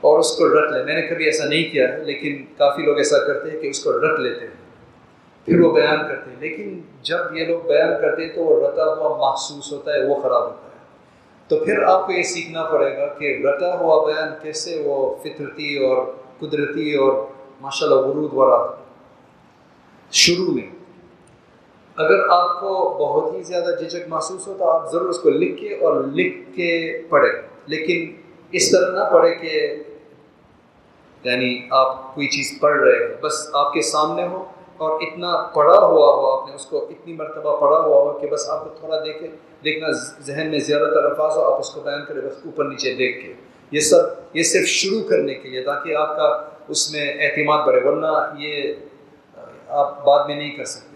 اور 0.00 0.18
اس 0.18 0.36
کو 0.36 0.48
رٹ 0.48 0.72
لیں۔ 0.72 0.84
میں 0.84 0.94
نے 0.94 1.02
کبھی 1.02 1.24
ایسا 1.24 1.44
نہیں 1.44 1.72
کیا 1.72 1.88
ہے، 1.88 2.04
لیکن 2.04 2.44
کافی 2.58 2.82
لوگ 2.82 2.98
ایسا 2.98 3.18
کرتے 3.26 3.50
ہیں 3.50 3.60
کہ 3.60 3.66
اس 3.66 3.84
کو 3.84 3.92
رٹ 3.92 4.20
لیتے 4.20 4.40
ہیں۔ 4.40 4.67
پھر 5.48 5.60
وہ 5.60 5.72
بیان 5.72 6.08
کرتے 6.08 6.30
ہیں۔ 6.30 6.36
لیکن 6.40 6.80
جب 7.02 7.18
یہ 7.32 7.44
لوگ 7.46 7.68
بیان 7.68 7.90
کرتے 8.00 8.26
ہیں 8.26 8.32
تو 8.34 8.40
وہ 8.40 8.68
رٹا 8.68 8.84
ہوا 8.84 9.30
محسوس 9.30 9.72
ہوتا 9.72 9.92
ہے، 9.92 10.06
وہ 10.06 10.14
خراب 10.22 10.42
ہوتا 10.42 10.62
ہے۔ 10.62 10.68
تو 11.48 11.64
پھر 11.64 11.82
آپ 11.82 12.06
کو 12.06 12.12
یہ 12.12 12.22
سیکھنا 12.22 12.64
پڑے 12.64 12.96
گا 12.96 13.06
کہ 13.06 13.42
رٹا 13.44 13.78
ہوا 13.78 14.12
بیان 14.12 14.28
کیسے 14.42 14.82
وہ 14.84 15.16
فطرتی 15.22 15.84
اور 15.84 16.06
قدرتی 16.38 16.94
اور 16.94 17.26
ماشاء 17.60 17.86
اللہ 17.86 17.98
ورود 17.98 18.32
والا 18.32 18.74
شروع 20.12 20.54
میں 20.54 20.66
اگر 21.96 22.28
آپ 22.30 22.60
کو 22.60 22.96
بہت 22.98 23.34
ہی 23.34 23.42
زیادہ 23.42 23.82
جھجک 23.82 24.08
محسوس 24.08 24.48
ہو 24.48 24.54
تو 24.58 24.70
آپ 24.70 24.92
ضرور 24.92 25.08
اس 25.08 25.18
کو 25.18 25.30
لکھ 25.30 25.60
کے 25.60 25.74
اور 25.74 26.04
لکھ 26.04 26.56
کے 26.56 27.02
پڑھیں۔ 27.08 27.42
لیکن 27.66 28.16
اس 28.52 28.70
طرح 28.70 28.90
نہ 28.90 29.12
پڑھے 29.12 29.34
کہ 29.34 29.76
یعنی 31.24 31.60
آپ 31.70 32.14
کوئی 32.14 32.26
چیز 32.26 32.60
پڑھ 32.60 32.82
رہے 32.82 32.92
ہیں 32.92 33.14
بس 33.20 33.48
آپ 33.52 33.72
کے 33.72 33.82
سامنے 33.82 34.26
ہو۔ 34.26 34.44
اور 34.78 35.00
اتنا 35.00 35.46
پڑھا 35.54 35.78
ہوا 35.78 36.14
ہو 36.14 36.30
آپ 36.30 36.48
نے، 36.48 36.54
اس 36.54 36.66
کو 36.66 36.86
اتنی 36.90 37.14
مرتبہ 37.14 37.60
پڑھا 37.60 37.78
ہوا 37.78 38.12
ہو 38.12 38.18
کہ 38.18 38.26
بس 38.26 38.50
آپ 38.50 38.64
کو 38.64 38.70
تھوڑا 38.80 38.98
دیکھے، 39.04 39.28
دیکھنا 39.64 39.86
ذہن 40.20 40.50
میں 40.50 40.58
زیادہ 40.58 40.90
تر 40.94 41.04
الفاظ 41.04 41.36
ہو، 41.36 41.52
آپ 41.52 41.60
اس 41.60 41.70
کو 41.70 41.80
بیان 41.80 42.04
کریں 42.04 42.22
بس 42.22 42.34
اوپر 42.44 42.64
نیچے 42.64 42.94
دیکھ 42.94 43.26
کے۔ 43.26 43.32
یہ 43.70 43.80
سب، 43.80 44.02
یہ 44.36 44.42
صرف 44.42 44.66
شروع 44.66 45.00
کرنے 45.08 45.34
کے 45.34 45.48
لیے، 45.48 45.62
تاکہ 45.62 45.96
آپ 45.96 46.16
کا 46.16 46.48
اس 46.68 46.92
میں 46.92 47.12
اعتماد 47.14 47.66
بڑھے، 47.66 47.88
ورنہ 47.88 48.34
یہ 48.38 48.74
آپ 49.68 50.04
بعد 50.04 50.26
میں 50.26 50.36
نہیں 50.36 50.56
کر 50.56 50.64
سکتے۔ 50.64 50.88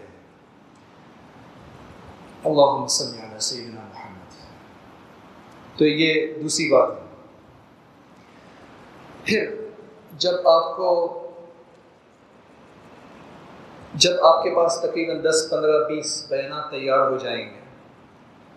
اللہ 2.45 2.85
سیدنا 3.39 3.81
محمد۔ 3.93 4.23
تو 5.77 5.85
یہ 5.85 6.33
دوسری 6.33 6.71
بات۔ 6.71 6.89
ہے 6.91 7.03
پھر 9.23 9.55
جب 10.11 10.47
آپ 10.47 10.77
کو 10.77 11.19
جب 13.95 14.25
آپ 14.25 14.43
کے 14.43 14.49
پاس 14.55 14.79
تقریباً 14.81 15.23
دس، 15.23 15.47
پندرہ، 15.49 15.87
بیس 15.87 16.25
بیانات 16.29 16.71
تیار 16.71 16.99
ہو 16.99 17.17
جائیں 17.17 17.45
گے، 17.45 17.59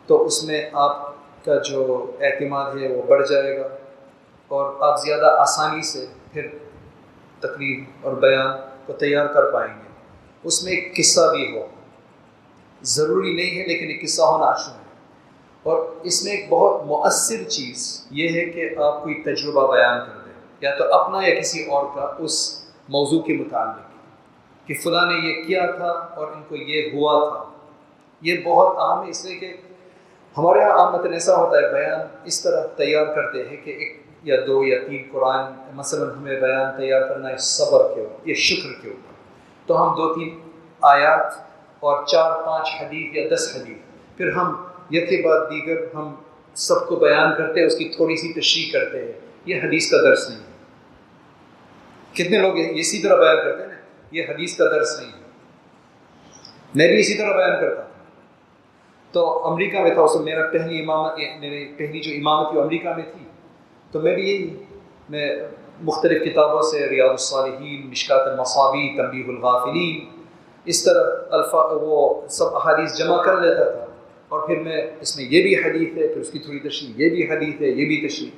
تو 0.07 0.25
اس 0.25 0.45
میں 0.45 0.71
آپ 0.73 1.11
کا 1.45 1.55
جو 1.55 2.11
اعتماد 2.21 2.71
ہے 2.83 2.89
وہ 2.89 3.03
بڑھ 3.03 3.29
جائے 3.29 3.61
گا 3.61 3.69
اور 4.49 4.75
آپ 4.81 5.01
زیادہ 5.01 5.27
آسانی 5.39 5.83
سے 5.83 6.07
پھر 6.33 6.47
تقریب 7.41 7.85
اور 8.03 8.13
بیان 8.13 8.57
کو 8.87 8.93
تیار 8.93 9.27
کر 9.27 9.51
پائیں 9.51 9.75
گے۔ 9.77 9.89
اس 10.45 10.65
میں 10.65 10.73
ایک 10.73 10.97
قصہ 10.97 11.21
بھی 11.21 11.57
ہو۔ 11.57 11.67
ضروری 12.83 13.37
نہیں 13.37 13.61
ہے 13.61 13.67
لیکن 13.67 13.87
ایک 13.87 14.03
قصہ 14.03 14.23
ہونا 14.23 14.45
اچھا 14.45 14.73
ہے۔ 14.73 14.87
اور 15.63 15.87
اس 16.03 16.25
میں 16.25 16.33
ایک 16.33 16.47
بہت 16.49 16.87
مؤثر 16.87 17.43
چیز 17.43 18.07
یہ 18.11 18.29
ہے 18.29 18.47
کہ 18.47 18.79
آپ 18.79 19.03
کوئی 19.03 19.15
تجربہ 19.15 19.77
بیان 19.77 20.01
کر 20.01 20.19
دیں، 20.25 20.33
یا 20.61 20.77
تو 20.77 20.95
اپنا 20.95 21.27
یا 21.27 21.35
کسی 21.35 21.67
اور 21.67 21.87
کا، 21.95 22.15
اس 22.19 22.63
موضوع 22.89 23.23
کے 23.23 23.33
متعلق۔ 23.33 23.96
کہ 24.67 24.75
فلاں 24.75 25.07
نے 25.07 25.15
یہ 25.15 25.45
کیا 25.45 25.71
تھا 25.71 25.89
اور 25.89 26.27
ان 26.29 26.43
کو 26.49 26.57
یہ 26.57 26.91
ہوا 26.93 27.29
تھا۔ 27.29 27.51
یہ 28.21 28.37
بہت 28.45 28.77
عام 28.77 29.05
ہے، 29.05 29.11
اس 29.11 29.25
لیے 29.25 29.37
کہ 29.37 29.53
ہمارے 30.39 30.59
یہاں 30.59 30.71
عام 30.71 30.93
مطلب 30.93 31.13
ایسا 31.13 31.37
ہوتا 31.37 31.57
ہے، 31.57 31.73
بیان 31.73 32.01
اس 32.25 32.43
طرح 32.43 32.67
تیار 32.67 33.07
کرتے 33.07 33.49
ہیں 33.49 33.57
کہ 33.65 33.71
ایک 33.71 34.03
یا 34.23 34.37
دو 34.47 34.65
یا 34.65 34.79
تین 34.89 35.03
قرآن 35.13 35.53
مثلاً 35.75 36.11
ہمیں 36.11 36.41
بیان 36.41 36.77
تیار 36.77 37.09
کرنا 37.09 37.29
ہے 37.29 37.37
صبر 37.37 37.95
کے 37.95 38.01
اوپر، 38.01 38.29
یہ 38.29 38.35
شکر 38.35 38.83
کے 38.83 38.89
اوپر۔ 38.89 39.13
تو 39.67 39.83
ہم 39.83 39.95
دو 39.95 40.15
تین 40.15 40.39
آیات 40.83 41.33
اور 41.81 42.07
چار 42.07 42.43
پانچ 42.47 42.69
حدیث 42.81 43.17
یا 43.17 43.35
دس 43.35 43.57
حدیث، 43.57 43.77
پھر 44.17 44.33
ہم 44.33 44.65
یہ 44.91 45.23
بعد 45.23 45.41
دیگر 45.51 45.95
ہم 45.95 46.15
سب 46.55 46.89
کو 46.89 46.97
بیان 46.97 47.35
کرتے 47.39 47.61
ہیں، 47.61 47.67
اس 47.67 47.77
کی 47.77 47.89
تھوڑی 47.89 48.17
سی 48.17 48.41
تشریح 48.41 48.73
کرتے 48.73 49.05
ہیں۔ 49.05 49.13
یہ 49.47 49.57
حدیث 49.65 49.91
کا 49.91 49.97
درس 49.97 50.31
نہیں 50.31 50.39
ہے۔ 50.39 50.57
کتنے 52.13 52.39
لوگ 52.39 52.53
اسی 52.57 52.99
طرح 53.03 53.17
بیان 53.17 53.37
کرتے 53.37 53.63
ہیں 53.63 53.71
نا؟ 53.71 53.76
یہ 54.11 54.23
حدیث 54.29 54.57
کا 54.57 54.65
درس 54.65 55.01
نہیں 55.01 55.13
ہے۔ 55.13 55.27
میں 56.75 56.89
بھی 56.89 57.01
اسی 57.01 57.15
طرح 57.15 57.37
بیان 57.37 57.61
کرتا 57.61 57.81
تھا۔ 57.81 58.05
تو 59.13 59.47
امریکہ 59.47 59.81
میں 59.81 59.95
تھا، 59.95 60.03
اس 60.03 60.17
میرا 60.17 60.47
پہلی 60.49 60.83
امامت 60.83 61.13
میری 61.41 61.73
پہلی 61.77 62.01
جو 62.01 62.11
امامت 62.11 62.57
وہ 62.57 62.63
امریکہ 62.63 62.89
میں 62.89 63.05
تھی۔ 63.13 63.25
تو 63.91 64.01
میں 64.01 64.15
بھی 64.15 64.31
یہی، 64.31 64.57
میں 65.09 65.37
مختلف 65.81 66.33
کتابوں 66.33 66.63
سے 66.63 66.89
ریاض 66.89 67.11
الصالحین، 67.11 67.87
مشکات 67.87 68.21
المصابی 68.21 68.97
تنبیہ 68.97 69.25
الغافلین، 69.29 70.23
اس 70.65 70.85
طرح 70.85 71.05
الفا، 71.31 71.69
وہ 71.83 72.29
سب 72.29 72.57
احادیث 72.57 72.97
جمع 72.97 73.23
کر 73.23 73.41
لیتا 73.41 73.71
تھا۔ 73.71 73.87
اور 74.29 74.47
پھر 74.47 74.59
میں، 74.59 74.87
اس 75.01 75.17
میں 75.17 75.25
یہ 75.25 75.43
بھی 75.43 75.57
حدیث 75.57 75.97
ہے، 75.97 76.09
پھر 76.09 76.21
اس 76.21 76.31
کی 76.31 76.39
تھوڑی 76.39 76.59
تشریح، 76.59 76.93
یہ 76.97 77.11
بھی 77.11 77.31
حدیث 77.31 77.61
ہے، 77.61 77.67
یہ 77.67 77.87
بھی 77.87 78.09
تشریح۔ 78.09 78.31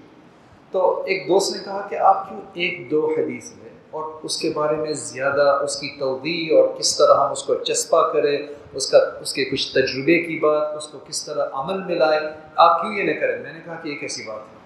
تو 0.70 1.02
ایک 1.06 1.28
دوست 1.28 1.56
نے 1.56 1.62
کہا 1.64 1.86
کہ 1.90 1.94
آپ 1.94 2.28
کیوں 2.28 2.40
ایک 2.54 2.90
دو 2.90 3.14
حدیث 3.18 3.52
میں 3.56 3.67
اور 3.90 4.20
اس 4.22 4.36
کے 4.36 4.52
بارے 4.54 4.76
میں 4.76 4.92
زیادہ 4.92 5.58
اس 5.62 5.80
کی 5.80 5.88
توضیع 5.98 6.58
اور 6.58 6.78
کس 6.78 6.98
طرح 6.98 7.14
ہم 7.14 7.32
اس 7.32 7.42
کو 7.42 7.54
چسپا 7.54 8.12
کریں، 8.12 8.38
اس 8.72 8.90
کا، 8.90 8.98
اس 9.20 9.32
کے 9.32 9.44
کچھ 9.44 9.72
تجربے 9.72 10.22
کی 10.22 10.38
بات، 10.38 10.76
اس 10.76 10.88
کو 10.88 10.98
کس 11.08 11.24
طرح 11.24 11.48
عمل 11.52 11.82
میں 11.82 11.94
لائے 11.94 12.20
آپ 12.56 12.80
کیوں 12.80 12.92
یہ 12.92 13.02
نہ 13.02 13.20
کریں؟ 13.20 13.42
میں 13.42 13.52
نے 13.52 13.60
کہا 13.64 13.74
کہ 13.74 13.88
ایک 13.88 14.02
ایسی 14.02 14.22
بات 14.22 14.40
ہے۔ 14.40 14.58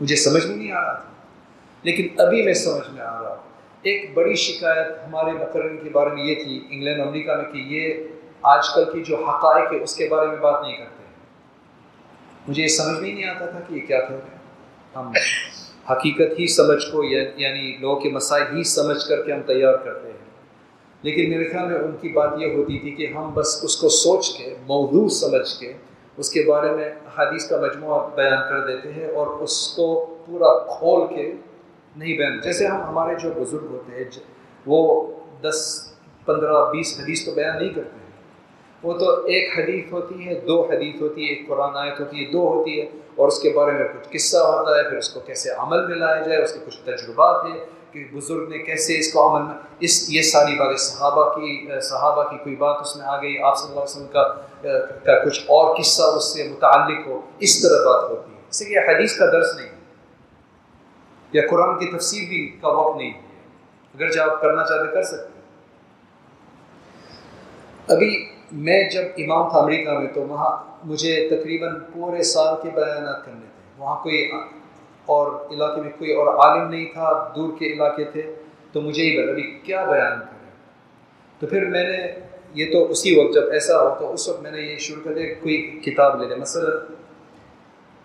مجھے 0.00 0.16
سمجھ 0.16 0.46
میں 0.46 0.56
نہیں 0.56 0.72
آ 0.72 0.80
رہا 0.80 0.92
تھا۔ 0.92 1.10
لیکن 1.82 2.08
ابھی 2.18 2.42
میں 2.42 2.54
سمجھ 2.54 2.90
میں 2.90 3.02
آ 3.02 3.22
رہا 3.22 3.28
ہوں۔ 3.28 3.48
ایک 3.82 4.14
بڑی 4.14 4.34
شکایت 4.34 4.86
ہمارے 5.08 5.32
مقرر 5.32 5.76
کے 5.76 5.90
بارے 5.90 6.10
میں 6.10 6.24
یہ 6.24 6.34
تھی، 6.34 6.66
انگلینڈ، 6.70 7.00
امریکہ 7.00 7.34
میں 7.34 7.52
کہ 7.52 7.58
یہ 7.58 8.04
آج 8.42 8.68
کل 8.74 8.84
کی 8.92 9.04
جو 9.04 9.24
حقائق 9.24 9.72
ہے 9.72 9.82
اس 9.82 9.96
کے 9.96 10.08
بارے 10.08 10.26
میں 10.26 10.36
بات 10.36 10.62
نہیں 10.62 10.76
کرتے۔ 10.76 11.04
مجھے 12.48 12.62
یہ 12.62 12.68
سمجھ 12.68 12.98
میں 12.98 13.08
ہی 13.08 13.14
نہیں 13.14 13.30
آتا 13.30 13.46
تھا 13.46 13.60
کہ 13.68 13.74
یہ 13.74 13.86
کیا 13.86 14.00
کہہ 14.00 14.10
رہے 14.10 14.16
ہیں۔ 14.16 14.38
ہم 14.96 15.12
حقیقت 15.90 16.38
ہی 16.38 16.46
سمجھ 16.46 16.92
کو 16.92 17.04
یعنی 17.04 17.76
لوگوں 17.80 18.00
کے 18.00 18.08
مسائل 18.08 18.56
ہی 18.56 18.62
سمجھ 18.62 19.08
کر 19.08 19.22
کے 19.22 19.32
ہم 19.32 19.40
تیار 19.46 19.74
کرتے 19.74 20.08
ہیں۔ 20.08 20.18
لیکن 21.02 21.30
میرے 21.30 21.44
خیال 21.44 21.68
میں 21.68 21.78
ان 21.78 21.96
کی 22.00 22.08
بات 22.08 22.30
یہ 22.38 22.46
ہوتی 22.46 22.78
تھی 22.78 22.90
کہ 22.90 23.06
ہم 23.06 23.30
بس 23.34 23.60
اس 23.64 23.76
کو 23.76 23.88
سوچ 23.88 24.38
کے، 24.38 24.54
موضوع 24.66 25.08
سمجھ 25.08 25.60
کے، 25.60 25.72
اس 26.16 26.30
کے 26.30 26.44
بارے 26.48 26.70
میں 26.70 26.90
حدیث 27.18 27.48
کا 27.48 27.60
مجموعہ 27.60 28.06
بیان 28.14 28.38
کر 28.48 28.66
دیتے 28.66 28.92
ہیں 28.92 29.08
اور 29.10 29.26
اس 29.26 29.72
کو 29.76 30.16
پورا 30.26 30.78
کھول 30.78 31.16
کے 31.16 31.32
نہیں 31.96 32.16
بیان 32.16 32.40
جیسے 32.40 32.66
ہم 32.66 32.80
ہمارے 32.80 33.14
جو 33.22 33.30
بزرگ 33.36 33.66
ہوتے 33.70 33.96
ہیں 33.96 34.04
وہ 34.66 35.06
دس، 35.42 35.88
پندرہ، 36.24 36.70
بیس 36.70 37.00
حدیث 37.00 37.24
تو 37.24 37.30
بیان 37.32 37.58
نہیں 37.58 37.68
کرتے 37.68 37.96
ہیں۔ 38.00 38.08
وہ 38.82 38.98
تو 38.98 39.10
ایک 39.10 39.58
حدیث 39.58 39.92
ہوتی 39.92 40.26
ہے، 40.26 40.40
دو 40.46 40.62
حدیث 40.62 41.00
ہوتی 41.00 41.24
ہے، 41.24 41.28
ایک 41.28 41.48
قرآن 41.48 41.76
آیت 41.76 42.00
ہوتی 42.00 42.26
ہے، 42.26 42.30
دو 42.30 42.48
ہوتی 42.48 42.80
ہے۔ 42.80 42.86
اور 43.18 43.28
اس 43.28 43.38
کے 43.40 43.52
بارے 43.54 43.72
میں 43.72 43.84
کچھ 43.84 44.08
قصہ 44.12 44.36
ہوتا 44.36 44.76
ہے، 44.76 44.88
پھر 44.88 44.98
اس 44.98 45.08
کو 45.10 45.20
کیسے 45.20 45.50
عمل 45.58 45.86
میں 45.86 45.96
لایا 45.96 46.20
جائے، 46.22 46.42
اس 46.42 46.52
کے 46.52 46.58
کچھ 46.66 46.78
تجربات 46.84 47.44
ہیں 47.44 47.58
کہ 47.92 48.04
بزرگ 48.12 48.48
نے 48.48 48.58
کیسے 48.58 48.98
اس 48.98 49.12
کو 49.12 49.18
عمل 49.28 49.42
میں 49.42 49.54
اس 49.80 49.94
یہ 50.10 50.22
ساری 50.22 50.58
باتیں 50.58 50.76
صحابہ 50.76 51.24
کی 51.34 51.80
صحابہ 51.82 52.22
کی 52.22 52.36
کوئی 52.38 52.56
بات 52.56 52.80
اس 52.80 52.96
میں 52.96 53.06
آ 53.06 53.16
گئی، 53.22 53.38
آپ 53.40 53.58
صلی 53.58 53.68
اللہ 53.68 53.80
علیہ 53.80 53.96
وسلم 53.96 54.12
کا 54.12 54.24
کا 55.04 55.18
کچھ 55.24 55.40
اور 55.48 55.74
قصہ 55.76 56.02
اس 56.16 56.32
سے 56.32 56.48
متعلق 56.48 57.06
ہو، 57.06 57.20
اس 57.38 57.62
طرح 57.62 57.84
بات 57.84 58.10
ہوتی 58.10 58.32
ہے۔ 58.32 58.38
اس 58.50 58.62
لیے 58.62 58.78
حدیث 58.88 59.18
کا 59.18 59.26
درس 59.32 59.54
نہیں 59.56 59.72
یا 61.32 61.42
قرآن 61.50 61.78
کی 61.78 61.86
تفسیر 61.96 62.28
بھی 62.28 62.46
کا 62.62 62.68
وقت 62.68 62.96
نہیں 62.96 63.12
اگر 63.94 64.10
جو 64.10 64.22
آپ 64.22 64.40
کرنا 64.40 64.64
چاہتے 64.64 64.94
کر 64.94 65.02
سکتے 65.02 65.36
ابھی 67.94 68.10
میں 68.52 68.90
جب 68.90 69.02
امام 69.18 69.48
تھا 69.50 69.58
امریکہ 69.58 69.98
میں 69.98 70.06
تو 70.14 70.22
وہاں 70.22 70.50
مجھے 70.84 71.28
تقریباً 71.30 71.74
پورے 71.92 72.22
سال 72.22 72.54
کے 72.62 72.70
بیانات 72.74 73.24
کرنے 73.24 73.40
تھے۔ 73.40 73.82
وہاں 73.82 73.96
کوئی 74.02 74.30
اور 75.06 75.32
علاقے 75.50 75.80
میں 75.80 75.90
کوئی 75.98 76.12
اور 76.12 76.26
عالم 76.26 76.68
نہیں 76.70 76.84
تھا، 76.92 77.32
دور 77.36 77.58
کے 77.58 77.66
علاقے 77.66 78.04
تھے، 78.04 78.22
تو 78.72 78.80
مجھے 78.80 79.02
ہی 79.02 79.18
بتا 79.18 79.30
ابھی 79.30 79.42
کیا 79.62 79.84
بیان 79.84 80.18
کریں 80.18 80.50
تو 81.40 81.46
پھر 81.46 81.64
میں 81.64 81.84
نے 81.84 82.06
یہ 82.54 82.72
تو 82.72 82.84
اسی 82.90 83.18
وقت 83.18 83.34
جب 83.34 83.50
ایسا 83.52 83.80
ہو 83.82 83.94
تو 83.98 84.12
اس 84.12 84.28
وقت 84.28 84.42
میں 84.42 84.50
نے 84.50 84.60
یہ 84.60 84.76
شروع 84.78 85.02
کر 85.04 85.14
دیا 85.14 85.34
کوئی 85.42 85.56
کتاب 85.84 86.20
لے 86.20 86.28
لیں 86.28 86.36
مثلا 86.36 86.70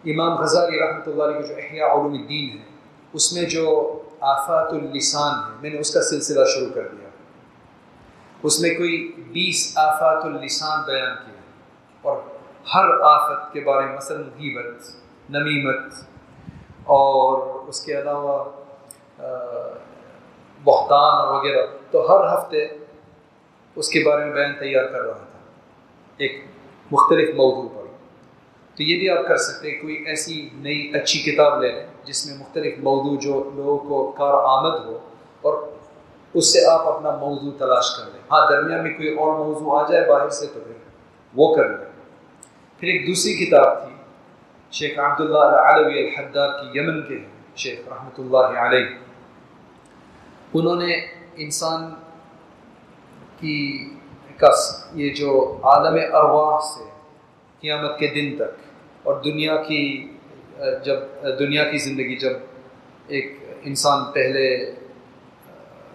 امام 0.06 0.38
غزالی 0.38 0.80
رحمۃ 0.80 1.06
اللہ 1.06 1.24
علیہ 1.24 1.48
جو 1.48 1.56
احیاء 1.58 1.88
علوم 1.88 2.14
الدین 2.14 2.50
ہے، 2.50 2.64
اس 3.14 3.34
میں 3.34 3.44
جو 3.44 3.66
آفات 4.20 4.74
اللسان 4.74 5.34
ہے، 5.34 5.56
میں 5.62 5.70
نے 5.70 5.80
اس 5.80 5.94
کا 5.94 6.02
سلسلہ 6.02 6.46
شروع 6.46 6.74
کر 6.74 6.88
دیا۔ 6.88 7.03
اس 8.44 8.60
میں 8.60 8.70
کوئی 8.70 9.12
بیس 9.18 9.74
آفات 9.76 10.24
اللسان 10.24 10.86
بیان 10.86 11.16
کیا 11.26 11.42
اور 12.02 12.18
ہر 12.76 12.86
آفت 13.02 13.54
کے 13.54 13.60
بارے 13.60 13.86
میں 13.86 13.96
مثلاً 13.96 14.24
غیبت 14.24 14.96
نمیمت 15.30 15.94
اور 16.84 17.38
اس 17.68 17.86
کے 17.86 18.02
علاوہ 18.02 18.44
بہتان 20.64 21.28
وغیرہ۔ 21.28 21.66
تو 21.92 22.12
ہر 22.12 22.38
ہفتے 22.38 22.68
اس 23.76 23.90
کے 23.90 24.04
بارے 24.06 24.26
میں 24.26 24.34
بیان 24.34 24.54
تیار 24.60 24.86
کر 24.86 25.02
رہا 25.02 25.14
تھا۔ 25.14 25.40
ایک 26.18 26.46
مختلف 26.92 27.36
موضوع 27.36 27.70
پر۔ 27.76 27.84
تو 28.78 28.84
یہ 28.84 29.00
بھی 29.00 29.10
آپ 29.10 29.28
کر 29.28 29.38
سکتے 29.38 29.72
ہیں، 29.72 29.82
کوئی 29.82 30.04
ایسی 30.06 30.50
نئی 30.54 30.92
اچھی 30.94 31.20
کتاب 31.20 31.64
لے 31.64 31.72
لیں 31.72 31.88
جس 32.04 32.26
میں 32.26 32.38
مختلف 32.38 32.74
موضوع 32.80 33.18
جو 33.22 33.52
لوگوں 33.56 33.78
کو 33.78 34.12
کار 34.12 34.34
آمد 34.34 34.86
ہو۔ 34.86 35.00
اس 36.34 36.54
سے 36.54 36.66
آپ 36.66 36.88
اپنا 36.88 37.16
موضوع 37.16 37.52
تلاش 37.58 37.90
کر 37.98 38.06
لیں۔ 38.14 38.22
ہاں 38.32 38.50
درمیان 38.50 38.84
میں 38.84 38.94
کوئی 38.94 39.14
اور 39.16 39.34
موضوع 39.40 39.80
آ 39.80 39.88
جائے 39.88 40.06
باہر 40.10 40.30
سے 40.30 40.46
تو 40.54 40.60
پھر 40.60 40.78
وہ 41.34 41.56
کر 41.56 41.70
لیں۔ 41.70 41.92
پھر 42.80 42.88
ایک 42.88 43.08
دوسری 43.08 43.34
کتاب 43.46 43.84
تھی، 43.84 43.96
شیخ 44.72 45.00
عبداللہ 45.00 45.38
علوی 45.38 46.00
الحداد 46.00 46.50
کی 46.62 46.80
یمن 46.80 47.02
کے 47.02 47.16
ہیں، 47.16 47.56
شیخ 47.56 47.80
رحمۃ 47.88 48.18
اللہ 48.18 48.60
علیہ۔ 48.60 48.86
انہوں 50.54 50.76
نے 50.76 50.94
انسان 51.36 51.90
کی 53.40 53.90
کس، 54.38 54.88
یہ 54.94 55.14
جو 55.14 55.60
عالم 55.64 56.16
ارواح 56.16 56.60
سے 56.60 56.84
قیامت 57.62 58.00
کے 58.00 58.08
دن 58.08 58.36
تک 58.36 58.52
اور 59.04 59.22
دنیا 59.22 59.56
کی، 59.56 59.84
جب، 60.86 61.00
دنیا 61.40 61.64
کی 61.64 61.78
زندگی 61.78 62.16
جب 62.16 62.34
ایک 63.08 63.38
انسان 63.64 64.04
پہلے 64.12 64.72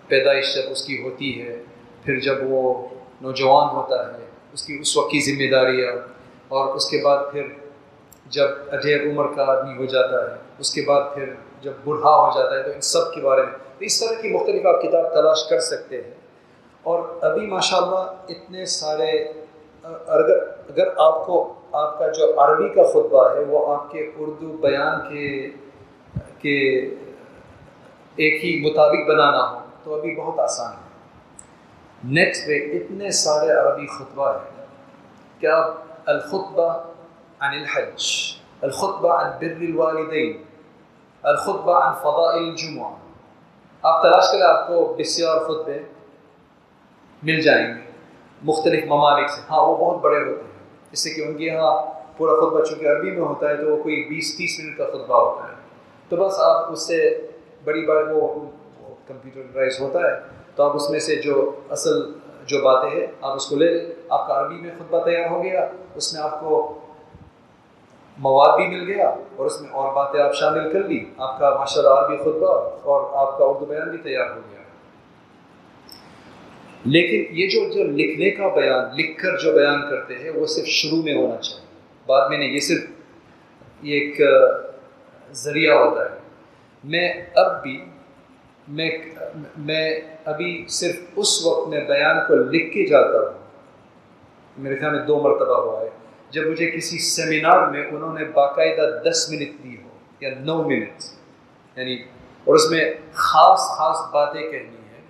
پیدائش 0.09 0.55
جب 0.55 0.71
اس 0.71 0.83
کی 0.83 1.03
ہوتی 1.03 1.43
ہے، 1.43 1.57
پھر 2.05 2.21
جب 2.21 2.35
وہ 2.43 2.89
نوجوان 3.21 3.77
ہوتا 3.77 4.13
ہے، 4.13 4.25
اس 4.53 4.63
کی 4.63 4.79
اس 4.81 4.97
وقت 4.97 5.11
کی 5.11 5.21
ذمہ 5.21 5.57
داریاں 5.57 5.93
اور 6.49 6.75
اس 6.75 6.91
کے 6.91 6.99
بعد 7.05 7.19
پھر 7.33 7.43
جب 8.27 8.49
اجیر 8.73 9.03
عمر 9.03 9.27
کا 9.37 9.45
آدمی 9.47 9.77
ہو 9.77 9.85
جاتا 9.85 10.31
ہے، 10.31 10.37
اس 10.59 10.75
کے 10.75 10.83
بعد 10.87 11.15
پھر 11.15 11.35
جب 11.61 11.73
بوڑھا 11.85 12.11
ہو 12.11 12.41
جاتا 12.41 12.57
ہے 12.57 12.63
تو 12.63 12.71
ان 12.71 12.81
سب 12.81 13.13
کے 13.15 13.21
بارے 13.21 13.43
میں۔ 13.43 13.53
تو 13.53 13.85
اس 13.85 14.01
طرح 14.01 14.21
کی 14.21 14.29
مختلف 14.29 14.67
آپ 14.67 14.83
کتاب 14.83 15.15
تلاش 15.15 15.49
کر 15.49 15.61
سکتے 15.61 16.03
ہیں۔ 16.03 16.15
اور 16.83 17.03
ابھی 17.21 17.47
ماشاء 17.47 17.79
اللہ 17.79 18.15
اتنے 18.29 18.65
سارے، 18.65 19.11
اگر 20.07 20.39
اگر 20.49 20.89
آپ 20.97 21.27
کو، 21.27 21.55
آپ 21.73 21.99
کا 21.99 22.09
جو 22.09 22.41
عربی 22.41 22.69
کا 22.69 22.83
خطبہ 22.83 23.35
ہے، 23.35 23.45
وہ 23.45 23.75
آپ 23.75 23.93
کے 23.93 24.11
اردو 24.19 24.57
بیان 24.57 25.09
کے 25.09 25.49
کے 26.39 26.81
ایک 28.17 28.45
ہی 28.45 28.71
مطابق 28.71 29.09
بنانا 29.09 29.51
ہو 29.51 29.59
تو 29.85 29.95
ابھی 29.95 30.16
بہت 30.16 30.39
آسان 30.39 30.72
ہے۔ 30.72 30.89
نیٹ 32.05 32.37
پہ 32.47 32.76
اتنے 32.76 33.11
سارے 33.11 33.51
عربی 33.51 33.87
خطبہ 33.87 34.33
ہیں 34.33 34.66
کہ 35.41 35.47
آپ 35.47 35.74
الخطبہ 36.07 36.72
عن 37.41 37.55
الحج، 37.55 38.03
الخطبہ 38.61 39.12
عن 39.12 39.31
بر 39.41 39.61
الوالدین، 39.61 40.43
الخطبہ 41.22 41.85
عن 41.85 41.93
فضائل 41.95 42.49
الجمعہ۔ 42.49 42.91
آپ 43.83 44.03
تلاش 44.03 44.24
کریں 44.33 44.43
آپ 44.43 44.68
کو 44.68 44.97
بسیار 44.99 45.39
خطبے 45.39 45.79
مل 47.22 47.41
جائیں 47.41 47.66
گے 47.66 47.91
مختلف 48.43 48.85
ممالک 48.85 49.31
سے۔ 49.31 49.41
ہاں 49.51 49.62
وہ 49.62 49.76
بہت 49.76 50.03
بڑے 50.03 50.18
ہوتے 50.18 50.43
ہیں۔ 50.43 50.59
اس 50.93 51.05
سے 51.05 51.11
کہ 51.11 51.20
ان 51.20 51.37
کے 51.37 51.45
یہاں 51.45 51.83
پورا 52.16 52.35
خطبہ 52.35 52.64
چونکہ 52.64 52.87
عربی 52.87 53.11
میں 53.11 53.20
ہوتا 53.20 53.49
ہے 53.49 53.57
تو 53.57 53.76
وہ 53.76 53.83
کوئی 53.83 54.05
بیس 54.09 54.37
تیس 54.37 54.61
منٹ 54.61 54.79
کا 54.79 54.85
خطبہ 54.85 55.18
ہوتا 55.18 55.49
ہے۔ 55.49 55.55
تو 56.09 56.16
بس 56.16 56.35
آپ 56.39 56.72
اس 56.72 56.87
سے 56.87 57.26
بڑی 57.64 57.87
بار 57.87 58.03
وہ 58.03 58.51
کمپیوٹرائز 59.09 59.81
ہوتا 59.81 59.99
ہے، 59.99 60.21
تو 60.55 60.63
آپ 60.63 60.77
اس 60.77 60.91
میں 60.91 61.01
سے 61.01 61.17
جو 61.17 61.61
اصل 61.71 62.13
جو 62.47 62.61
باتیں 62.63 63.01
ہیں، 63.01 63.07
آپ 63.21 63.37
اس 63.37 63.47
کو 63.47 63.57
لے 63.57 63.67
لیں۔ 63.67 63.87
آپ 64.09 64.29
کا 64.29 64.41
عربی 64.41 64.55
میں 64.55 64.71
خطبہ 64.79 65.05
تیار 65.05 65.31
ہو 65.31 65.43
گیا، 65.43 65.69
اس 65.95 66.15
میں 66.15 66.23
آپ 66.23 66.41
کو 66.41 66.79
مواد 68.19 68.57
بھی 68.57 68.67
مل 68.67 68.93
گیا 68.93 69.09
اور 69.09 69.47
اس 69.47 69.61
میں 69.61 69.71
اور 69.71 69.93
باتیں 69.93 70.21
آپ 70.21 70.35
شامل 70.35 70.73
کر 70.73 70.79
لی 70.79 71.05
آپ 71.19 71.39
کا 71.39 71.51
ماشاء 71.51 71.83
اللہ 71.83 71.95
عربی 71.95 72.17
خطبہ 72.17 72.71
اور 72.83 73.27
آپ 73.27 73.39
کا 73.39 73.45
اردو 73.45 73.65
بیان 73.65 73.91
بھی 73.91 73.99
تیار 73.99 74.31
ہو 74.31 74.41
گیا۔ 74.51 74.59
لیکن 76.85 77.37
یہ 77.37 77.49
جو 77.49 77.73
جو 77.73 77.85
لکھنے 77.85 78.31
کا 78.31 78.49
بیان، 78.49 78.97
لکھ 78.97 79.23
کر 79.23 79.37
جو 79.37 79.53
بیان 79.53 79.91
کرتے 79.91 80.15
ہیں، 80.15 80.31
وہ 80.31 80.47
صرف 80.47 80.67
شروع 80.67 81.03
میں 81.03 81.15
ہونا 81.15 81.37
چاہیے۔ 81.37 81.67
بعد 82.07 82.29
میں 82.29 82.39
نہیں، 82.39 82.51
یہ 82.51 82.61
صرف 82.61 82.85
یہ 83.83 84.01
ایک 84.01 84.21
ذریعہ 85.33 85.75
ہوتا 85.75 86.05
ہے۔ 86.05 86.19
میں 86.85 87.13
اب 87.35 87.63
بھی 87.63 87.85
میں 88.69 88.91
میں 89.59 90.01
ابھی 90.25 90.64
صرف 90.69 90.97
اس 91.16 91.47
وقت 91.47 91.69
میں 91.69 91.81
بیان 91.81 92.16
کو 92.29 92.35
لکھ 92.35 92.75
کے 92.75 92.87
جاتا 92.87 93.19
ہوں۔ 93.19 93.39
میرے 94.59 94.77
خیال 94.77 94.97
میں 94.97 95.07
دو 95.07 95.21
مرتبہ 95.21 95.61
ہوا 95.61 95.81
ہے۔ 95.81 95.89
جب 96.31 96.47
مجھے 96.47 96.71
کسی 96.71 96.99
سیمینار 96.99 97.66
میں 97.69 97.87
انہوں 97.91 98.19
نے 98.19 98.25
باقاعدہ 98.25 99.09
دس 99.11 99.31
منٹ 99.31 99.64
دی 99.64 99.77
ہو 99.83 99.89
یا 100.21 100.31
نو 100.39 100.62
منٹ 100.69 101.03
یعنی 101.77 101.95
اور 102.45 102.55
اس 102.55 102.71
میں 102.71 102.95
خاص 103.12 103.59
خاص 103.59 104.12
باتیں 104.12 104.41
کہنی 104.41 104.77
ہیں 104.77 105.03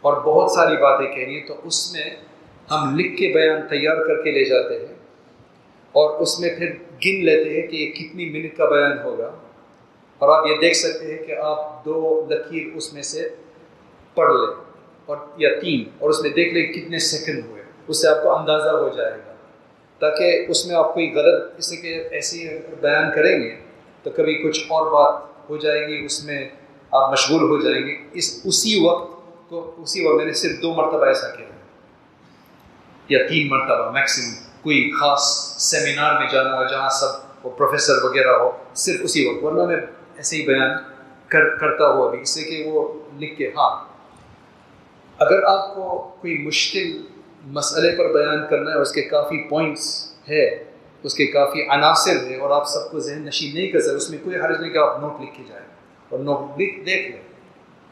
اور 0.00 0.12
بہت 0.12 0.50
ساری 0.50 0.76
باتیں 0.76 1.06
کہنی 1.06 1.40
ہیں، 1.40 1.46
تو 1.46 1.60
اس 1.64 1.92
میں 1.92 2.04
ہم 2.70 2.98
لکھ 2.98 3.16
کے 3.16 3.32
بیان 3.34 3.60
تیار 3.68 3.96
کر 3.96 4.22
کے 4.22 4.30
لے 4.30 4.44
جاتے 4.44 4.78
ہیں 4.78 4.94
اور 5.92 6.20
اس 6.20 6.40
میں 6.40 6.50
پھر 6.58 6.66
گن 7.04 7.24
لیتے 7.24 7.60
ہیں 7.60 7.66
کہ 7.66 7.76
یہ 7.76 7.92
کتنی 7.92 8.30
منٹ 8.30 8.56
کا 8.56 8.64
بیان 8.64 8.98
ہوگا۔ 8.98 9.30
اور 10.18 10.28
آپ 10.28 10.46
یہ 10.46 10.56
دیکھ 10.60 10.76
سکتے 10.76 11.04
ہیں 11.06 11.22
کہ 11.26 11.36
آپ 11.42 11.84
دو 11.84 12.26
لکیر 12.30 12.76
اس 12.76 12.92
میں 12.92 13.02
سے 13.02 13.28
پڑھ 14.14 14.32
لیں 14.32 14.54
اور 15.06 15.16
یا 15.36 15.48
تین، 15.60 15.84
اور 15.98 16.10
اس 16.10 16.20
میں 16.22 16.30
دیکھ 16.30 16.54
لیں 16.54 16.66
کتنے 16.72 16.98
سیکنڈ 16.98 17.44
ہوئے، 17.46 17.62
اس 17.88 18.00
سے 18.02 18.08
آپ 18.08 18.22
کو 18.22 18.34
اندازہ 18.34 18.70
ہو 18.70 18.88
جائے 18.96 19.12
گا۔ 19.12 19.34
تاکہ 20.00 20.46
اس 20.48 20.66
میں 20.66 20.76
آپ 20.76 20.94
کوئی 20.94 21.12
غلط، 21.14 21.58
اس 21.58 21.70
کہ 21.82 22.02
ایسی 22.10 22.48
بیان 22.80 23.10
کریں 23.14 23.36
گے 23.42 23.54
تو 24.02 24.10
کبھی 24.16 24.34
کچھ 24.34 24.60
اور 24.68 24.90
بات 24.92 25.50
ہو 25.50 25.56
جائے 25.56 25.86
گی، 25.86 26.04
اس 26.04 26.24
میں 26.24 26.48
آپ 26.90 27.10
مشغول 27.12 27.42
ہو 27.42 27.60
جائیں 27.60 27.86
گے۔ 27.86 27.96
اس، 28.12 28.40
اسی 28.44 28.74
وقت 28.86 29.10
کو، 29.48 29.70
اسی 29.78 30.04
وقت 30.06 30.16
میں 30.16 30.24
نے 30.24 30.32
صرف 30.32 30.62
دو 30.62 30.72
مرتبہ 30.74 31.06
ایسا 31.06 31.28
کیا 31.28 31.46
یا 33.08 33.26
تین 33.28 33.48
مرتبہ 33.48 33.90
میکسیمم 33.90 34.34
کوئی 34.62 34.90
خاص 34.90 35.22
سیمینار 35.62 36.18
میں 36.20 36.28
جانا 36.32 36.58
ہو 36.58 36.64
جہاں 36.64 36.88
سب 36.90 37.46
وہ 37.46 37.50
پروفیسر 37.50 38.04
وغیرہ 38.04 38.32
ہو، 38.38 38.50
صرف 38.74 39.00
اسی 39.04 39.26
وقت، 39.26 39.44
ورنہ 39.44 39.64
میں 39.66 39.76
ایسے 40.18 40.36
ہی 40.36 40.46
بیان 40.46 40.70
کر، 41.28 41.48
کرتا 41.56 41.88
ہوں 41.88 42.08
ابھی 42.08 42.20
اس 42.20 42.34
سے 42.34 42.42
کہ 42.42 42.62
وہ 42.66 42.82
لکھ 43.18 43.36
کے 43.38 43.48
ہاں۔ 43.48 43.88
اگر 45.18 45.42
آپ 45.42 45.74
کو 45.74 46.14
کوئی 46.20 46.38
مشکل 46.38 47.02
مسئلے 47.46 47.96
پر 47.96 48.12
بیان 48.12 48.46
کرنا 48.50 48.70
ہے 48.70 48.78
اس 48.78 48.92
کے 48.92 49.02
کافی 49.02 49.48
پوائنٹس 49.48 50.12
ہے، 50.30 50.64
اس 51.02 51.14
کے 51.14 51.26
کافی 51.26 51.62
عناصر 51.70 52.16
ہے 52.26 52.36
اور 52.36 52.50
آپ 52.50 52.68
سب 52.68 52.90
کو 52.90 52.98
ذہن 52.98 53.22
نشین 53.22 53.54
نہیں 53.54 53.66
کر 53.66 53.80
سکتے 53.80 53.96
اس 53.96 54.10
میں 54.10 54.18
کوئی 54.22 54.36
حرج 54.36 54.60
نہیں 54.60 54.70
کہ 54.70 54.78
آپ 54.78 55.00
نوٹ 55.00 55.20
لکھ 55.22 55.36
کے 55.36 55.42
جائیں 55.48 55.66
اور 56.08 56.18
نوٹ 56.18 56.60
لکھ 56.60 56.80
دیکھ 56.86 57.10
لیں۔ 57.10 57.22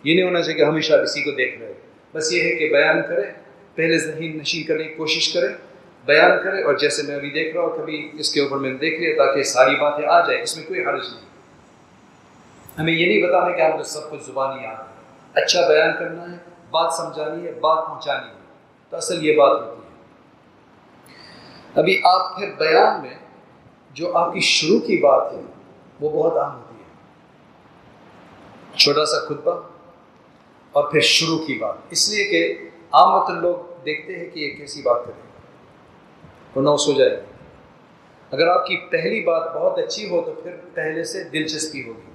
یہ 0.04 0.14
نہیں 0.14 0.24
ہونا 0.24 0.42
چاہیے 0.42 0.58
کہ 0.58 0.64
ہمیشہ 0.64 0.94
کسی 0.94 1.22
کو 1.22 1.30
دیکھ 1.30 1.58
رہے 1.60 1.72
بس 2.12 2.32
یہ 2.32 2.42
ہے 2.42 2.54
کہ 2.54 2.68
بیان 2.68 3.02
کریں، 3.08 3.30
پہلے 3.74 3.98
ذہین 3.98 4.38
نشین 4.38 4.62
کرنے 4.62 4.84
کی 4.84 4.94
کوشش 4.94 5.32
کریں، 5.32 5.54
بیان 6.04 6.30
کریں 6.44 6.62
اور 6.64 6.74
جیسے 6.74 7.02
میں 7.02 7.16
ابھی 7.16 7.30
دیکھ 7.30 7.56
رہا 7.56 7.62
ہوں، 7.62 7.76
کبھی 7.78 8.10
اس 8.18 8.32
کے 8.32 8.40
اوپر 8.40 8.56
میں 8.56 8.70
نے 8.70 8.78
دیکھ 8.78 9.00
لیا 9.00 9.26
تاکہ 9.26 9.42
ساری 9.42 9.76
باتیں 9.76 10.04
آ 10.06 10.26
جائیں، 10.26 10.42
اس 10.42 10.56
میں 10.56 10.66
کوئی 10.66 10.84
حرج 10.84 11.02
نہیں۔ 11.14 11.25
ہمیں 12.78 12.92
یہ 12.92 13.06
نہیں 13.06 13.28
بتانا 13.28 13.56
کہ 13.56 13.62
ہم 13.62 13.82
سب 13.82 14.10
کچھ 14.10 14.22
زبانی 14.22 14.62
یاد 14.62 14.74
ہے۔ 14.74 15.02
اچھا 15.34 15.68
بیان 15.68 15.90
کرنا 15.98 16.22
ہے، 16.22 16.36
بات 16.70 16.94
سمجھانی 16.94 17.46
ہے، 17.46 17.52
بات 17.52 17.86
پہنچانی 17.86 18.28
ہے۔ 18.28 18.34
تو 18.90 18.96
اصل 18.96 19.26
یہ 19.26 19.36
بات 19.36 19.60
ہوتی 19.60 19.80
ہے۔ 19.80 19.86
ابھی 21.74 22.00
آپ 22.04 22.38
پھر 22.38 22.52
بیان 22.58 23.02
میں 23.02 23.14
جو 23.90 24.16
آپ 24.16 24.32
کی 24.32 24.40
شروع 24.40 24.78
کی 24.78 24.96
بات 24.96 25.32
ہے، 25.32 25.40
وہ 26.00 26.22
بہت 26.22 26.36
اہم 26.36 26.56
ہوتی 26.56 26.74
ہے۔ 26.80 26.86
چھوٹا 28.76 29.04
سا 29.04 29.24
خطبہ 29.26 29.60
اور 30.72 30.92
پھر 30.92 31.00
شروع 31.00 31.38
کی 31.38 31.58
بات۔ 31.58 31.74
اس 31.90 32.10
لیے 32.10 32.24
کہ 32.24 32.68
عام 32.92 33.20
مطلب 33.20 33.42
لوگ 33.42 33.82
دیکھتے 33.84 34.18
ہیں 34.18 34.30
کہ 34.30 34.40
یہ 34.40 34.54
کیسی 34.54 34.82
بات 34.82 35.04
کرے 35.06 35.20
وہ 36.54 36.62
نوس 36.62 36.88
ہو 36.88 36.92
جائے 36.92 37.10
گی۔ 37.10 37.32
اگر 38.30 38.46
آپ 38.48 38.66
کی 38.66 38.76
پہلی 38.76 39.24
بات 39.24 39.56
بہت 39.56 39.78
اچھی 39.78 40.10
ہو 40.10 40.20
تو 40.20 40.32
پھر 40.32 40.56
پہلے 40.74 41.04
سے 41.04 41.24
دلچسپی 41.24 41.88
ہوگی۔ 41.88 42.05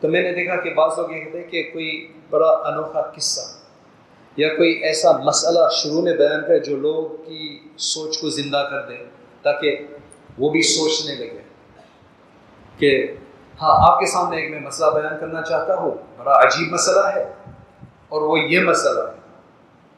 تو 0.00 0.08
میں 0.08 0.22
نے 0.22 0.32
دیکھا 0.32 0.56
کہ 0.56 0.74
بعض 0.74 0.90
لوگ 0.96 1.10
یہ 1.10 1.24
کہتے 1.24 1.40
ہیں 1.40 1.50
کہ 1.50 1.70
کوئی 1.72 2.12
بڑا 2.30 2.48
انوکھا 2.48 3.00
قصہ 3.00 3.40
یا 4.36 4.48
کوئی 4.54 4.70
ایسا 4.72 5.12
مسئلہ 5.12 5.58
شروع 5.72 6.02
میں 6.02 6.14
بیان 6.14 6.40
کرے 6.40 6.58
جو 6.58 6.76
لوگ 6.76 7.24
کی 7.24 7.58
سوچ 7.76 8.20
کو 8.20 8.30
زندہ 8.30 8.68
کر 8.70 8.82
دے 8.82 8.94
تاکہ 9.42 9.76
وہ 10.38 10.50
بھی 10.50 10.62
سوچنے 10.62 11.14
لگے 11.14 11.42
کہ 12.78 13.12
ہاں 13.62 13.92
آپ 13.92 14.00
کے 14.00 14.06
سامنے 14.06 14.36
ایک 14.36 14.50
میں 14.50 14.60
مسئلہ 14.60 14.90
بیان 14.90 15.20
کرنا 15.20 15.42
چاہتا 15.42 15.74
ہوں، 15.74 15.90
بڑا 15.90 16.38
عجیب 16.40 16.72
مسئلہ 16.72 17.06
ہے 17.14 17.32
اور 18.08 18.22
وہ 18.22 18.38
یہ 18.38 18.60
مسئلہ 18.60 19.00
ہے۔ 19.00 19.18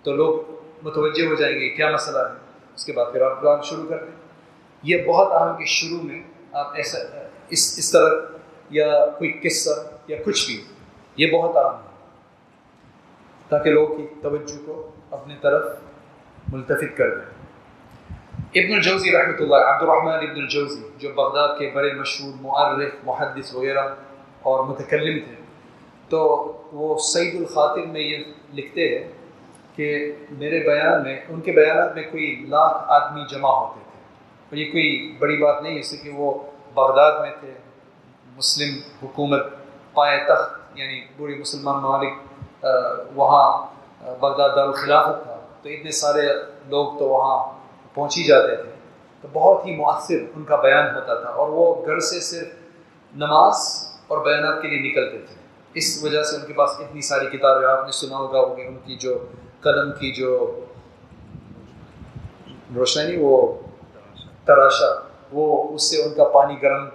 تو 0.03 0.17
لوگ 0.17 0.39
متوجہ 0.83 1.27
ہو 1.27 1.35
جائیں 1.35 1.61
گے 1.61 1.69
کیا 1.69 1.91
مسئلہ 1.91 2.19
ہے۔ 2.19 2.39
اس 2.77 2.85
کے 2.85 2.93
بعد 2.93 3.13
پھر 3.13 3.23
آپ 3.23 3.41
بیان 3.41 3.63
شروع 3.63 3.89
کر 3.89 3.99
دیں۔ 3.99 4.17
یہ 4.83 5.05
بہت 5.07 5.33
اہم 5.33 5.59
کہ 5.59 5.65
شروع 5.65 6.01
میں 6.03 6.23
آپ 6.53 6.73
ایسا 6.75 6.99
اس 7.51 7.75
اس 7.79 7.93
طرح 7.93 8.11
یا 8.71 9.07
کوئی 9.19 9.33
قصہ 9.33 9.71
یا 10.09 10.17
کچھ 10.25 10.47
بھی، 10.47 10.65
یہ 11.17 11.31
بہت 11.33 11.57
اہم 11.57 11.75
ہے۔ 11.75 11.91
تاکہ 13.49 13.71
لوگوں 13.71 13.97
کی 13.97 14.07
توجہ 14.23 14.67
کو 14.67 14.91
اپنے 15.11 15.35
طرف 15.41 15.65
ملتفت 16.53 16.97
کر 16.97 17.15
دیں۔ 17.15 17.41
ابن 18.55 18.75
الجوزی 18.75 19.13
رحمۃ 19.13 19.41
اللہ 19.41 19.57
عبد 19.57 19.83
الرحمٰن 19.83 20.29
ابن 20.29 20.41
الجوزی، 20.41 20.89
جو 20.99 21.09
بغداد 21.15 21.49
کے 21.59 21.71
بڑے 21.75 21.93
مشہور 21.93 22.33
معرف 22.41 22.93
محدث 23.05 23.55
وغیرہ 23.55 23.95
اور 24.43 24.65
متکلم 24.65 25.25
تھے۔ 25.25 25.35
تو 26.09 26.19
وہ 26.73 26.99
سعید 26.99 27.35
الخاطر 27.35 27.87
میں 27.87 28.01
یہ 28.01 28.19
لکھتے 28.55 28.99
ہیں 28.99 29.13
کہ 29.77 30.13
میرے 30.31 30.61
بیان 30.61 31.03
میں، 31.03 31.21
ان 31.29 31.41
کے 31.41 31.53
بیانات 31.53 31.95
میں 31.95 32.03
کوئی 32.11 32.45
لاکھ 32.49 32.85
آدمی 32.87 33.21
جمع 33.31 33.49
ہوتے 33.49 33.81
تھے۔ 33.85 34.01
اور 34.49 34.57
یہ 34.57 34.73
کوئی 34.73 35.17
بڑی 35.19 35.37
بات 35.37 35.63
نہیں 35.63 35.79
اس 35.79 36.03
کہ 36.03 36.11
وہ 36.11 36.39
بغداد 36.75 37.21
میں 37.21 37.31
تھے 37.41 37.55
مسلم 38.41 38.75
حکومت 39.03 39.43
پائے 39.95 40.19
تخت 40.29 40.79
یعنی 40.79 41.01
پوری 41.17 41.35
مسلمان 41.39 41.83
ممالک 41.83 42.65
وہاں 43.15 43.49
بغداد 44.21 44.51
دارالخلافت 44.57 45.25
تھا۔ 45.25 45.37
تو 45.63 45.69
اتنے 45.69 45.91
سارے 45.91 46.23
لوگ 46.69 46.99
تو 46.99 47.09
وہاں 47.09 47.37
پہنچ 47.95 48.17
ہی 48.19 48.23
جاتے 48.25 48.55
تھے۔ 48.57 48.71
تو 49.21 49.29
بہت 49.33 49.67
ہی 49.67 49.77
مؤثر 49.77 50.21
ان 50.37 50.45
کا 50.45 50.57
بیان 50.57 50.95
ہوتا 50.95 51.15
تھا 51.15 51.29
اور 51.29 51.49
وہ 51.49 51.65
گھر 51.87 51.99
سے 52.01 52.21
صرف 52.21 52.49
نماز 53.17 53.57
اور 54.09 54.25
بیانات 54.25 54.63
کے 54.63 54.69
لیے 54.69 54.81
نکلتے 54.91 55.19
تھے۔ 55.27 55.35
اس 55.75 55.87
وجہ 56.03 56.23
سے 56.23 56.37
ان 56.37 56.47
کے 56.47 56.53
پاس 56.53 56.71
اتنی 56.79 57.01
ساری 57.01 57.27
کتابیں، 57.37 57.69
آپ 57.69 57.85
نے 57.87 57.93
سنا 57.93 58.17
ہوگا، 58.17 58.39
ہوگی 58.41 58.63
ان 58.67 58.79
کی 58.85 58.97
جو 58.97 59.19
قلم 59.61 59.93
کی 60.01 60.13
جو 60.13 60.31
روشنی 62.77 63.17
وہ 63.21 63.37
تراشا، 64.45 64.91
وہ 65.33 65.75
اس 65.75 65.91
سے 65.91 66.03
ان 66.03 66.15
کا 66.15 66.25
پانی 66.25 66.57
گرم 66.63 66.89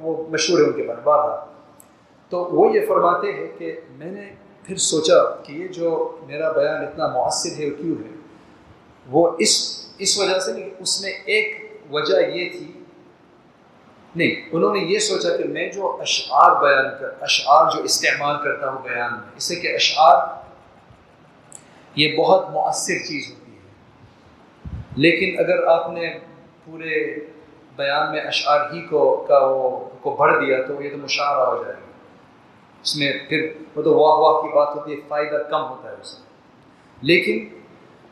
وہ 0.00 0.28
مشہور 0.30 0.58
ہے 0.58 0.64
ان 0.64 0.72
کے 0.72 0.82
بارے 0.82 1.00
بارہ 1.04 1.44
تو 2.28 2.44
وہ 2.44 2.74
یہ 2.74 2.80
فرماتے 2.88 3.32
ہیں 3.32 3.58
کہ 3.58 3.80
میں 3.90 4.12
نے 4.12 4.30
پھر 4.66 4.76
سوچا 4.76 5.42
کہ 5.42 5.52
یہ 5.52 5.68
جو 5.68 6.18
میرا 6.26 6.52
بیان 6.52 6.84
اتنا 6.86 7.06
مؤثر 7.06 7.50
ہے 7.50 7.70
کیوں 7.70 8.04
ہے، 8.04 8.10
وہ 9.10 9.30
اس 9.38 9.80
اس 9.98 10.18
وجہ 10.18 10.38
سے 10.38 10.52
نہیں، 10.52 10.70
اس 10.78 11.02
میں 11.02 11.12
ایک 11.24 11.76
وجہ 11.90 12.26
یہ 12.26 12.50
تھی۔ 12.50 12.72
نہیں، 14.16 14.48
انہوں 14.52 14.74
نے 14.74 14.80
یہ 14.80 14.98
سوچا 14.98 15.36
کہ 15.36 15.44
میں 15.44 15.72
جو 15.72 15.96
اشعار 16.00 16.62
بیان 16.62 16.84
کر، 17.00 17.08
اشعار 17.20 17.76
جو 17.76 17.82
استعمال 17.82 18.36
کرتا 18.44 18.70
ہوں 18.70 18.82
بیان 18.82 19.12
میں، 19.12 19.28
اس 19.36 19.44
سے 19.44 19.54
کہ 19.54 19.74
اشعار 19.74 20.26
یہ 21.94 22.16
بہت 22.16 22.50
مؤثر 22.50 22.98
چیز 22.98 23.30
ہوتی 23.30 23.52
ہے۔ 23.52 23.60
لیکن 24.96 25.38
اگر 25.38 25.66
آپ 25.66 25.90
نے 25.90 26.18
پورے 26.64 27.14
بیان 27.80 28.10
میں 28.12 28.20
اشعار 28.20 28.60
ہی 28.72 28.80
کو 28.80 29.24
کا 29.28 29.38
وہ 29.38 29.88
کو 30.00 30.16
بڑھ 30.16 30.44
دیا 30.44 30.58
تو 30.68 30.82
یہ 30.82 30.90
تو 30.90 30.96
مشاعرہ 30.96 31.40
ہو 31.40 31.62
جائے 31.62 31.76
گا۔ 31.76 31.86
اس 32.82 32.96
میں 32.96 33.12
پھر 33.28 33.52
وہ 33.74 33.82
تو 33.82 33.94
واہ 33.94 34.18
واہ 34.18 34.42
کی 34.42 34.48
بات 34.48 34.76
ہوتی 34.76 34.92
ہے، 34.92 34.96
فائدہ 35.08 35.42
کم 35.50 35.62
ہوتا 35.62 35.88
ہے 35.88 35.94
اس 36.00 36.18
میں۔ 36.18 36.26
لیکن 37.00 37.58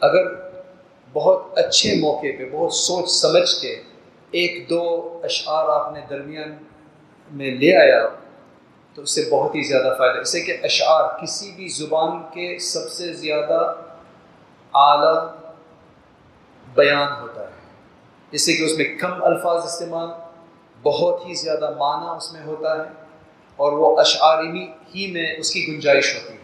اگر 0.01 0.25
بہت 1.13 1.59
اچھے 1.59 2.01
موقع 2.01 2.27
پہ، 2.39 2.49
بہت 2.53 2.73
سوچ 2.73 3.11
سمجھ 3.11 3.61
کے 3.61 3.83
ایک 4.31 4.71
دو 4.71 5.21
اشعار 5.25 5.69
آپ 5.69 5.93
نے 5.93 6.01
درمیان 6.11 6.55
میں 7.31 7.51
لے 7.51 7.77
آیا 7.77 8.09
تو 8.95 9.03
اس 9.03 9.15
سے 9.15 9.29
بہت 9.31 9.55
ہی 9.55 9.63
زیادہ 9.63 9.95
فائدہ۔ 9.99 10.21
اس 10.21 10.33
سے 10.33 10.41
کہ 10.41 10.57
اشعار 10.63 11.23
کسی 11.23 11.53
بھی 11.57 11.69
زبان 11.69 12.23
کے 12.23 12.59
سب 12.59 12.91
سے 12.91 13.13
زیادہ 13.13 13.75
اعلیٰ 14.75 15.27
بیان 16.75 17.23
ہوتا 17.23 17.28
ہے 18.31 18.37
اس 18.37 18.47
سے 18.47 18.53
کہ 18.53 18.63
اس 18.63 18.77
میں 18.77 18.99
کم 18.99 19.25
الفاظ 19.25 19.65
استعمال، 19.65 20.09
بہت 20.83 21.27
ہی 21.27 21.35
زیادہ 21.35 21.75
معنی 21.79 22.17
اس 22.17 22.33
میں 22.33 22.43
ہوتا 22.43 22.77
ہے 22.77 22.89
اور 23.57 23.73
وہ 23.73 24.01
اشعاری 24.01 24.63
ہی 24.63 25.13
میں 25.13 25.37
اس 25.39 25.51
کی 25.51 25.69
گنجائش 25.69 26.15
ہوتی 26.15 26.33
ہے۔ 26.33 26.39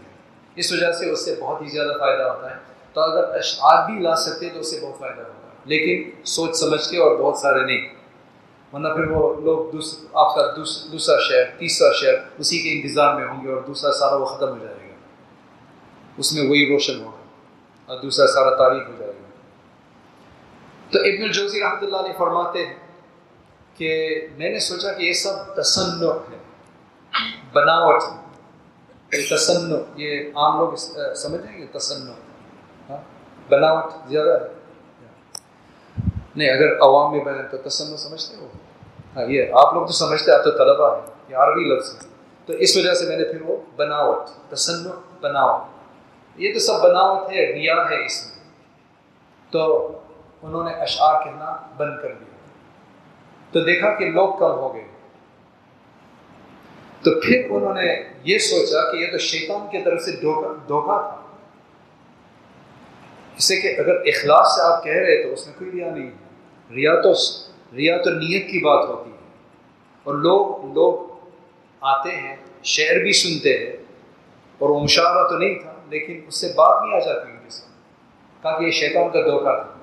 اس 0.56 0.72
وجہ 0.72 0.92
سے 0.92 1.10
اس 1.10 1.24
سے 1.24 1.34
بہت 1.40 1.62
ہی 1.62 1.68
زیادہ 1.68 1.92
فائدہ 2.00 2.22
ہوتا 2.22 2.50
ہے۔ 2.50 2.56
تو 2.92 3.00
اگر 3.00 3.34
اشعار 3.34 3.90
بھی 3.90 4.00
لا 4.00 4.14
سکتے 4.14 4.48
تو 4.48 4.58
اس 4.58 4.70
سے 4.70 4.80
بہت 4.82 4.98
فائدہ 4.98 5.20
ہوگا 5.20 5.48
لیکن 5.64 6.10
سوچ 6.24 6.56
سمجھ 6.56 6.88
کے 6.90 6.98
اور 6.98 7.16
بہت 7.16 7.38
سارے 7.38 7.60
نہیں۔ 7.66 7.88
ورنہ 8.72 8.88
پھر 8.88 9.10
وہ 9.10 9.40
لوگ 9.40 9.76
آپ 10.12 10.34
کا 10.34 10.54
دوسرا 10.92 11.16
شہر 11.20 11.58
تیسرا 11.58 11.92
شہر 11.92 12.14
اسی 12.38 12.58
کے 12.58 12.72
انتظار 12.72 13.14
میں 13.14 13.28
ہوں 13.28 13.44
گے 13.44 13.52
اور 13.52 13.62
دوسرا 13.62 13.92
سارا 13.92 14.14
وہ 14.14 14.24
ختم 14.24 14.48
ہو 14.48 14.58
جائے 14.64 14.88
گا۔ 14.88 14.94
اس 16.16 16.32
میں 16.32 16.50
وہی 16.50 16.72
روشن 16.72 17.04
ہوگا 17.04 17.22
اور 17.86 18.00
دوسرا 18.00 18.26
سارا 18.26 18.54
تاریخ 18.54 18.88
ہو 18.88 18.92
جائے 18.98 19.12
گا۔ 19.12 19.23
تو 20.94 21.00
ابن 21.00 21.22
الجوزی 21.22 21.60
رحمۃ 21.60 21.82
اللہ 21.82 21.96
علیہ 21.96 22.12
فرماتے 22.18 22.66
ہیں 22.66 22.74
کہ 23.74 24.20
میں 24.36 24.50
نے 24.50 24.58
سوچا 24.58 24.92
کہ 24.92 25.02
یہ 25.02 25.12
سب 25.12 25.54
تسن 25.56 26.02
ہے، 26.02 26.36
بناوٹ 27.52 28.02
تسن 29.30 29.74
یہ 29.96 30.20
عام 30.34 30.60
لوگ 30.60 30.72
سمجھیں 31.14 31.58
گے 31.58 31.66
تسن 31.78 32.12
بناوٹ 33.48 34.08
زیادہ 34.08 34.30
ہے۔ 34.30 34.48
نہیں، 36.36 36.50
اگر 36.50 36.76
عوام 36.80 37.16
میں 37.16 37.24
بنے 37.24 37.42
تو 37.42 37.56
تسن 37.56 37.96
سمجھتے 37.96 38.36
ہو۔ 38.36 38.48
ہاں 39.16 39.24
یہ 39.24 39.42
آپ 39.52 39.74
لوگ 39.74 39.86
تو 39.86 39.92
سمجھتے 39.92 40.32
آپ 40.32 40.44
تو 40.44 40.50
طلبا 40.50 40.98
ہیں، 40.98 41.06
یہ 41.28 41.36
عربی 41.36 41.60
لفظ 41.60 41.94
ہے۔ 41.94 42.00
تو 42.46 42.52
اس 42.52 42.76
وجہ 42.76 42.94
سے 42.94 43.06
میں 43.06 43.16
نے 43.16 43.24
پھر 43.24 43.40
وہ 43.40 43.56
بناوٹ 43.76 44.50
تسن 44.50 44.90
بناوٹ۔ 45.20 45.60
یہ 46.40 46.52
تو 46.52 46.58
سب 46.58 46.82
بناوٹ 46.82 47.32
ہے، 47.32 47.52
ریا 47.52 47.74
ہے 47.74 48.06
اس 48.06 48.26
میں۔ 48.26 48.44
تو 49.50 49.90
انہوں 50.44 50.64
نے 50.64 50.72
اشعار 50.72 51.24
کہنا 51.24 51.66
بند 51.76 52.02
کر 52.02 52.08
دیا 52.08 52.34
تو 53.52 53.60
دیکھا 53.60 53.94
کہ 53.94 54.10
لوگ 54.10 54.34
کم 54.34 54.58
ہو 54.58 54.74
گئے۔ 54.74 54.84
تو 57.02 57.20
پھر 57.20 57.46
انہوں 57.50 57.74
نے 57.74 58.02
یہ 58.24 58.38
سوچا 58.38 58.92
کہ 58.92 58.96
یہ 58.96 59.10
تو 59.10 59.18
شیطان 59.18 59.66
کی 59.70 59.82
طرف 59.84 60.00
سے 60.00 60.12
دھوکہ 60.12 61.08
تھا۔ 61.10 61.20
اس 63.36 63.44
سے 63.44 63.56
کہ 63.56 63.74
اگر 63.78 63.94
اخلاص 63.94 64.54
سے 64.54 64.62
آپ 64.62 64.84
کہہ 64.84 64.92
رہے 64.92 65.22
تو 65.22 65.32
اس 65.32 65.46
میں 65.46 65.54
کوئی 65.58 65.70
ریا 65.72 65.90
نہیں 65.94 66.06
ہے۔ 66.06 66.74
ریا 66.74 67.00
تو 67.00 67.12
ریا 67.74 67.96
تو 67.96 68.10
نیت 68.10 68.46
کی 68.46 68.64
بات 68.64 68.88
ہوتی 68.88 69.10
ہے۔ 69.10 69.16
اور 70.04 70.14
لوگ 70.14 70.72
لوگ 70.72 71.18
آتے 71.80 72.10
ہیں، 72.10 72.36
شعر 72.62 72.98
بھی 72.98 73.12
سنتے 73.12 73.58
ہیں۔ 73.58 73.76
اور 74.58 74.70
وہ 74.70 74.80
مشاورہ 74.80 75.28
تو 75.28 75.38
نہیں 75.38 75.54
تھا، 75.54 75.74
لیکن 75.90 76.20
اس 76.28 76.40
سے 76.40 76.52
بات 76.54 76.82
نہیں 76.82 76.94
آ 76.94 77.04
جاتی 77.06 77.30
ان 77.30 77.36
کے 77.44 77.50
ساتھ 77.50 77.72
کہا 78.42 78.58
کہ 78.58 78.64
یہ 78.64 78.70
شیطان 78.70 79.10
کا 79.10 79.20
دھوکہ 79.20 79.62
تھا۔ 79.62 79.73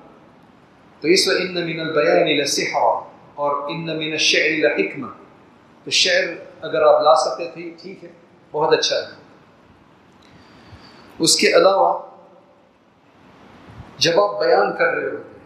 تو 1.02 1.08
اس 1.08 1.26
وقت 1.28 1.40
ان 1.40 1.54
نمین 1.54 1.80
البیان 1.80 2.28
لسحا 2.38 2.88
اور 3.34 3.50
ان 3.70 3.84
نمین 3.86 4.16
شعر 4.26 4.50
الحکمہ 4.52 5.06
تو 5.86 5.90
شعر 6.00 6.24
اگر 6.66 6.82
آپ 6.82 7.02
لا 7.02 7.14
سکتے 7.16 7.48
تھے، 7.54 7.70
ٹھیک 7.82 8.04
ہے، 8.04 8.08
بہت 8.52 8.72
اچھا 8.72 8.96
ہے۔ 8.96 9.20
اس 11.18 11.36
کے 11.36 11.48
علاوہ 11.56 11.90
جب 13.98 14.20
آپ 14.20 14.38
بیان 14.40 14.68
کر 14.76 14.94
رہے 14.94 15.08
ہوتے 15.08 15.40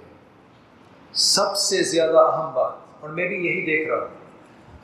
سب 1.21 1.57
سے 1.59 1.83
زیادہ 1.85 2.19
اہم 2.33 2.53
بات، 2.55 2.75
اور 3.01 3.11
میں 3.11 3.29
بھی 3.29 3.37
یہی 3.47 3.65
دیکھ 3.67 3.89
رہا 3.89 3.99
ہوں، 3.99 4.15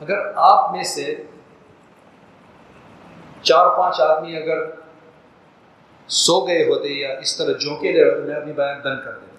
اگر 0.01 0.17
آپ 0.45 0.71
میں 0.71 0.83
سے 0.93 1.05
چار 3.41 3.65
پانچ 3.77 3.99
آدمی 4.01 4.35
اگر 4.37 4.59
سو 6.09 6.39
گئے 6.47 6.63
ہوتے 6.65 6.89
یا 6.89 7.09
اس 7.19 7.37
طرح 7.37 7.53
جھونکے 7.53 7.91
رہے 7.93 8.09
ہوتے، 8.09 8.21
میں 8.27 8.35
اپنی 8.35 8.53
بیان 8.53 8.79
بند 8.79 8.99
کر 9.05 9.11
دیتا 9.11 9.32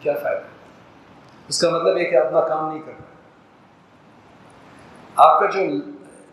کیا 0.00 0.12
فائدہ 0.22 0.40
اس 1.48 1.60
کا 1.60 1.70
مطلب 1.70 1.98
یہ 1.98 2.04
کہ 2.04 2.16
اپنا 2.16 2.40
کام 2.40 2.68
نہیں 2.68 2.78
کر 2.78 2.92
رہا 2.98 3.06
آپ 5.16 5.40
کا 5.40 5.46
جو 5.46 5.60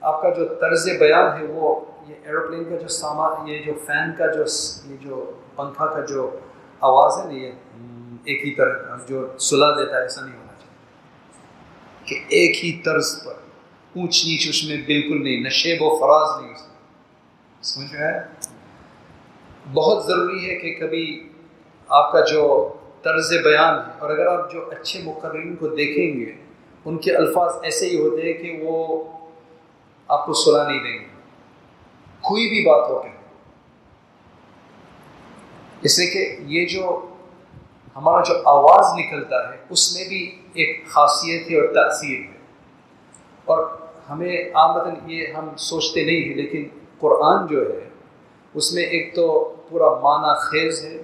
آپ 0.02 0.22
کا 0.22 0.30
جو 0.30 0.48
طرز 0.48 0.90
بیان 1.00 1.38
ہے 1.38 1.46
وہ 1.50 1.80
یہ 2.08 2.16
ایروپلین 2.24 2.64
کا 2.64 2.76
جو 2.76 2.88
سامان، 2.88 3.48
یہ 3.48 3.60
جو 3.66 3.74
فین 3.88 4.12
کا 4.18 4.26
جو 4.28 4.44
یہ 4.86 4.98
جو 5.02 5.32
پنکھا 5.56 5.86
کا 5.86 6.00
جو 6.00 6.40
آواز 6.80 7.20
ہے 7.20 7.26
نا، 7.26 7.34
یہ 7.34 7.52
ایک 8.24 8.46
ہی 8.46 8.56
طرح 8.56 8.98
جو 9.10 9.38
سلا 9.38 9.72
دیتا 9.72 9.98
ہے، 9.98 10.02
ایسا 10.02 10.22
نہیں 10.26 10.36
ہونا 10.36 10.54
چاہیے۔ 10.60 10.74
کہ 12.06 12.36
ایک 12.36 12.66
ہی 12.66 12.82
طرز 12.82 13.24
پر 13.26 13.34
اونچ 13.96 14.26
نیچ 14.26 14.50
اس 14.50 14.64
میں 14.64 14.78
بالکل 14.78 15.24
نہیں 15.24 15.44
نشیب 15.44 15.82
و 15.82 15.98
فراز 15.98 16.42
نہیں 16.42 16.54
اس 16.54 16.68
میں۔ 16.68 16.74
سمجھ 17.62 17.94
میں 17.94 18.22
بہت 19.74 20.06
ضروری 20.06 20.50
ہے 20.50 20.56
کہ 20.56 20.88
کبھی 20.88 21.30
آپ 21.88 22.12
کا 22.12 22.20
جو 22.20 22.74
طرز 23.04 23.34
بیان 23.44 23.80
ہے۔ 23.80 23.94
اور 24.00 24.10
اگر 24.10 24.26
آپ 24.26 24.52
جو 24.52 24.70
اچھے 24.70 25.02
مقررین 25.04 25.56
کو 25.56 25.68
دیکھیں 25.68 26.20
گے، 26.20 26.32
ان 26.86 26.98
کے 26.98 27.16
الفاظ 27.16 27.52
ایسے 27.64 27.90
ہی 27.90 28.00
ہوتے 28.00 28.22
ہیں 28.22 28.34
کہ 28.34 28.64
وہ 28.64 29.04
آپ 30.08 30.26
کو 30.26 30.34
سلا 30.34 30.68
نہیں 30.68 30.84
دیں 30.84 30.94
گے۔ 30.94 31.06
کوئی 32.22 32.50
بھی 32.50 32.66
بات 32.66 32.90
ہو 32.90 33.00
کہ 33.00 33.10
اس 35.82 35.96
سے 35.98 36.06
کہ 36.06 36.36
یہ 36.46 36.66
جو 36.66 37.10
ہمارا 37.96 38.24
جو 38.24 38.34
آواز 38.46 39.00
نکلتا 39.00 39.54
ہے، 39.54 39.58
اس 39.70 39.96
میں 39.96 40.08
بھی 40.08 40.42
ایک 40.54 40.88
خاصیت 40.88 41.52
ہے 41.52 41.60
اور 41.60 41.74
تاثیر 41.74 42.20
ہے۔ 42.20 42.38
اور 43.46 43.78
ہمیں 44.10 44.38
آمدن 44.54 45.12
یہ 45.12 45.28
ہم 45.28 45.50
سوچتے 45.58 46.06
نہیں 46.06 46.30
ہیں، 46.30 46.36
لیکن 46.36 46.64
قرآن 47.00 47.48
جو 47.48 47.62
ہے، 47.62 47.90
اس 48.54 48.74
میں 48.74 48.84
ایک 48.84 49.16
تو 49.16 49.56
پورا 49.70 49.90
معنی 50.00 50.40
خیز 50.40 50.86
ہے۔ 50.86 51.02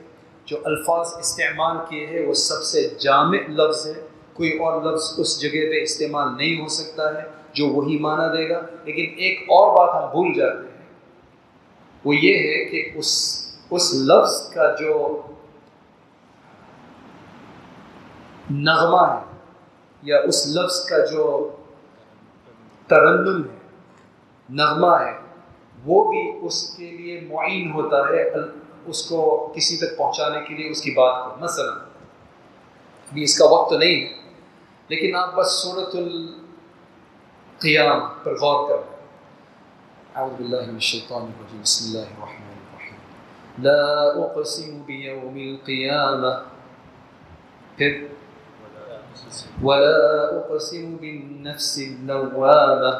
جو 0.50 0.58
الفاظ 0.64 1.08
استعمال 1.20 1.78
کیے 1.89 2.08
ہیں 2.08 2.28
وہ 2.28 2.34
سب 2.34 2.64
سے 2.64 2.89
جامع 3.00 3.38
لفظ 3.50 3.88
ہے 3.88 4.08
کوئی 4.34 4.58
اور 4.58 4.82
لفظ 4.82 5.14
اس 5.18 5.41
جگہ 5.41 5.50
پہ 5.50 5.82
استعمال 5.82 6.28
نہیں 6.38 6.62
ہو 6.62 6.68
سکتا 6.68 7.14
ہے 7.14 7.30
جو 7.54 7.68
وہی 7.68 8.00
معنی 8.00 8.38
دے 8.38 8.50
گا۔ 8.50 8.62
لیکن 8.84 9.14
ایک 9.18 9.39
اور 9.41 9.78
بات 9.78 10.04
ہم 10.04 10.10
بھول 10.10 10.34
جاتے 10.34 10.58
ہیں۔ 10.58 10.86
وہ 12.06 12.16
یہ 12.16 12.34
ہے 12.34 12.66
کہ 12.66 12.89
اس 12.95 13.39
اس 13.72 13.93
لفظ 13.93 14.54
کا 14.54 14.76
جو 14.80 15.22
نغمہ 18.52 19.02
ہے 19.02 19.38
یا 20.02 20.18
اس 20.20 20.47
لفظ 20.47 20.86
کا 20.86 21.06
جو 21.06 21.50
ترنم 22.88 23.41
ہے، 23.43 23.58
نغمہ 24.50 24.95
ہے، 25.02 25.14
وہ 25.86 26.12
بھی 26.12 26.32
اس 26.41 26.76
کے 26.78 26.91
لیے 26.91 27.20
معین 27.30 27.72
ہوتا 27.72 27.97
ہے۔ 27.97 28.34
اس 28.89 29.09
کو 29.09 29.53
کسی 29.55 29.77
تک 29.77 29.97
پہنچانے 29.97 30.39
کے 30.47 30.53
لیے 30.53 30.71
اس 30.71 30.81
کی 30.81 30.91
بات 30.91 31.25
کو، 31.25 31.31
مثلا، 31.39 31.85
ابھی 33.11 33.23
اس 33.23 33.37
کا 33.37 33.45
وقت 33.45 33.69
تو 33.69 33.77
نہیں 33.77 34.01
ہے 34.01 34.07
لیکن 34.87 35.15
آپ 35.15 35.35
بس 35.35 35.51
صورت 35.51 35.95
القیام 35.95 37.99
پر 38.23 38.31
غور 38.31 38.69
کر 38.69 38.75
اعوذ 40.15 40.31
باللہ 40.31 40.61
من 40.61 40.73
الشیطان 40.73 41.21
الرجیم، 41.21 41.61
بسم 41.61 41.85
اللہ 41.85 41.99
الرحمن 41.99 42.25
الرحیم۔ 42.25 43.63
لا 43.63 44.25
اقسم 44.25 44.81
بیوم 44.81 45.35
القیامة۔ 45.35 46.43
پھر، 47.77 48.07
ولا 49.63 50.37
اقسم 50.37 50.95
بالنفس 50.95 51.77
اللوامة 51.77 52.93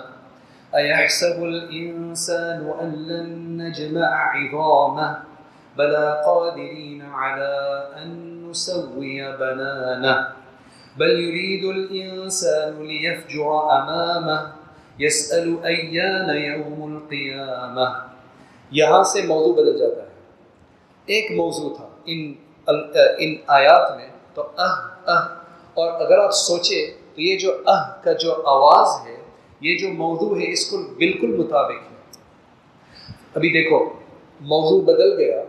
أيحسب 0.74 1.42
الإنسان 1.42 2.72
أن 2.80 2.98
لن 2.98 3.58
نجمع 3.58 4.06
عظامه۔ 4.06 5.29
بلى 5.76 6.22
قادرين 6.26 7.02
على 7.14 7.80
أن 8.02 8.10
نسوي 8.50 9.22
بنانه. 9.22 10.22
بل 10.98 11.20
يريد 11.20 11.66
الإنسان 11.66 12.86
ليفجر 12.86 13.44
أمامه، 13.80 14.44
يسأل 15.00 15.50
أيان 15.66 16.38
يوم 16.38 16.84
القيامة. 16.84 17.94
یہاں 18.72 19.04
سے 19.04 19.22
موضوع 19.22 19.54
بدل 19.54 19.78
جاتا 19.78 20.02
ہے۔ 20.02 20.08
ایک 21.06 21.32
موضوع 21.32 21.76
تھا، 21.76 21.90
ان 22.06 22.34
ان 23.18 23.36
آیات 23.48 23.98
میں 23.98 24.08
تو 24.34 24.42
اہ 24.58 25.10
اہ، 25.10 25.28
اور 25.74 26.02
اگر 26.02 26.18
آپ 26.20 26.32
سوچے 26.32 26.94
تو 27.16 27.22
یہ 27.22 27.38
جو 27.38 27.58
اہ 27.68 28.04
کا 28.04 28.14
جو 28.14 28.34
آواز 28.34 29.08
ہے، 29.08 29.16
یہ 29.62 29.78
جو 29.78 29.90
موضوع 29.90 30.38
ہے، 30.38 30.52
اس 30.52 30.72
کو 30.72 30.78
بالکل 30.78 31.28
مطابق 31.28 31.92
ہے۔ 31.92 31.96
ابھی 33.36 33.50
دیکھو، 33.50 33.94
موضوع 34.42 34.82
بدل 34.82 35.18
گیا۔ 35.18 35.44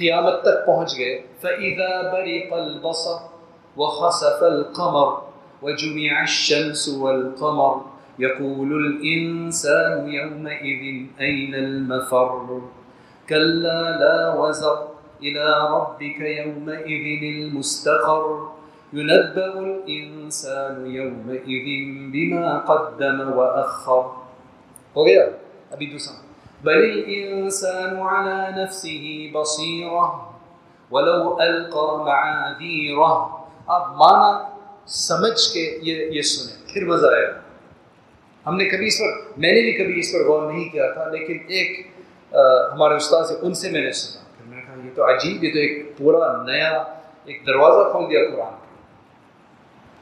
قیامت 0.00 0.42
تک 0.42 0.66
پہنچ 0.66 0.98
گئے۔ 0.98 1.22
فَإِذَا 1.40 2.10
بَرِقَ 2.12 2.54
الْبَصَرُ 2.56 3.40
وخسف 3.76 4.42
القمر 4.42 5.08
وجمع 5.62 6.20
الشمس 6.20 6.88
والقمر 6.88 7.74
يقول 8.18 8.70
الإنسان 8.84 10.12
يومئذ 10.12 10.82
أين 11.22 11.54
المفر؟ 11.54 12.58
كلا 13.28 13.80
لا 13.82 14.34
وزر 14.34 14.76
إلى 15.22 15.48
ربك 15.72 16.20
يومئذ 16.20 17.22
المستقر 17.34 18.24
ينبأ 18.92 19.58
الإنسان 19.58 20.86
يومئذ 20.86 21.68
بما 22.12 22.58
قدم 22.58 23.38
وأخر۔ 23.38 24.20
گیا 24.96 25.24
ابھی 25.70 25.86
دوسرا 25.86 26.29
بل 26.64 26.82
الإنسان 26.84 28.00
على 28.00 28.62
نفسه 28.62 29.30
بصيرة 29.34 30.06
ولو 30.90 31.40
ألقى 31.40 31.88
معاذيره. 32.06 33.12
آپ 33.66 33.84
مانا 33.96 34.30
سمجھ 34.86 35.40
کے 35.52 35.62
یہ 35.82 35.96
یہ 36.16 36.22
سنیں. 36.22 36.56
پھر 36.72 36.84
مزہ 36.86 37.06
آئے 37.06 37.26
گا. 37.26 37.38
ہم 38.46 38.56
نے 38.56 38.64
کبھی 38.68 38.86
اس 38.86 38.98
پر، 39.00 39.10
میں 39.40 39.52
نے 39.52 39.60
بھی 39.60 39.72
کبھی 39.78 39.98
اس 40.00 40.12
پر 40.12 40.24
غور 40.26 40.42
نہیں 40.52 40.68
کیا 40.72 40.90
تھا، 40.92 41.04
لیکن 41.10 41.38
ایک 41.48 41.70
ہمارے 42.72 42.94
استاد 42.96 43.24
سے 43.28 43.34
ان 43.46 43.54
سے 43.60 43.70
میں 43.70 43.82
نے 43.82 43.92
سنا. 43.92 44.22
پھر 44.36 44.46
میں 44.48 44.56
نے 44.56 44.62
کہا، 44.66 44.74
یہ 44.84 44.90
تو 44.94 45.08
عجیب، 45.08 45.44
یہ 45.44 45.52
تو 45.52 45.58
ایک 45.58 45.96
پورا 45.98 46.32
نیا 46.42 46.72
ایک 47.24 47.46
دروازہ 47.46 47.90
کھول 47.90 48.10
دیا 48.10 48.20
قرآن 48.30 48.52
کا 48.52 48.66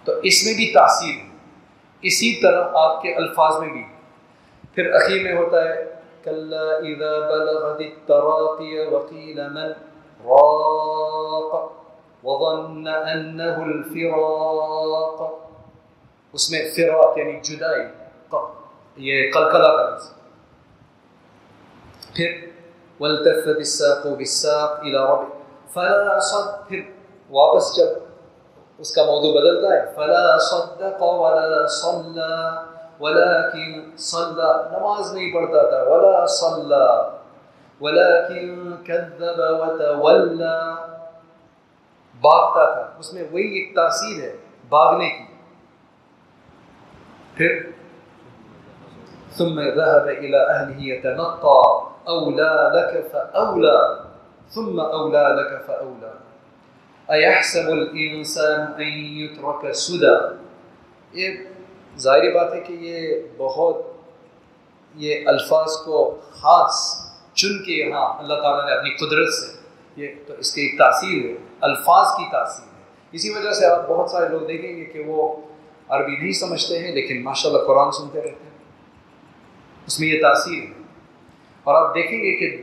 تو 0.06 0.12
اس 0.30 0.44
میں 0.46 0.54
بھی 0.56 0.70
تاثیر 0.74 1.14
ہے. 1.14 1.28
اسی 2.02 2.34
طرح 2.42 2.76
آپ 2.82 3.00
کے 3.02 3.14
الفاظ 3.14 3.60
میں 3.60 3.70
بھی. 3.72 3.82
پھر 4.74 4.92
اخیر 4.94 5.22
میں 5.22 5.36
ہوتا 5.36 5.62
ہے 5.68 5.84
كلا 6.24 6.78
إذا 6.78 7.20
بلغت 7.20 7.80
التراقي 7.80 8.86
وقيل 8.94 9.50
من؟ 9.50 9.74
راق. 10.26 11.72
وظن 12.24 12.88
أنه 12.88 13.62
الفراق. 13.62 15.48
اسم 16.34 16.56
فراق 16.76 17.18
يعني 17.18 17.40
جداي. 17.40 17.90
قلقلة 19.34 19.68
قل 22.18 22.48
والتفت 23.00 23.48
الساق 23.48 24.06
بالساق 24.06 24.80
إلى 24.80 25.10
ربه. 25.10 25.28
فلا 25.74 26.18
صدق. 26.18 26.68
فر 26.68 26.80
واپس 27.30 27.76
جب. 27.76 28.08
اس 28.80 28.94
کا 28.94 29.04
موضوع 29.04 29.40
بدلتا 29.40 29.68
ہے. 29.68 29.94
فلا 29.96 30.38
صدق 30.38 31.02
ولا 31.02 31.66
صلى. 31.66 32.67
ولكن 33.00 33.96
صلى. 33.96 34.52
نماز 34.72 35.14
نہیں 35.14 35.32
پڑھتا 35.32 35.70
تھا. 35.70 35.82
ولا 35.82 36.26
صلى. 36.26 37.16
ولكن 37.80 38.76
كذب 38.84 39.38
وتولى. 39.38 40.74
بھاگتا 42.20 42.74
تھا. 42.74 42.94
اس 42.98 43.14
میں 43.14 43.22
وہی 43.32 43.58
ایک 43.58 43.74
تاثیر 43.74 44.22
ہے 44.22 44.36
بھاگنے 44.68 45.08
کی. 45.08 45.24
پھر 47.34 47.62
ثم 49.36 49.60
ذهب 49.60 50.08
إلى 50.08 50.36
أهله 50.36 50.82
يتنطى. 50.82 51.88
أولى 52.08 52.70
لك 52.74 53.12
فأولى. 53.12 54.08
ثم 54.48 54.80
أولى 54.80 55.42
لك 55.42 55.66
فأولى. 55.66 56.10
أيحسب 57.12 57.68
الإنسان 57.68 58.60
أن 58.60 58.92
يترك 58.98 59.72
سدى. 59.72 60.48
یہ 61.12 61.28
ظاہری 61.98 62.30
بات 62.30 62.54
ہے 62.54 62.60
کہ 62.60 62.72
یہ 62.72 63.20
بہت 63.36 63.86
یہ 64.94 65.16
الفاظ 65.26 65.72
کو 65.84 66.20
خاص 66.30 67.06
چن 67.34 67.64
کے 67.64 67.72
یہاں 67.72 68.18
اللہ 68.18 68.34
تعالیٰ 68.34 68.66
نے 68.66 68.72
اپنی 68.72 68.90
قدرت 68.90 69.34
سے 69.34 69.58
یہ 69.96 70.08
تو 70.26 70.34
اس 70.38 70.52
کی 70.52 70.60
ایک 70.60 70.78
تاثیر 70.78 71.24
ہے، 71.24 71.34
الفاظ 71.60 72.06
کی 72.16 72.24
تاثیر 72.32 72.76
ہے۔ 72.76 72.82
اسی 73.12 73.30
وجہ 73.30 73.52
سے 73.52 73.66
آپ 73.66 73.88
بہت 73.88 74.10
سارے 74.10 74.28
لوگ 74.28 74.40
دیکھیں 74.40 74.76
گے 74.76 74.84
کہ 74.84 75.02
وہ 75.06 75.36
عربی 75.88 76.16
نہیں 76.16 76.32
سمجھتے 76.32 76.78
ہیں، 76.78 76.92
لیکن 76.92 77.22
ماشاء 77.22 77.50
اللہ 77.50 77.62
قرآن 77.62 77.92
سنتے 77.92 78.18
رہتے 78.18 78.28
ہیں۔ 78.28 78.58
اس 79.86 80.00
میں 80.00 80.08
یہ 80.08 80.22
تاثیر 80.22 80.62
ہے۔ 80.62 80.82
اور 81.64 81.88
آپ 81.88 81.94
دیکھیں 81.94 82.18
گے 82.18 82.36
کہ 82.36 82.62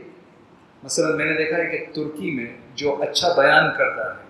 مثلا 0.82 1.16
میں 1.16 1.24
نے 1.24 1.36
دیکھا 1.36 1.56
ہے 1.56 1.78
کہ 1.78 1.84
ترکی 1.94 2.30
میں 2.30 2.46
جو 2.74 2.96
اچھا 3.02 3.28
بیان 3.36 3.70
کرتا 3.78 4.10
ہے، 4.10 4.22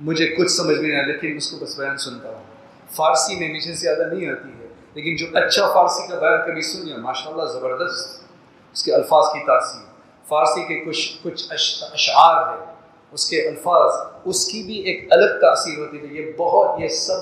مجھے 0.00 0.26
کچھ 0.26 0.50
سمجھ 0.50 0.78
میں 0.78 0.88
نہیں 0.88 0.98
آیا، 0.98 1.06
لیکن 1.06 1.36
اس 1.36 1.50
کو 1.50 1.56
بس 1.60 1.78
بیان 1.78 1.96
سنتا 1.96 2.28
ہوں۔ 2.28 2.49
فارسی 2.96 3.34
میں 3.36 3.48
مجھے 3.54 3.72
زیادہ 3.72 4.02
نہیں 4.12 4.28
آتی 4.30 4.48
ہے، 4.60 4.66
لیکن 4.94 5.16
جو 5.16 5.26
اچھا 5.34 5.72
فارسی 5.74 6.06
کا 6.08 6.18
بیان 6.18 6.40
کبھی 6.46 6.62
سنیا 6.62 6.96
ماشاء 6.98 7.30
اللہ 7.30 7.44
زبردست۔ 7.44 8.22
اس 8.72 8.82
کے 8.82 8.94
الفاظ 8.94 9.32
کی 9.32 9.40
تاثیر۔ 9.46 9.86
فارسی 10.28 10.62
کے 10.62 10.78
کچھ 10.84 11.18
کچھ 11.22 11.52
اشعار 11.92 12.36
ہے 12.48 12.64
اس 13.12 13.28
کے 13.30 13.48
الفاظ، 13.48 13.92
اس 14.24 14.46
کی 14.46 14.62
بھی 14.62 14.74
ایک 14.74 15.06
الگ 15.10 15.38
تاثیر 15.40 15.78
ہوتی 15.78 15.98
ہے۔ 15.98 16.20
یہ 16.20 16.32
بہت 16.36 16.80
یہ 16.80 16.88
سب 16.88 17.20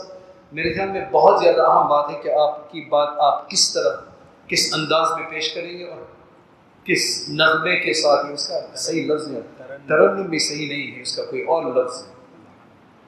میرے 0.52 0.74
خیال 0.74 0.88
میں 0.88 1.04
بہت 1.12 1.42
زیادہ 1.42 1.62
اہم 1.62 1.88
بات 1.88 2.10
ہے 2.10 2.18
کہ 2.22 2.28
آپ 2.28 2.72
کی 2.72 2.80
بات 2.80 3.08
آپ 3.18 3.50
کس 3.50 3.72
طرح 3.72 3.96
کس 4.46 4.74
انداز 4.74 5.18
میں 5.18 5.30
پیش 5.30 5.54
کریں 5.54 5.78
گے 5.78 5.84
اور 5.84 6.02
کس 6.84 7.24
نغمے 7.28 7.76
کے 7.76 7.92
ساتھ 7.94 8.26
ہی 8.26 8.32
اس 8.32 8.48
کا 8.48 8.76
صحیح 8.76 9.06
لفظ 9.06 9.28
ہے۔ 9.28 9.40
ترنم 9.88 10.22
بھی 10.22 10.38
صحیح 10.38 10.68
نہیں 10.68 10.96
ہے، 10.96 11.02
اس 11.02 11.16
کا 11.16 11.24
کوئی 11.24 11.42
اور 11.42 11.62
لفظ 11.64 12.02
ہے۔ 12.02 12.12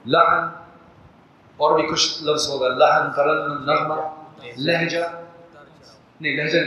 لہن 0.06 0.46
اور 1.60 1.78
بھی 1.78 1.86
کچھ 1.86 2.22
لفظ 2.22 2.48
ہوگا. 2.48 2.68
لہن 2.68 3.10
ترنم 3.16 3.64
نغمہ 3.64 3.94
لہجہ. 4.56 5.06
نہیں 6.20 6.36
لہجہ 6.36 6.58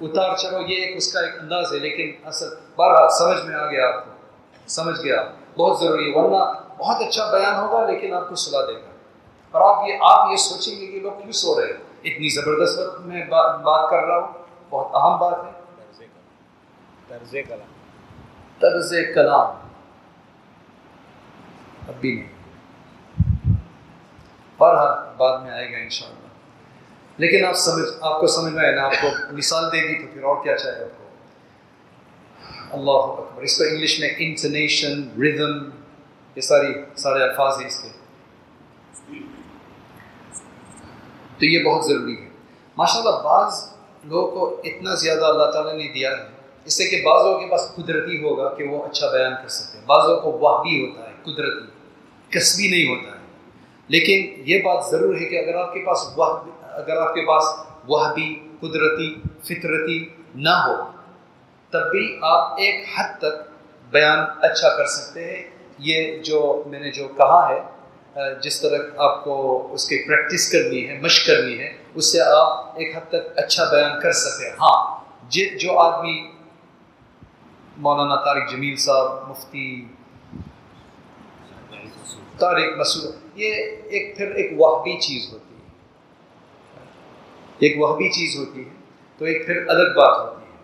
اتار 0.00 0.36
چلو 0.36 0.58
یہ 0.60 0.84
ایک 0.84 0.96
اس 0.96 1.12
کا 1.12 1.20
ایک 1.20 1.34
انداز 1.40 1.72
ہے 1.72 1.78
لیکن 1.78 2.28
اصل 2.28 2.48
بارہ 2.76 3.08
سمجھ 3.08 3.44
میں 3.46 3.54
آ 3.54 3.66
گیا 3.70 3.86
آپ 3.88 4.04
کو. 4.04 4.10
سمجھ 4.66 5.00
گیا. 5.04 5.22
بہت 5.56 5.80
ضروری 5.80 6.12
ہے 6.12 6.18
ورنہ 6.18 6.42
بہت 6.78 7.02
اچھا 7.06 7.30
بیان 7.32 7.54
ہوگا 7.54 7.86
لیکن 7.90 8.14
آپ 8.14 8.28
کو 8.28 8.34
سلا 8.34 8.60
دے 8.66 8.74
گا. 8.74 8.90
اور 9.54 9.60
آپ 9.68 9.88
یہ 9.88 9.94
آپ 10.00 10.30
یہ 10.30 10.36
سوچیں 10.36 10.80
گے 10.80 10.86
کہ 10.86 11.00
لوگ 11.00 11.12
کیوں 11.12 11.32
سو 11.32 11.60
رہے 11.60 11.66
ہیں؟ 11.66 11.80
اتنی 12.04 12.28
زبردست 12.28 12.78
وقت 12.78 13.00
میں 13.00 13.24
بات 13.30 13.90
کر 13.90 14.04
رہا 14.04 14.18
ہوں. 14.18 14.32
بہت 14.70 14.94
اہم 14.94 15.18
بات 15.18 15.44
ہے. 15.44 15.50
طرز 17.08 17.36
کلام. 17.48 17.72
طرز 18.58 18.94
کلام. 19.14 19.50
اب 21.88 21.94
بھی 22.00 22.14
نہیں. 22.14 22.41
بہرحال 24.62 25.16
بعد 25.16 25.38
میں 25.42 25.50
آئے 25.50 25.72
گا 25.72 25.76
انشاءاللہ۔ 25.76 26.22
لیکن 27.18 27.44
آپ 27.44 27.54
سمجھ، 27.54 27.88
آپ 28.00 28.20
کو 28.20 28.26
سمجھ 28.26 28.52
میں 28.52 28.64
آئے 28.64 28.74
نا، 28.74 28.82
آپ 28.82 28.92
کو 29.02 29.08
مثال 29.32 29.64
دے 29.72 29.88
دی 29.88 30.02
تو 30.02 30.12
پھر 30.12 30.22
اور 30.22 30.44
کیا 30.44 30.56
چاہے 30.56 30.84
آپ 30.84 30.98
کو؟ 30.98 31.02
اللہ 32.76 33.22
اکبر۔ 33.22 33.42
اس 33.42 33.58
کو 33.58 33.64
انگلش 33.64 34.00
میں 34.00 34.08
انٹرنیشن 34.18 35.02
ردم 35.22 35.70
یہ 36.36 36.40
ساری، 36.40 36.74
سارے 36.96 37.22
الفاظ 37.22 37.60
ہیں 37.60 37.66
اس 37.66 37.78
کے۔ 37.78 37.88
تو 41.38 41.46
یہ 41.46 41.64
بہت 41.64 41.84
ضروری 41.84 42.22
ہے۔ 42.22 42.28
ماشاء 42.76 43.00
اللہ 43.00 43.10
بعض 43.10 43.68
لوگوں 44.04 44.30
کو 44.30 44.60
اتنا 44.64 44.94
زیادہ 44.94 45.24
اللہ 45.24 45.50
تعالیٰ 45.50 45.74
نے 45.74 45.92
دیا 45.94 46.10
ہے، 46.10 46.22
اس 46.64 46.76
سے 46.76 46.84
کہ 46.84 47.02
بعض 47.04 47.24
لوگوں 47.24 47.40
کے 47.40 47.46
پاس 47.46 47.72
قدرتی 47.76 48.22
ہوگا 48.22 48.54
کہ 48.54 48.64
وہ 48.64 48.84
اچھا 48.84 49.12
بیان 49.12 49.32
کر 49.42 49.48
سکتے 49.48 49.78
ہیں۔ 49.78 49.86
بعض 49.86 50.08
لوگوں 50.08 50.20
کو 50.20 50.38
وہ 50.38 50.62
بھی 50.62 50.90
ہوتا 50.90 51.10
ہے، 51.10 51.14
قدرتی، 51.22 51.66
کسبی 52.30 52.68
نہیں 52.68 52.88
ہوتا۔ 52.88 53.11
لیکن 53.88 54.42
یہ 54.46 54.62
بات 54.62 54.84
ضرور 54.90 55.14
ہے 55.14 55.24
کہ 55.24 55.38
اگر 55.38 55.54
آپ 55.54 55.72
کے 55.74 55.80
پاس 55.80 55.98
وہ 56.16 56.24
اگر 56.62 56.96
آپ 56.96 57.14
کے 57.14 57.26
پاس 57.26 57.44
وہ 57.88 58.04
بھی 58.14 58.28
قدرتی، 58.60 59.14
فطرتی 59.44 60.08
نہ 60.34 60.54
ہو، 60.66 60.76
تب 61.70 61.90
بھی 61.90 62.18
آپ 62.22 62.52
ایک 62.58 62.84
حد 62.96 63.18
تک 63.18 63.34
بیان 63.90 64.18
اچھا 64.40 64.76
کر 64.76 64.86
سکتے 64.86 65.24
ہیں۔ 65.24 65.42
یہ 65.78 66.18
جو 66.18 66.62
میں 66.66 66.80
نے 66.80 66.90
جو 66.90 67.08
کہا 67.08 67.48
ہے 67.48 67.60
جس 68.42 68.60
طرح 68.60 68.78
آپ 68.96 69.24
کو 69.24 69.34
اس 69.72 69.88
کی 69.88 69.98
پریکٹس 70.06 70.50
کرنی 70.52 70.88
ہے، 70.88 70.98
مشق 71.02 71.26
کرنی 71.26 71.58
ہے، 71.58 71.72
اس 71.94 72.12
سے 72.12 72.20
آپ 72.20 72.78
ایک 72.78 72.96
حد 72.96 73.08
تک 73.08 73.38
اچھا 73.38 73.64
بیان 73.64 74.00
کر 74.00 74.12
سکتے 74.12 74.44
ہیں۔ 74.44 74.56
ہاں 74.60 74.80
جی، 75.28 75.48
جو 75.58 75.78
آدمی 75.78 76.16
مولانا 77.76 78.16
طارق 78.16 78.50
جمیل 78.50 78.76
صاحب، 78.76 79.30
مفتی 79.30 79.86
طارق 82.42 82.78
مسعود 82.78 83.14
یہ 83.34 83.54
ایک 83.84 84.16
پھر 84.16 84.30
ایک 84.30 84.60
وحبی 84.60 85.00
چیز 85.00 85.32
ہوتی 85.32 85.54
ہے۔ 85.54 85.70
ایک 87.58 87.82
وحبی 87.82 88.08
چیز 88.10 88.36
ہوتی 88.36 88.60
ہے، 88.60 88.74
تو 89.18 89.24
ایک 89.24 89.46
پھر 89.46 89.64
الگ 89.68 89.96
بات 89.96 90.18
ہوتی 90.18 90.46
ہے۔ 90.46 90.58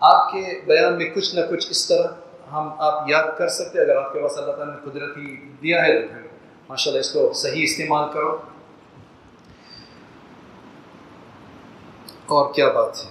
آپ 0.00 0.32
کے 0.32 0.60
بیان 0.66 0.96
میں 0.96 1.10
کچھ 1.14 1.34
نہ 1.34 1.40
کچھ 1.50 1.70
اس 1.70 1.88
طرح 1.88 2.06
ہم 2.52 2.68
آپ 2.78 3.10
یاد 3.10 3.24
کر 3.38 3.48
سکتے 3.48 3.80
اگر 3.80 3.96
آپ 3.96 4.12
کے 4.12 4.20
پاس 4.20 4.38
اللہ 4.38 4.52
تعالیٰ 4.52 4.74
نے 4.74 4.90
قدرتی 4.90 5.36
دیا 5.62 5.84
ہے 5.84 6.02
تو 6.02 6.08
پھر 6.08 6.20
ماشاء 6.68 6.90
اللہ 6.90 7.00
اس 7.00 7.12
کو 7.12 7.32
صحیح 7.32 7.62
استعمال 7.62 8.12
کرو۔ 8.12 8.36
اور 12.26 12.54
کیا 12.54 12.68
بات 12.68 13.04
ہے؟ 13.04 13.10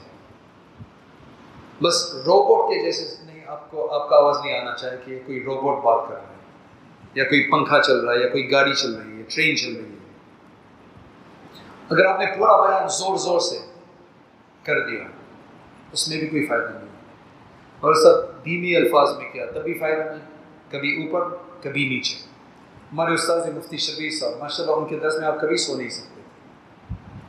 بس 1.84 2.14
روبوٹ 2.16 2.70
کے 2.70 2.86
جیسے 2.86 3.26
نہیں، 3.26 3.44
آپ 3.48 3.72
کو 3.72 3.94
آپ 3.94 4.10
کا 4.10 4.16
آواز 4.16 4.38
نہیں 4.46 4.60
آنا 4.60 4.76
چاہے 4.76 4.98
کہ 5.06 5.20
کوئی 5.26 5.44
روبوٹ 5.44 5.84
بات 5.84 6.10
کر 6.10 6.16
رہا 6.16 6.24
ہے۔ 6.24 6.33
یا 7.16 7.24
کوئی 7.24 7.52
پنکھا 7.52 7.82
چل 7.82 8.00
رہا 8.00 8.14
ہے 8.14 8.20
یا 8.20 8.28
کوئی 8.28 8.52
گاڑی 8.52 8.74
چل 8.74 8.94
رہی 8.94 9.18
ہے، 9.18 9.24
ٹرین 9.28 9.58
چل 9.58 9.76
رہی 9.76 9.84
ہے۔ 9.84 9.94
اگر 11.90 12.06
آپ 12.06 12.20
نے 12.20 12.26
پورا 12.38 12.70
بیان 12.70 12.88
زور 12.88 13.18
زور 13.18 13.40
سے 13.40 13.60
کر 14.64 14.90
دیا، 14.90 15.04
اس 15.92 16.08
میں 16.08 16.18
بھی 16.18 16.28
کوئی 16.28 16.46
فائدہ 16.46 16.64
نہیں۔ 16.64 16.84
اور 17.80 17.94
سب 17.94 18.46
دھیمی 18.46 18.76
الفاظ 18.76 19.18
میں 19.18 19.34
کیا، 19.34 19.46
تب 19.46 19.64
بھی 19.64 19.74
فائدہ 19.74 20.02
نہیں، 20.02 20.30
کبھی 20.72 21.08
اوپر، 21.08 21.36
کبھی 21.64 21.90
نیچے۔ 21.90 22.16
ہمارے 22.94 23.14
استاد 23.14 23.48
مفتی 23.56 23.78
شبیر 23.78 24.10
صاحب 24.10 24.32
ماشاء 24.40 24.64
اللہ 24.64 24.76
ان 24.76 24.88
کے 24.88 25.00
درس 25.00 25.16
میں 25.20 25.28
آپ 25.28 25.42
کبھی 25.42 25.58
سو 25.58 25.78
نہیں 25.78 25.90
سکتے۔ 25.90 26.22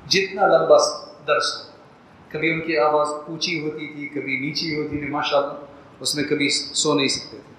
جتنا 0.07 0.47
لمبا 0.47 0.77
درس 1.27 1.45
ہو، 1.57 1.71
کبھی 2.29 2.51
ان 2.51 2.61
کی 2.61 2.79
آواز 2.79 3.09
اونچی 3.09 3.61
ہوتی 3.61 3.87
تھی، 3.87 4.09
کبھی 4.09 4.37
نیچی 4.37 4.83
ہوتی 4.83 4.99
تھی 4.99 5.07
ماشاء 5.07 5.39
اللہ 5.39 5.53
اس 6.01 6.17
میں 6.17 6.25
کبھی 6.25 6.49
سو 6.51 6.95
نہیں 6.95 7.09
سکتے 7.09 7.37
تھے۔ 7.47 7.54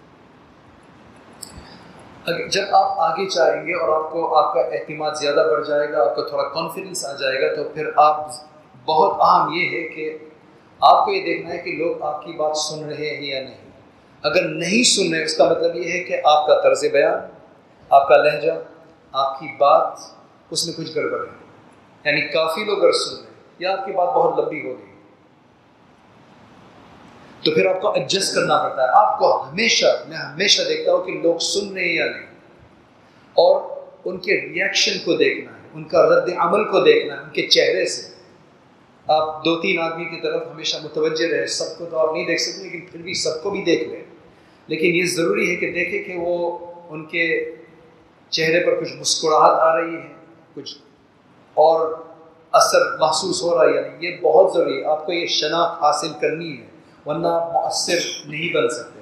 جب 2.28 2.62
آپ 2.72 3.00
آگے 3.00 3.30
چاہیں 3.30 3.68
گے 3.68 3.74
اور 3.74 4.04
آپ 4.04 4.12
کو 4.12 4.38
آپ 4.38 4.54
کا 4.54 4.60
اعتماد 4.60 5.12
زیادہ 5.12 5.48
بڑھ 5.52 5.68
جائے 5.68 5.92
گا، 5.92 6.02
آپ 6.02 6.16
کو 6.16 6.22
تھوڑا 6.22 6.44
کانفیڈنس 6.44 7.06
آ 7.06 7.12
جائے 7.12 7.42
گا، 7.42 7.56
تو 7.56 7.70
پھر 7.70 7.90
آپ 7.96 8.28
بہت 8.86 9.18
اہم 9.22 9.54
یہ 9.54 9.78
ہے 9.78 9.88
کہ 9.88 10.18
آپ 10.82 11.06
کو 11.06 11.12
یہ 11.12 11.26
دیکھنا 11.26 11.54
ہے 11.54 11.58
کہ 11.58 11.72
لوگ 11.72 12.02
آپ 12.02 12.26
کی 12.26 12.32
بات 12.32 12.58
سن 12.58 12.86
رہے 12.86 13.16
ہیں 13.16 13.22
یا 13.22 13.42
نہیں۔ 13.42 13.58
اگر 14.22 14.44
نہیں 14.44 14.84
سن 14.84 15.14
رہے، 15.14 15.24
اس 15.24 15.38
کا 15.38 15.46
مطلب 15.46 15.76
یہ 15.76 15.92
ہے 15.92 16.00
کہ 16.00 16.22
آپ 16.24 16.48
کا 16.48 16.62
طرز 16.62 16.86
بیان، 16.92 17.20
آپ 17.90 18.08
کا 18.08 18.18
لہجہ، 18.18 18.52
آپ 19.12 19.40
کی 19.40 19.48
بات، 19.58 19.92
اس 20.50 20.68
میں 20.68 20.86
کچھ 20.86 20.98
گڑبڑ 20.98 21.20
ہے۔ 21.20 21.46
یعنی 22.06 22.22
کافی 22.22 22.64
لوگ 22.64 22.80
اگر 22.80 22.92
سن 22.92 23.16
رہے 23.16 23.24
ہیں، 23.24 23.34
یا 23.60 23.74
آپ 23.74 23.86
کی 23.86 23.92
بات 23.92 24.08
بہت 24.08 24.40
لمبی 24.40 24.60
ہو 24.60 24.74
گئی۔ 24.78 24.95
تو 27.46 27.52
پھر 27.52 27.66
آپ 27.66 27.82
کو 27.82 27.92
ایڈجسٹ 27.92 28.36
کرنا 28.36 28.58
پڑتا 28.64 28.84
ہے۔ 28.84 28.88
آپ 28.92 29.20
کو 29.20 29.44
ہمیشہ، 29.44 29.86
میں 30.08 30.18
ہمیشہ 30.18 30.62
دیکھتا 30.70 30.94
ہوں 30.94 31.04
کہ 31.04 31.20
لوگ 31.24 31.38
سن 31.38 31.74
رہے 31.74 31.86
ہیں 31.86 31.94
یا 31.94 32.06
نہیں۔ 32.06 32.26
اور 33.34 33.76
ان 34.06 34.18
کے 34.18 34.34
ریئیکشن 34.34 34.98
کو 35.06 35.14
دیکھنا 35.14 35.52
ہے، 35.52 35.68
ان 35.74 35.84
کا 35.84 36.10
رد 36.10 36.30
عمل 36.38 36.64
کو 36.64 36.80
دیکھنا 36.80 37.18
ہے، 37.18 37.24
ان 37.24 37.30
کے 37.30 37.48
چہرے 37.48 37.86
سے۔ 37.86 38.16
آپ 39.08 39.46
دو 39.46 39.62
تین 39.62 39.80
آدمی 39.80 40.06
کی 40.06 40.22
طرف 40.22 40.44
ہمیشہ 40.54 40.78
متوجہ 40.84 41.28
رہے، 41.28 41.48
سب 41.48 41.78
کو 41.78 41.86
تو 41.86 42.00
آپ 42.00 42.14
نہیں 42.14 42.28
دیکھ 42.28 42.42
سکتے، 42.42 42.64
لیکن 42.64 42.86
پھر 42.92 43.00
بھی 43.00 43.14
سب 43.14 43.44
کو 43.44 43.50
بھی 43.50 43.62
دیکھ 43.62 43.90
لیں۔ 43.90 44.04
لیکن 44.68 44.86
یہ 44.86 45.06
ضروری 45.06 45.52
ہے 45.52 45.56
کہ 45.56 45.72
دیکھیں 45.72 46.04
کہ 46.04 46.14
وہ 46.18 46.58
ان 46.90 47.06
کے 47.06 47.56
چہرے 48.30 48.66
پر 48.66 48.84
کچھ 48.84 48.94
مسکراہٹ 48.94 49.60
آ 49.60 49.82
رہی 49.82 49.96
ہے، 49.96 50.14
کچھ 50.56 50.78
اور 51.54 51.96
اثر 52.52 52.98
محسوس 53.00 53.44
ہو 53.44 53.58
رہا 53.58 53.72
ہے۔ 53.72 53.76
یعنی 53.76 54.08
یہ 54.08 54.18
بہت 54.22 54.54
ضروری 54.54 54.80
ہے، 54.80 54.86
آپ 54.86 55.06
کو 55.06 55.14
یہ 55.14 55.28
شناخت 55.28 55.84
حاصل 55.84 56.08
کرنی 56.22 56.58
ہے۔ 56.60 56.75
ورنہ 57.06 57.50
مؤثر 57.54 58.00
نہیں 58.26 58.54
بن 58.54 58.70
سکتے۔ 58.70 59.00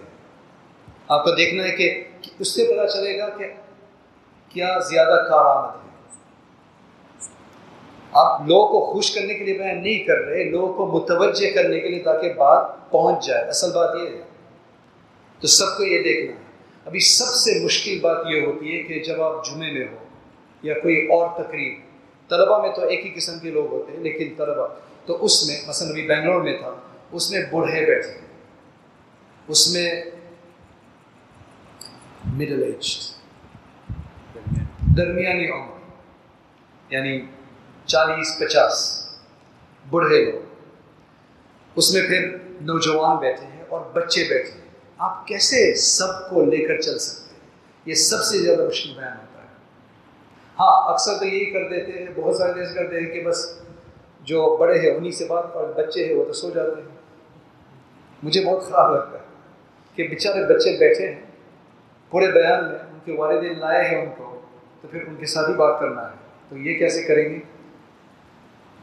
آپ 1.07 1.23
کو 1.23 1.31
دیکھنا 1.31 1.63
ہے 1.63 1.71
کہ 1.71 2.03
اس 2.39 2.55
سے 2.55 2.63
پتہ 2.63 2.87
چلے 2.87 3.19
گا 3.19 3.29
کہ 3.29 3.45
کیا 4.49 4.77
زیادہ 4.89 5.25
کارآمد 5.29 5.75
ہے۔ 5.75 5.83
آپ 8.13 8.41
لوگوں 8.47 8.67
کو 8.67 8.93
خوش 8.93 9.11
کرنے 9.11 9.33
کے 9.33 9.43
لیے 9.43 9.57
بیان 9.57 9.83
نہیں 9.83 10.03
کر 10.03 10.17
رہے، 10.17 10.43
لوگوں 10.43 10.73
کو 10.73 10.99
متوجہ 10.99 11.51
کرنے 11.51 11.79
کے 11.79 11.87
لیے 11.87 12.03
تاکہ 12.03 12.33
بات 12.33 12.91
پہنچ 12.91 13.27
جائے۔ 13.27 13.43
اصل 13.43 13.71
بات 13.71 13.95
یہ 14.03 14.17
ہے۔ 14.17 14.21
تو 15.39 15.47
سب 15.47 15.77
کو 15.77 15.83
یہ 15.83 16.03
دیکھنا 16.03 16.37
ہے۔ 16.37 16.43
ابھی 16.85 16.99
سب 16.99 17.25
سے 17.25 17.63
مشکل 17.63 17.99
بات 18.01 18.17
یہ 18.29 18.45
ہوتی 18.45 18.77
ہے 18.77 18.83
کہ 18.83 18.99
جب 18.99 19.21
آپ 19.21 19.45
جمعے 19.45 19.71
میں 19.71 19.85
ہو 19.91 19.97
یا 20.63 20.73
کوئی 20.79 21.07
اور 21.07 21.43
تقریب 21.43 21.79
طلبا 22.29 22.61
میں 22.61 22.71
تو 22.71 22.81
ایک 22.81 23.05
ہی 23.05 23.11
قسم 23.15 23.39
کے 23.39 23.51
لوگ 23.51 23.65
ہوتے 23.65 23.91
ہیں، 23.91 23.99
لیکن 23.99 24.33
طلبا 24.37 24.67
تو 25.05 25.25
اس 25.25 25.47
میں، 25.47 25.55
مثلاً 25.67 25.91
ابھی 25.91 26.07
بنگلور 26.07 26.41
میں 26.41 26.57
تھا 26.57 26.75
اس 27.13 27.31
میں 27.31 27.41
بوڑھے 27.51 27.85
بیٹھے 27.85 28.19
اس 29.47 29.73
میں 29.73 30.03
مڈل 32.25 32.63
ایج 32.63 32.87
درمیانی 34.97 35.49
عمر۔ 35.49 35.73
یعنی 36.89 37.21
چالیس، 37.85 38.39
پچاس۔ 38.39 39.03
بوڑھے 39.89 40.31
لوگ۔ 40.31 40.41
اس 41.75 41.93
میں 41.93 42.07
پھر 42.07 42.37
نوجوان 42.61 43.17
بیٹھے 43.17 43.45
ہیں 43.45 43.63
اور 43.69 43.81
بچے 43.93 44.23
بیٹھے 44.23 44.51
ہیں۔ 44.51 44.67
آپ 44.97 45.27
کیسے 45.27 45.75
سب 45.75 46.29
کو 46.29 46.45
لے 46.45 46.65
کر 46.65 46.81
چل 46.81 46.99
سکتے 46.99 47.33
ہیں؟ 47.33 47.49
یہ 47.85 47.93
سب 47.93 48.23
سے 48.23 48.37
زیادہ 48.37 48.67
مشکل 48.67 48.93
بیان 48.95 49.17
ہوتا 49.17 49.41
ہے۔ 49.41 49.47
ہاں 50.59 50.93
اکثر 50.93 51.17
تو 51.19 51.25
یہی 51.25 51.45
کر 51.45 51.69
دیتے 51.69 51.99
ہیں، 51.99 52.05
بہت 52.15 52.35
سارے 52.35 52.53
جیسے 52.53 52.73
کرتے 52.73 52.99
ہیں 52.99 53.13
کہ 53.13 53.23
بس 53.23 53.59
جو 54.21 54.57
بڑے 54.57 54.79
ہیں 54.79 54.97
انہیں 54.97 55.11
سے 55.11 55.25
بات 55.25 55.45
اور 55.53 55.73
بچے 55.73 56.05
ہیں 56.05 56.15
وہ 56.15 56.25
تو 56.25 56.33
سو 56.33 56.49
جاتے 56.49 56.81
ہیں۔ 56.81 57.02
مجھے 58.23 58.45
بہت 58.45 58.63
خراب 58.63 58.95
لگتا 58.95 59.17
ہے 59.17 59.23
کہ 59.95 60.07
بیچارے 60.07 60.53
بچے 60.53 60.77
بیٹھے 60.77 61.11
ہیں، 61.11 61.21
پورے 62.09 62.31
بیان 62.31 62.63
میں 62.63 62.79
ان 62.79 62.99
کے 63.05 63.15
والدین 63.17 63.59
لائے 63.59 63.89
ہیں 63.89 64.01
ان 64.01 64.09
کو، 64.17 64.41
تو 64.81 64.87
پھر 64.87 65.03
ان 65.07 65.15
کے 65.15 65.25
ساتھ 65.25 65.49
ہی 65.49 65.55
بات 65.55 65.79
کرنا 65.79 66.01
ہے۔ 66.01 66.15
تو 66.49 66.57
یہ 66.57 66.79
کیسے 66.79 67.03
کریں 67.03 67.29
گے؟ 67.29 67.39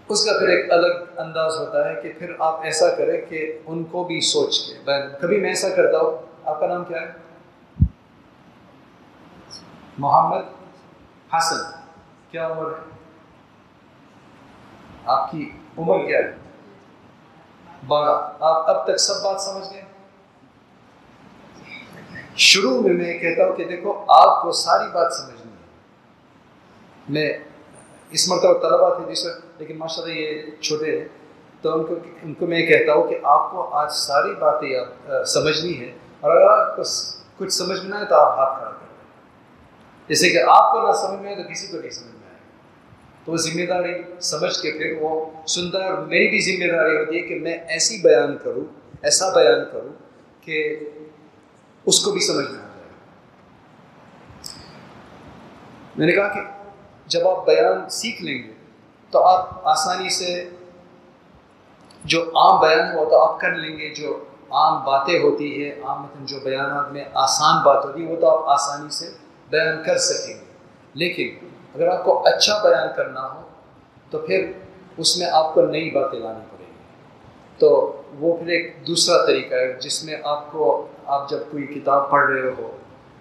اس 0.08 0.24
کا 0.24 0.38
پھر 0.38 0.48
ایک 0.48 0.72
الگ 0.72 1.18
انداز 1.18 1.52
ہوتا 1.56 1.88
ہے 1.88 2.00
کہ 2.02 2.12
پھر 2.18 2.32
آپ 2.38 2.60
ایسا 2.62 2.94
کریں 2.94 3.20
کہ 3.28 3.58
ان 3.66 3.84
کو 3.84 4.04
بھی 4.04 4.20
سوچ 4.20 4.66
کے 4.66 4.74
کبھی 5.20 5.40
میں 5.40 5.48
ایسا 5.48 5.68
کرتا 5.68 5.98
ہوں؟ 5.98 6.26
آپ 6.44 6.60
کا 6.60 6.66
نام 6.66 6.84
کیا 6.84 7.02
ہے؟ 7.02 7.12
محمد 9.98 10.42
حسن۔ 11.32 11.80
کیا 12.30 12.46
عمر 12.46 12.70
ہے؟ 12.70 12.90
آپ 15.04 15.30
کی 15.30 15.50
عمر 15.78 16.06
کیا 16.06 16.18
ہے؟ 16.18 16.49
بارہ۔ 17.86 18.32
آپ 18.40 18.70
اب 18.70 18.84
تک 18.84 18.96
سب 18.96 19.22
بات 19.22 19.40
سمجھ 19.40 19.72
گئے؟ 19.72 19.82
شروع 22.36 22.82
میں 22.82 22.92
میں 22.92 23.18
کہتا 23.18 23.46
ہوں 23.46 23.56
کہ 23.56 23.64
دیکھو، 23.64 24.04
آپ 24.08 24.42
کو 24.42 24.52
ساری 24.52 24.90
بات 24.92 25.12
سمجھنی 25.12 25.52
ہے۔ 25.52 25.66
میں 27.08 27.38
اس 28.10 28.28
مرتبہ 28.28 28.58
طلبا 28.58 28.94
تھے 28.94 29.14
جس 29.14 29.26
وقت، 29.26 29.40
لیکن 29.58 29.78
ماشاء 29.78 30.02
اللہ 30.02 30.14
یہ 30.14 30.42
چھوٹے 30.60 31.00
ہیں، 31.00 31.08
تو 31.62 31.74
ان 31.74 31.86
کو 31.86 31.94
ان 32.22 32.34
کو 32.34 32.46
میں 32.46 32.66
کہتا 32.66 32.92
ہوں 32.92 33.08
کہ 33.08 33.18
آپ 33.22 33.50
کو 33.50 33.68
آج 33.68 33.92
ساری 33.92 34.34
باتیں 34.34 35.24
سمجھنی 35.24 35.80
ہے۔ 35.80 35.92
اور 36.20 36.36
اگر 36.36 36.46
آپ 36.46 36.76
کو 36.76 36.82
کچھ 37.36 37.52
سمجھنا 37.52 38.00
ہے 38.00 38.04
تو 38.04 38.14
آپ 38.14 38.38
ہاتھ 38.38 38.58
کھڑا 38.58 38.70
کریں 38.70 38.96
جیسے 40.08 40.30
کہ 40.30 40.38
آپ 40.48 40.72
کو 40.72 40.86
نہ 40.86 40.92
سمجھ 40.92 41.20
میں 41.20 41.34
آئے 41.34 41.42
تو 41.42 41.48
کسی 41.48 41.66
کو 41.66 41.76
نہیں 41.80 41.90
سمجھ 41.90 42.14
میں 42.14 42.19
تو 43.30 43.34
وہ 43.34 43.38
ذمہ 43.38 43.66
داری 43.66 44.20
سمجھ 44.20 44.62
کے 44.62 44.70
پھر 44.72 44.98
وہ 45.00 45.30
سنتا 45.46 45.84
ہے 45.84 45.88
اور 45.88 45.98
میری 45.98 46.28
بھی 46.28 46.40
ذمہ 46.40 46.76
داری 46.76 46.96
ہوتی 46.96 47.16
ہے 47.16 47.20
کہ 47.20 47.34
میں 47.34 47.58
ایسی 47.68 47.98
بیان 48.02 48.36
کروں، 48.38 48.64
ایسا 49.02 49.28
بیان 49.28 49.64
کروں 49.72 49.92
کہ 50.40 50.78
اس 51.86 52.04
کو 52.04 52.10
بھی 52.10 52.20
سمجھ 52.20 52.50
میں 52.50 52.60
آ 52.60 52.68
جائے۔ 52.76 52.88
میں 55.96 56.06
نے 56.06 56.12
کہا 56.12 56.28
کہ 56.28 56.40
جب 57.06 57.28
آپ 57.28 57.46
بیان 57.46 57.90
سیکھ 57.90 58.22
لیں 58.22 58.42
گے 58.42 58.52
تو 59.10 59.22
آپ 59.22 59.68
آسانی 59.68 60.08
سے 60.08 60.48
جو 62.04 62.22
عام 62.22 62.60
بیان 62.60 62.92
ہے 62.92 62.96
وہ 62.96 63.10
تو 63.10 63.22
آپ 63.22 63.40
کر 63.40 63.54
لیں 63.54 63.78
گے، 63.78 63.94
جو 63.94 64.24
عام 64.50 64.84
باتیں 64.84 65.18
ہوتی 65.18 65.64
ہے 65.64 65.80
عام 65.82 66.02
مطلب 66.02 66.28
جو 66.28 66.40
بیانات 66.40 66.92
میں 66.92 67.04
آسان 67.14 67.62
بات 67.64 67.84
ہوتی 67.84 68.06
ہے 68.06 68.12
وہ 68.12 68.20
تو 68.20 68.30
آپ 68.30 68.60
آسانی 68.60 68.90
سے 68.90 69.10
بیان 69.50 69.82
کر 69.84 69.98
سکیں 69.98 70.34
گے۔ 70.34 70.52
لیکن 70.94 71.49
اگر 71.74 71.88
آپ 71.88 72.04
کو 72.04 72.26
اچھا 72.26 72.62
بیان 72.62 72.88
کرنا 72.96 73.34
ہو، 73.34 73.40
تو 74.10 74.18
پھر 74.18 74.52
اس 74.96 75.18
میں 75.18 75.26
آپ 75.32 75.54
کو 75.54 75.66
نئی 75.66 75.90
باتیں 75.90 76.18
لانی 76.18 76.44
پڑیں 76.50 76.66
گی۔ 76.66 76.72
تو 77.58 78.02
وہ 78.18 78.36
پھر 78.36 78.46
ایک 78.46 78.74
دوسرا 78.86 79.26
طریقہ 79.26 79.54
ہے، 79.54 79.72
جس 79.72 80.04
میں 80.04 80.16
آپ 80.24 80.52
کو، 80.52 80.86
آپ 81.06 81.30
جب 81.30 81.38
کوئی 81.50 81.66
کتاب 81.66 82.10
پڑھ 82.10 82.30
رہے 82.30 82.50
ہو، 82.58 82.76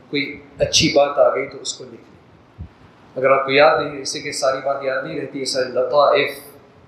کوئی 0.09 0.41
اچھی 0.59 0.93
بات 0.95 1.19
آ 1.19 1.35
گئی 1.35 1.47
تو 1.47 1.57
اس 1.61 1.73
کو 1.73 1.83
لکھ 1.83 2.09
لیں۔ 2.09 2.65
اگر 3.15 3.31
آپ 3.31 3.45
کو 3.45 3.51
یاد 3.51 3.83
نہیں 3.83 4.01
اسے 4.01 4.19
کہ 4.19 4.31
ساری 4.31 4.57
بات 4.65 4.83
یاد 4.83 5.03
نہیں 5.03 5.21
رہتی 5.21 5.39
ہے 5.39 5.45
ساری 5.45 5.71
لطائف 5.71 6.31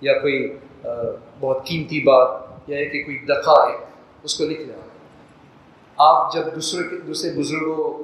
یا 0.01 0.19
کوئی 0.19 0.57
بہت 1.39 1.65
قیمتی 1.65 1.99
بات 1.99 2.29
یا 2.67 2.89
کہ 2.89 3.03
کوئی 3.03 3.17
دقائق، 3.17 3.81
اس 4.23 4.37
کو 4.37 4.43
لکھ 4.43 4.61
لیں۔ 4.61 4.75
آپ 5.97 6.33
جب 6.33 6.41
دوسرے 6.55 6.97
دوسرے 7.07 7.31
بزرگوں 7.31 8.03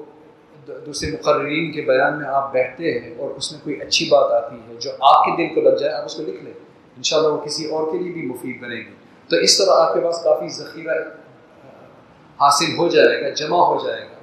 دوسرے 0.86 1.12
مقررین 1.12 1.72
کے 1.72 1.82
بیان 1.82 2.18
میں 2.18 2.28
آپ 2.28 2.52
بیٹھتے 2.52 3.00
ہیں 3.00 3.16
اور 3.18 3.30
اس 3.30 3.52
میں 3.52 3.60
کوئی 3.64 3.82
اچھی 3.82 4.06
بات 4.10 4.44
آتی 4.44 4.56
ہے 4.56 4.76
جو 4.80 4.92
آپ 5.00 5.26
کے 5.26 5.32
دل 5.32 5.56
کو 5.56 5.70
لگ 5.70 5.76
جائے، 5.76 5.94
آپ 5.94 6.06
اس 6.06 6.16
کو 6.16 6.22
لکھ 6.22 6.44
لیں۔ 6.44 6.54
انشاءاللہ 6.98 7.30
وہ 7.30 7.38
کسی 7.38 7.70
اور 7.70 7.92
کے 7.92 7.98
لیے 7.98 8.12
بھی 8.12 8.22
مفید 8.22 8.62
بنے 8.62 8.76
گی۔ 8.76 8.94
تو 9.28 9.36
اس 9.36 9.58
طرح 9.58 9.72
آپ 9.72 9.94
کے 9.94 10.00
پاس 10.00 10.24
کافی 10.24 10.48
ذخیرہ 10.48 11.04
حاصل 12.42 12.78
ہو 12.78 12.88
جائے 12.88 13.22
گا، 13.22 13.30
جمع 13.30 13.66
ہو 13.66 13.88
جائے 13.88 14.02
گا۔ 14.02 14.16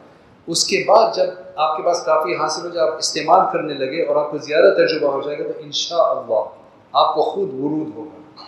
اس 0.46 0.66
کے 0.66 0.84
بعد 0.86 1.14
جب 1.14 1.26
آپ 1.56 1.76
کے 1.76 1.82
پاس 1.82 2.04
کافی 2.04 2.34
حاصل 2.34 2.68
ہو 2.68 2.68
جائے، 2.68 2.88
آپ 2.88 2.96
استعمال 2.96 3.40
کرنے 3.52 3.74
لگے 3.74 4.04
اور 4.04 4.16
آپ 4.16 4.30
کو 4.30 4.38
زیادہ 4.38 4.74
تجربہ 4.74 5.12
ہو 5.12 5.20
جائے 5.20 5.38
گا، 5.38 5.44
تو 5.44 5.58
انشاءاللہ 5.58 6.44
آپ 6.92 7.14
کو 7.14 7.22
خود 7.22 7.48
ورود 7.54 7.94
ہوگا۔ 7.94 8.42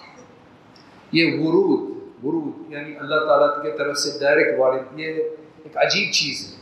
یہ 1.13 1.41
ورود 1.41 1.91
ورود 2.25 2.73
یعنی 2.73 2.93
اللہ 3.01 3.17
تعالیٰ 3.25 3.63
کی 3.63 3.79
طرف 3.79 3.97
سے 3.97 4.19
ڈائریکٹ 4.19 4.61
وارد 4.61 5.01
یہ 5.01 5.07
ایک 5.65 5.77
عجیب 5.77 6.13
چیز 6.13 6.51
ہے۔ 6.51 6.56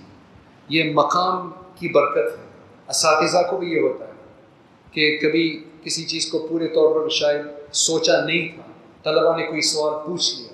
یہ 0.69 0.93
مقام 0.95 1.51
کی 1.75 1.89
برکت 1.89 2.39
ہے۔ 2.39 2.45
اساتذہ 2.89 3.39
کو 3.51 3.57
بھی 3.57 3.73
یہ 3.73 3.81
ہوتا 3.81 4.07
ہے 4.07 4.13
کہ 4.91 5.19
کبھی 5.23 5.65
کسی 5.85 6.05
چیز 6.05 6.27
کو 6.27 6.47
پورے 6.51 6.69
طور 6.69 7.01
پر 7.01 7.09
شاید 7.09 7.47
سوچا 7.73 8.25
نہیں 8.25 8.49
تھا 8.49 8.73
طلبا 9.05 9.37
نے 9.37 9.47
کوئی 9.47 9.61
سوال 9.61 10.07
پوچھ 10.07 10.35
لیا 10.39 10.49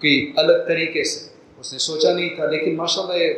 کوئی 0.00 0.32
الگ 0.36 0.52
طریقے 0.68 1.04
سے۔ 1.04 1.34
اس 1.58 1.72
نے 1.72 1.78
سوچا 1.78 2.12
نہیں 2.12 2.28
تھا، 2.28 2.46
لیکن 2.46 2.76
ماشاء 2.76 3.02
اللہ 3.02 3.14
یہ 3.14 3.34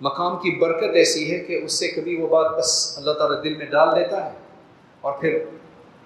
مقام 0.00 0.36
کی 0.36 0.50
برکت 0.50 0.94
ایسی 0.94 1.34
ہے 1.34 1.38
کہ 1.38 1.60
اس 1.64 1.72
سے 1.72 1.88
کبھی 1.88 2.16
وہ 2.16 2.28
بات 2.28 2.58
بس 2.58 2.98
اللہ 2.98 3.12
تعالیٰ 3.12 3.44
دل 3.44 3.54
میں 3.54 3.66
ڈال 3.66 3.88
دیتا 4.00 4.24
ہے۔ 4.24 4.30
اور 5.00 5.12
پھر 5.20 5.38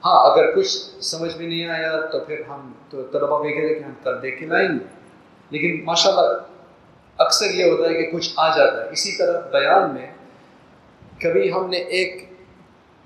ہاں 0.05 0.31
اگر 0.31 0.57
کچھ 0.57 1.05
سمجھ 1.05 1.37
میں 1.37 1.47
نہیں 1.47 1.69
آیا 1.69 2.07
تو 2.07 2.19
پھر 2.21 2.43
ہم 2.49 2.73
تو 2.91 3.03
طلبا 3.03 3.43
بھی 3.43 3.53
کہتے 3.53 3.75
کہ 3.75 3.85
ہم 3.85 3.93
کل 4.05 4.23
دیکھ 4.23 4.41
کے 4.41 4.47
لائیں 4.47 4.69
گے۔ 4.69 4.85
لیکن 5.51 5.85
ماشاء 5.85 6.11
اللہ 6.11 6.39
اکثر 7.19 7.55
یہ 7.55 7.71
ہوتا 7.71 7.89
ہے 7.89 7.95
کہ 7.95 8.11
کچھ 8.11 8.31
آ 8.37 8.57
جاتا 8.57 8.85
ہے۔ 8.85 8.91
اسی 8.91 9.19
طرح 9.19 9.41
بیان 9.41 9.95
میں 9.95 10.07
کبھی 11.21 11.53
ہم 11.53 11.71
نے 11.71 11.77
ایک 11.77 12.25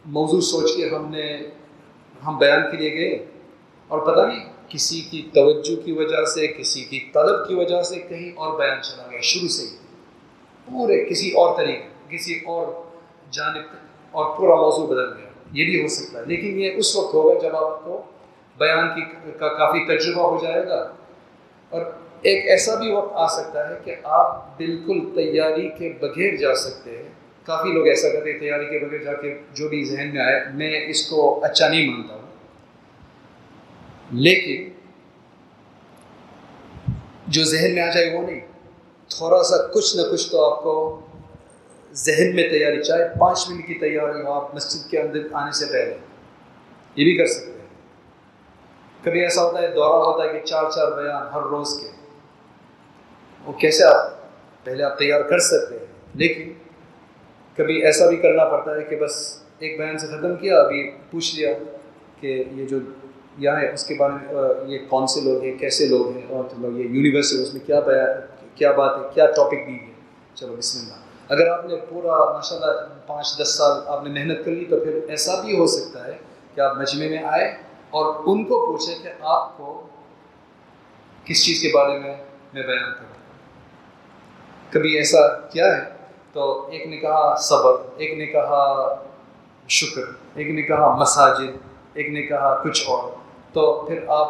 موضوع 0.06 0.40
سوچ 0.40 0.76
کے 0.76 0.88
ہم 0.88 1.10
نے 1.10 1.36
ہم 2.26 2.38
بیان 2.38 2.70
کے 2.70 2.76
لیے 2.76 2.94
گئے 2.94 3.26
اور 3.88 3.98
پتہ 3.98 4.20
نہیں 4.20 4.52
کسی 4.68 5.00
کی 5.00 5.30
توجہ 5.34 5.86
کی 5.86 5.92
وجہ 5.92 6.24
سے، 6.24 6.46
کسی 6.46 6.84
کی 6.84 7.00
طلب 7.14 7.48
کی 7.48 7.54
وجہ 7.54 7.82
سے 7.82 8.00
کہیں 8.00 8.32
اور 8.36 8.58
بیان 8.58 8.82
چلا 8.82 9.06
گیا 9.10 9.20
شروع 9.22 9.48
سے 9.48 9.62
ہی۔ 9.62 9.76
پورے 10.66 11.04
کسی 11.04 11.30
اور 11.30 11.56
طریقے، 11.56 12.16
کسی 12.16 12.40
اور 12.46 12.66
جانب 13.30 13.62
اور 14.10 14.36
پورا 14.36 14.54
موضوع 14.54 14.86
بدل 14.86 15.16
گیا۔ 15.16 15.26
یہ 15.52 15.64
بھی 15.64 15.82
ہو 15.82 15.88
سکتا 15.88 16.18
ہے۔ 16.18 16.24
لیکن 16.24 16.60
یہ 16.60 16.70
اس 16.76 16.96
وقت 16.96 17.14
ہوگا 17.14 17.48
جب 17.48 17.56
آپ 17.56 17.84
کو 17.84 18.02
بیان 18.58 18.88
کی 18.94 19.30
کا 19.38 19.48
کافی 19.48 19.96
تجربہ 19.96 20.22
ہو 20.22 20.38
جائے 20.42 20.66
گا۔ 20.66 20.92
اور 21.68 21.80
ایک 22.22 22.46
ایسا 22.48 22.74
بھی 22.74 22.92
وقت 22.92 23.12
آ 23.14 23.26
سکتا 23.26 23.68
ہے 23.68 23.74
کہ 23.84 23.96
آپ 24.02 24.58
بالکل 24.58 25.00
تیاری 25.14 25.68
کے 25.68 25.92
بغیر 26.00 26.36
جا 26.36 26.54
سکتے 26.54 26.96
ہیں۔ 26.96 27.08
کافی 27.44 27.72
لوگ 27.72 27.86
ایسا 27.86 28.08
کرتے 28.08 28.32
ہیں، 28.32 28.38
تیاری 28.38 28.66
کے 28.66 28.86
بغیر 28.86 29.02
جا 29.02 29.12
کے 29.12 29.38
جو 29.52 29.68
بھی 29.68 29.84
ذہن 29.84 30.14
میں 30.14 30.22
آئے، 30.22 30.44
میں 30.54 30.80
اس 30.88 31.06
کو 31.06 31.44
اچھا 31.44 31.68
نہیں 31.68 31.88
مانتا 31.88 32.14
ہوں۔ 32.14 32.22
لیکن 34.10 34.68
جو 37.26 37.44
ذہن 37.44 37.74
میں 37.74 37.82
آ 37.82 37.90
جائے 37.90 38.16
وہ 38.16 38.26
نہیں۔ 38.26 38.40
تھوڑا 39.08 39.42
سا 39.42 39.56
کچھ 39.56 39.96
نہ 39.96 40.02
کچھ 40.10 40.30
تو 40.30 40.50
آپ 40.50 40.62
کو 40.62 41.00
ذہن 41.92 42.36
میں 42.36 42.48
تیاری، 42.48 42.82
چاہے 42.82 43.04
پانچ 43.18 43.50
منٹ 43.50 43.66
کی 43.66 43.74
تیاری 43.74 44.22
ہو، 44.22 44.32
آپ 44.32 44.54
مسجد 44.54 44.90
کے 44.90 45.00
اندر 45.00 45.18
آنے 45.32 45.52
سے 45.52 45.66
پہلے 45.66 45.96
یہ 46.96 47.04
بھی 47.04 47.16
کر 47.16 47.26
سکتے 47.26 47.50
ہیں۔ 47.50 47.66
کبھی 49.04 49.20
ایسا 49.20 49.42
ہوتا 49.42 49.62
ہے، 49.62 49.68
دورہ 49.68 49.92
ہوتا 49.92 50.24
ہے 50.24 50.38
کہ 50.38 50.46
چار 50.46 50.64
چار 50.70 51.02
بیان 51.02 51.34
ہر 51.34 51.42
روز 51.42 51.80
کے۔ 51.80 51.95
وہ 53.46 53.52
کیسے 53.52 53.84
آپ 53.84 54.14
پہلے 54.64 54.82
آپ 54.82 54.98
تیار 54.98 55.20
کر 55.20 55.38
سکتے 55.38 55.78
ہیں؟ 55.78 55.86
لیکن 56.14 56.52
کبھی 57.56 57.84
ایسا 57.84 58.06
بھی 58.06 58.16
کرنا 58.16 58.44
پڑتا 58.44 58.76
ہے 58.76 58.84
کہ 58.84 58.96
بس 58.96 59.42
ایک 59.58 59.78
بیان 59.78 59.98
سے 59.98 60.06
ختم 60.06 60.36
کیا، 60.36 60.58
ابھی 60.58 60.90
پوچھ 61.10 61.36
لیا 61.36 61.50
کہ 62.20 62.44
یہ 62.52 62.66
جو 62.66 62.78
یہاں 63.38 63.60
ہے، 63.60 63.72
اس 63.72 63.86
کے 63.86 63.94
بارے 63.94 64.12
میں 64.12 64.44
یہ 64.66 64.78
کون 64.88 65.06
سے 65.06 65.20
لوگ 65.20 65.42
ہیں، 65.42 65.58
کیسے 65.58 65.86
لوگ 65.86 66.16
ہیں، 66.16 66.26
اور 66.28 66.44
یہ 66.62 66.84
یونیورس 66.84 67.32
ہے 67.32 67.42
اس 67.42 67.54
میں 67.54 67.66
کیا 67.66 67.80
کیا 68.54 68.72
بات 68.72 68.96
ہے، 68.98 69.02
کیا 69.14 69.26
ٹاپک 69.26 69.66
دی 69.66 69.72
ہے؟ 69.72 69.92
چلو، 70.34 70.56
بسم 70.56 70.78
اللہ۔ 70.78 71.32
اگر 71.32 71.46
آپ 71.48 71.64
نے 71.66 71.76
پورا 71.88 72.32
ماشاء 72.32 72.56
اللہ 72.56 72.98
پانچ، 73.06 73.38
دس 73.38 73.48
سال 73.48 73.80
آپ 73.86 74.04
نے 74.04 74.10
محنت 74.10 74.44
کر 74.44 74.50
لی، 74.50 74.64
تو 74.64 74.80
پھر 74.80 75.00
ایسا 75.08 75.40
بھی 75.40 75.58
ہو 75.58 75.66
سکتا 75.66 76.06
ہے 76.06 76.16
کہ 76.54 76.60
آپ 76.60 76.76
مجمع 76.76 77.08
میں 77.08 77.22
آئے 77.24 77.44
اور 77.90 78.14
ان 78.26 78.44
کو 78.44 78.66
پوچھیں 78.66 79.02
کہ 79.02 79.08
آپ 79.20 79.56
کو 79.56 79.86
کس 81.24 81.44
چیز 81.44 81.60
کے 81.62 81.70
بارے 81.74 81.98
میں 81.98 82.14
میں 82.54 82.62
بیان 82.62 82.92
کروں۔ 82.92 83.05
کبھی 84.70 84.96
ایسا 84.96 85.38
کیا 85.38 85.76
ہے؟ 85.76 85.82
تو 86.32 86.68
ایک 86.70 86.86
نے 86.86 86.96
کہا 86.96 87.34
صبر، 87.36 87.72
ایک 87.96 88.18
نے 88.18 88.26
کہا 88.26 88.94
شکر، 89.68 90.02
ایک 90.34 90.48
نے 90.50 90.62
کہا 90.62 90.96
مساجد، 90.96 91.58
ایک 91.94 92.08
نے 92.08 92.22
کہا 92.22 92.62
کچھ 92.62 92.84
اور۔ 92.88 93.10
تو 93.52 93.84
پھر 93.88 94.04
آپ 94.08 94.28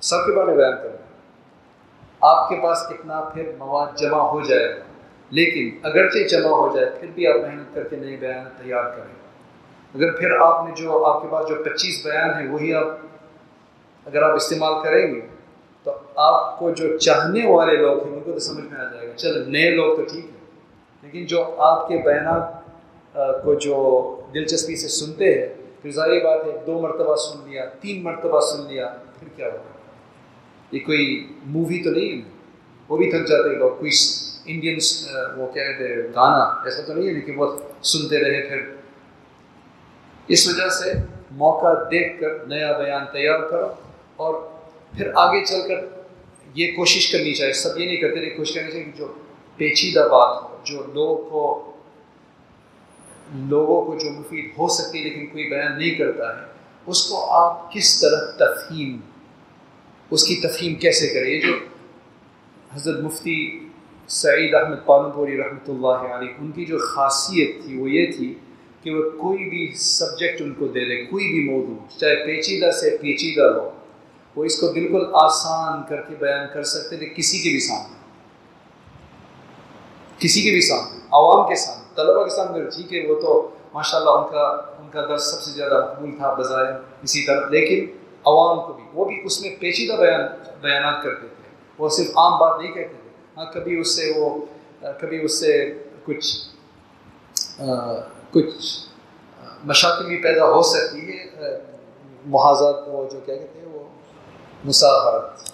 سب 0.00 0.26
کے 0.26 0.32
بارے 0.32 0.46
میں 0.46 0.56
بیان 0.56 0.72
کریں۔ 0.82 0.96
آپ 2.20 2.48
کے 2.48 2.56
پاس 2.62 2.78
اتنا 2.90 3.20
پھر 3.20 3.52
مواد 3.58 3.98
جمع 3.98 4.18
ہو 4.18 4.40
جائے 4.40 4.70
گا 4.70 4.84
لیکن 5.30 5.78
اگرچہ 5.82 6.28
جمع 6.28 6.48
ہو 6.48 6.76
جائے، 6.76 6.90
پھر 7.00 7.08
بھی 7.14 7.26
آپ 7.26 7.34
محنت 7.34 7.74
کر 7.74 7.88
کے 7.88 7.96
نئے 7.96 8.16
بیان 8.16 8.44
تیار 8.62 8.84
کریں۔ 8.84 9.14
اگر 9.94 10.18
پھر 10.18 10.30
آپ 10.40 10.68
نے 10.68 10.74
جو، 10.74 11.04
آپ 11.04 11.22
کے 11.22 11.28
پاس 11.30 11.48
جو 11.48 11.54
پچیس 11.54 12.06
بیان 12.06 12.30
ہیں، 12.30 12.50
وہی 12.50 12.74
آپ 12.74 12.86
اگر 14.06 14.22
آپ 14.22 14.34
استعمال 14.34 14.72
کریں 14.84 15.14
گے، 15.14 15.20
تو 15.82 15.92
آپ 16.16 16.58
کو 16.58 16.70
جو 16.70 16.98
چاہنے 16.98 17.46
والے 17.46 17.76
لوگ 17.76 18.06
ہیں، 18.06 18.14
ان 18.14 18.20
کو 18.20 18.32
تو 18.32 18.38
سمجھ 18.38 18.64
میں 18.64 18.80
آ 18.80 18.92
جائے 18.92 19.07
گا۔ 19.07 19.07
چلو 19.18 19.50
نئے 19.50 19.70
لوگ 19.70 19.96
تو 19.96 20.02
ٹھیک 20.04 20.24
ہیں۔ 20.24 20.38
لیکن 21.02 21.26
جو 21.26 21.54
آپ 21.58 21.88
کے 21.88 21.96
بیانات 21.96 22.68
کو 23.44 23.54
جو 23.54 23.76
دلچسپی 24.34 24.76
سے 24.76 24.88
سنتے 24.88 25.40
ہیں، 25.40 25.48
پھر 25.82 25.90
ظاہر 25.90 26.24
بات 26.24 26.46
ہے، 26.46 26.52
دو 26.66 26.80
مرتبہ 26.80 27.16
سن 27.16 27.50
لیا، 27.50 27.64
تین 27.64 28.02
مرتبہ 28.02 28.40
سن 28.40 28.66
لیا، 28.68 28.94
پھر 29.20 29.28
کیا 29.36 29.46
ہوگا؟ 29.46 29.78
یہ 30.72 30.78
کوئی 30.86 31.32
مووی 31.46 31.82
تو 31.82 31.90
نہیں 31.90 32.12
ہے؟ 32.12 32.22
وہ 32.88 32.96
بھی 32.96 33.10
تھک 33.10 33.28
جاتے 33.28 33.54
لوگ، 33.54 33.70
کوئی 33.78 33.90
انڈینس 34.46 35.08
وہ 35.36 35.46
کیا 35.52 35.72
کہتے 35.72 35.88
ہیں، 35.88 35.96
گانا، 35.96 36.44
ایسا 36.64 36.82
تو 36.82 36.94
نہیں 36.94 37.08
ہے 37.08 37.12
لیکن 37.12 37.34
وہ 37.36 37.46
سنتے 37.82 38.18
رہے 38.18 38.48
پھر۔ 38.48 38.74
اس 40.28 40.48
وجہ 40.48 40.68
سے 40.68 40.92
موقع 41.30 41.74
دیکھ 41.90 42.20
کر 42.20 42.46
نیا 42.46 42.72
بیان 42.72 43.04
تیار 43.12 43.40
کرو 43.40 43.68
اور 44.16 44.34
پھر 44.96 45.10
آگے 45.14 45.44
چل 45.44 45.68
کر 45.68 45.97
یہ 46.54 46.72
کوشش 46.76 47.10
کرنی 47.12 47.34
چاہیے، 47.34 47.52
سب 47.52 47.78
یہ 47.78 47.86
نہیں 47.86 47.96
کرتے 47.96 48.20
لیکن 48.20 48.36
کوشش 48.36 48.54
کرنی 48.54 48.70
چاہیے 48.70 48.84
کہ 48.84 48.98
جو 48.98 49.12
پیچیدہ 49.56 50.06
بات 50.10 50.42
ہو، 50.42 50.56
جو 50.64 50.82
لوگ 50.94 51.28
کو، 51.30 51.72
لوگوں 53.48 53.84
کو 53.84 53.98
جو 53.98 54.10
مفید 54.10 54.50
ہو 54.58 54.68
سکتی 54.68 54.98
ہے 54.98 55.04
لیکن 55.04 55.26
کوئی 55.26 55.48
بیان 55.48 55.78
نہیں 55.78 55.94
کرتا 55.94 56.36
ہے، 56.36 56.46
اس 56.86 57.04
کو 57.08 57.24
آپ 57.30 57.72
کس 57.72 58.00
طرح 58.00 58.30
تفہیم، 58.36 58.96
اس 60.10 60.24
کی 60.24 60.36
تفہیم 60.42 60.74
کیسے 60.74 61.06
کریں؟ 61.14 61.30
یہ 61.30 61.40
جو 61.40 61.52
حضرت 62.74 63.00
مفتی 63.00 63.36
سعید 64.08 64.54
احمد 64.54 64.84
پالمپوری 64.86 65.36
رحمۃ 65.36 65.68
اللہ 65.68 66.12
علیہ، 66.14 66.28
ان 66.38 66.50
کی 66.50 66.64
جو 66.64 66.78
خاصیت 66.78 67.62
تھی، 67.64 67.78
وہ 67.78 67.90
یہ 67.90 68.12
تھی 68.12 68.34
کہ 68.82 68.90
وہ 68.90 69.02
کوئی 69.10 69.48
بھی 69.50 69.66
سبجیکٹ 69.74 70.40
ان 70.42 70.52
کو 70.54 70.66
دے 70.66 70.84
دے 70.84 71.04
کوئی 71.04 71.32
بھی 71.32 71.44
موضوع، 71.50 71.76
چاہے 71.98 72.24
پیچیدہ 72.26 72.70
سے 72.70 72.96
پیچیدہ 73.00 73.48
ہو 73.54 73.70
وہ 74.38 74.44
اس 74.44 74.56
کو 74.60 74.72
بالکل 74.72 75.04
آسان 75.12 75.82
کر 75.88 76.02
کے 76.02 76.14
بیان 76.18 76.46
کر 76.52 76.62
سکتے 76.62 76.96
تھے 76.96 77.06
کسی 77.06 77.38
کے 77.38 77.48
بھی 77.50 77.60
سامنے۔ 77.60 77.96
کسی 80.18 80.42
کے 80.42 80.50
بھی 80.50 80.60
سامنے، 80.60 80.98
عوام 81.10 81.48
کے 81.48 81.56
سامنے 81.56 81.84
طلبا 81.94 82.24
کے 82.24 82.30
سامنے۔ 82.30 82.64
ٹھیک 82.76 82.94
ہے، 82.94 83.10
وہ 83.10 83.20
تو 83.20 83.48
ماشاء 83.74 83.98
اللہ 83.98 84.10
ان 84.10 84.32
کا 84.32 84.46
ان 84.78 84.88
کا 84.92 85.00
درس 85.08 85.24
سب 85.30 85.42
سے 85.42 85.50
زیادہ 85.50 85.78
مقبول 85.90 86.16
تھا 86.16 86.32
بظاہر 86.34 86.72
اسی 87.02 87.22
طرح۔ 87.26 87.48
لیکن 87.50 87.86
عوام 88.24 88.58
کو 88.66 88.72
بھی، 88.72 88.84
وہ 88.92 89.04
بھی 89.04 89.20
اس 89.24 89.40
میں 89.40 89.50
پیچیدہ 89.60 89.92
بیان، 89.92 90.20
بیانات 90.60 91.02
کرتے 91.02 91.26
تھے۔ 91.36 91.48
وہ 91.78 91.88
صرف 91.88 92.08
عام 92.16 92.38
بات 92.38 92.60
نہیں 92.60 92.72
کہتے 92.72 92.94
تھے۔ 93.02 93.10
ہاں 93.36 93.52
کبھی 93.52 93.80
اس 93.80 93.96
سے 93.96 94.12
وہ، 94.16 94.44
کبھی 95.00 95.24
اس 95.24 95.40
سے 95.40 95.52
کچھ 96.04 96.28
کچھ 98.30 98.64
مشاقت 99.64 100.06
بھی 100.06 100.16
پیدا 100.22 100.44
ہو 100.44 100.62
سکتی 100.62 101.00
ہے۔ 101.08 101.26
محاذات 102.26 102.76
وہ 102.86 103.08
جو 103.10 103.20
کیا 103.26 103.36
کہتے 103.36 103.60
ہیں 103.60 103.67
مساحرت۔ 104.64 105.50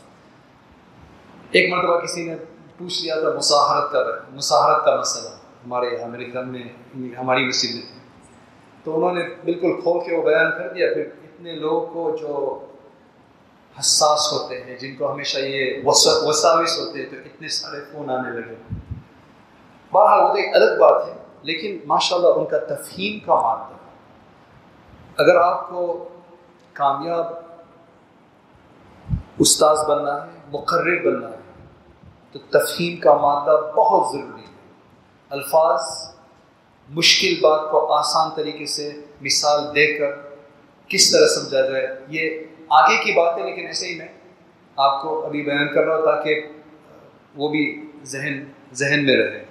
ایک 1.51 1.73
مرتبہ 1.73 1.99
کسی 1.99 2.29
نے 2.29 2.37
پوچھ 2.79 3.03
لیا 3.03 3.21
تھا 3.21 3.29
مساحرت 3.37 3.93
کا 3.93 3.99
مساحرت 4.33 4.85
کا 4.85 4.97
مسئلہ۔ 4.97 5.29
ہمارے 5.67 5.87
یہاں 5.87 6.09
میرے 6.09 6.33
گھر 6.33 6.45
میں 6.45 6.63
ہماری 7.19 7.49
مسجد 7.49 7.75
میں 7.75 7.83
تھے۔ 7.83 8.01
تو 8.85 8.97
انہوں 8.97 9.13
نے 9.13 9.23
بالکل 9.45 9.81
کھول 9.81 10.05
کے 10.05 10.17
وہ 10.17 10.23
بیان 10.23 10.51
کر 10.59 10.73
دیا۔ 10.73 10.87
پھر 10.95 11.07
اتنے 11.23 11.53
لوگ 11.53 11.83
کو 11.93 12.17
جو 12.21 12.65
حساس 13.81 14.33
ہوتے 14.33 14.65
ہیں، 14.65 14.79
جن 14.79 14.97
کو 14.97 15.13
ہمیشہ 15.13 15.39
یہ 15.39 15.83
وساوس 15.85 16.79
ہوتے 16.79 17.03
ہیں، 17.03 17.11
تو 17.11 17.17
اتنے 17.25 17.49
سارے 17.49 17.81
فون 17.93 18.11
آنے 18.11 18.31
لگے۔ 18.31 18.55
بہرحال 19.93 20.21
وہ 20.21 20.29
تو 20.29 20.35
ایک 20.35 20.55
الگ 20.55 20.79
بات 20.81 21.09
ہے، 21.09 21.15
لیکن 21.43 21.79
ماشاء 21.87 22.17
اللہ 22.17 22.29
ان 22.29 22.47
کا 22.47 22.59
تفہیم 22.59 23.19
کا 23.21 23.35
مادہ۔ 23.35 23.75
اگر 25.17 25.37
آپ 25.37 25.69
کو 25.69 26.09
کامیاب 26.73 27.27
استاذ 29.39 29.79
بننا 29.89 30.27
ہے، 30.27 30.31
مقرر 30.53 31.03
بننا 31.05 31.29
ہے۔ 31.29 31.41
تو 32.33 32.39
تفہیم 32.39 32.97
کا 32.97 33.15
مادہ 33.15 33.57
بہت 33.77 34.13
ضروری 34.13 34.43
ہے۔ 34.43 34.53
الفاظ 35.31 35.81
مشکل 36.89 37.35
بات 37.41 37.71
کو 37.71 37.93
آسان 37.93 38.31
طریقے 38.37 38.67
سے 38.67 38.93
مثال 39.21 39.75
دے 39.75 39.99
کر 39.99 40.11
کس 40.89 41.11
طرح 41.11 41.27
سمجھا 41.27 41.61
جائے، 41.61 41.87
یہ 42.09 42.41
آگے 42.69 43.05
کی 43.05 43.13
بات 43.13 43.39
ہے 43.39 43.45
لیکن 43.45 43.67
ایسے 43.67 43.87
ہی 43.87 43.95
میں 43.95 44.09
آپ 44.77 45.03
کو 45.03 45.27
ابھی 45.27 45.43
بیان 45.43 45.75
کر 45.75 45.85
رہا 45.85 45.97
ہوں 45.97 46.05
تاکہ 46.05 46.41
وہ 47.37 47.49
بھی 47.49 47.91
ذہن 48.05 48.45
ذہن 48.75 49.05
میں 49.07 49.17
رہے۔ 49.17 49.45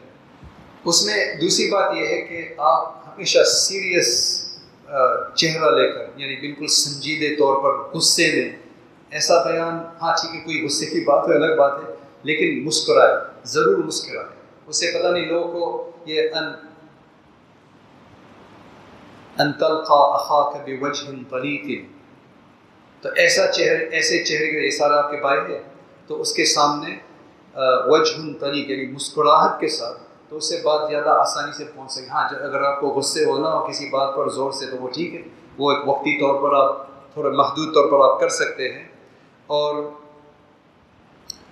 اس 0.86 1.06
میں 1.06 1.36
دوسری 1.42 1.72
بات 1.72 1.96
یہ 1.96 2.08
ہے 2.08 2.22
کہ 2.22 2.54
آپ 2.58 3.08
ہمیشہ 3.08 3.44
سیریس 3.44 4.10
چہرہ 5.36 5.70
لے 5.72 5.92
کر 5.92 6.20
یعنی 6.20 6.36
بالکل 6.36 6.68
سنجیدے 6.68 7.36
طور 7.36 7.64
پر 7.64 7.98
غصے 7.98 8.32
میں 8.36 8.62
ایسا 9.14 9.41
بیان 9.43 9.76
ہاں 10.01 10.14
ٹھیک 10.22 10.36
ہے، 10.36 10.39
کوئی 10.39 10.66
غصے 10.66 10.86
کی 10.86 11.03
بات 11.05 11.30
ہے، 11.30 11.34
الگ 11.36 11.55
بات 11.57 11.74
ہے، 11.84 11.93
لیکن 12.24 12.64
مسکرائے، 12.66 13.16
ضرور 13.43 13.78
مسکرائے۔ 13.78 14.28
اس 14.68 14.80
سے 14.80 14.91
پتہ 14.91 15.07
نہیں 15.07 15.26
لوگوں 15.26 15.51
کو 15.51 15.91
یہ 16.05 16.22
ان 16.22 16.53
ان 19.39 19.51
تلقا 19.53 19.99
اخا 20.18 20.39
کبھی 20.51 20.78
وجہ 20.82 21.11
تو 23.03 23.09
ایسا 23.16 23.45
چہرے، 23.47 23.86
ایسے 23.86 24.24
چہرے 24.24 24.51
کا 24.51 24.59
اشارہ 24.68 25.03
آپ 25.03 25.11
کے 25.11 25.18
پائے 25.18 25.39
ہے 25.49 25.61
تو 26.07 26.22
اس 26.22 26.34
کے 26.34 26.45
سامنے 26.45 26.95
وجہ 27.88 28.39
طلیق 28.39 28.70
یعنی 28.70 28.86
مسکراہٹ 28.91 29.59
کے 29.59 29.68
ساتھ، 29.68 29.97
تو 30.30 30.38
اس 30.38 30.49
سے 30.49 30.59
بات 30.64 30.89
زیادہ 30.89 31.09
آسانی 31.09 31.51
سے 31.51 31.66
پہنچ 31.76 31.91
سکے۔ 31.91 32.07
ہاں 32.07 32.24
اگر 32.30 32.61
آپ 32.61 32.80
کو 32.82 32.88
غصے 32.88 33.26
ہونا 33.26 33.53
ہو 33.53 33.66
کسی 33.68 33.89
بات 33.89 34.16
پر 34.16 34.30
زور 34.30 34.51
سے، 34.51 34.66
تو 34.66 34.78
وہ 34.78 34.89
ٹھیک 34.89 35.16
ہے۔ 35.16 35.22
وہ 35.57 35.72
ایک 35.72 35.88
وقتی 35.88 36.20
طور 36.20 36.41
پر 36.41 36.55
آپ، 36.55 36.88
تھوڑا 37.14 37.30
محدود 37.30 37.74
طور 37.74 37.91
پر 37.91 37.99
آپ 38.09 38.20
کر 38.20 38.30
سکتے 38.30 38.74
ہیں۔ 38.74 38.84
اور 39.50 39.82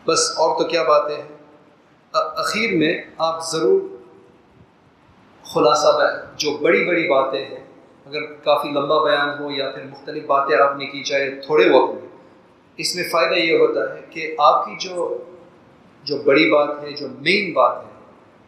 بس 0.06 0.30
اور 0.38 0.58
تو 0.58 0.68
کیا 0.68 0.84
باتیں 0.84 1.16
ہیں؟ 1.16 1.28
اخیر 2.14 2.76
میں 2.78 2.94
آپ 3.18 3.44
ضرور 3.48 3.80
خلاصہ 5.46 5.90
جو 6.38 6.58
بڑی 6.58 6.84
بڑی 6.86 7.08
باتیں 7.10 7.40
ہیں، 7.40 7.64
اگر 8.06 8.26
کافی 8.44 8.70
لمبا 8.70 9.04
بیان 9.04 9.30
ہو 9.40 9.52
یا 9.52 9.70
پھر 9.72 9.84
مختلف 9.84 10.26
باتیں 10.26 10.56
آپ 10.58 10.76
نے 10.78 10.86
کی 10.86 11.04
چاہے 11.04 11.30
تھوڑے 11.46 11.70
وقت 11.70 11.94
میں، 11.94 12.10
اس 12.80 12.96
میں 12.96 13.04
فائدہ 13.12 13.36
یہ 13.36 13.58
ہوتا 13.58 13.94
ہے 13.94 14.02
کہ 14.10 14.36
آپ 14.40 14.66
کی 14.66 14.76
جو 14.80 15.18
جو 16.06 16.18
بڑی 16.26 16.50
بات 16.52 16.84
ہے، 16.84 16.92
جو 16.92 17.08
مین 17.20 17.52
بات 17.54 17.76
ہے، 17.78 17.90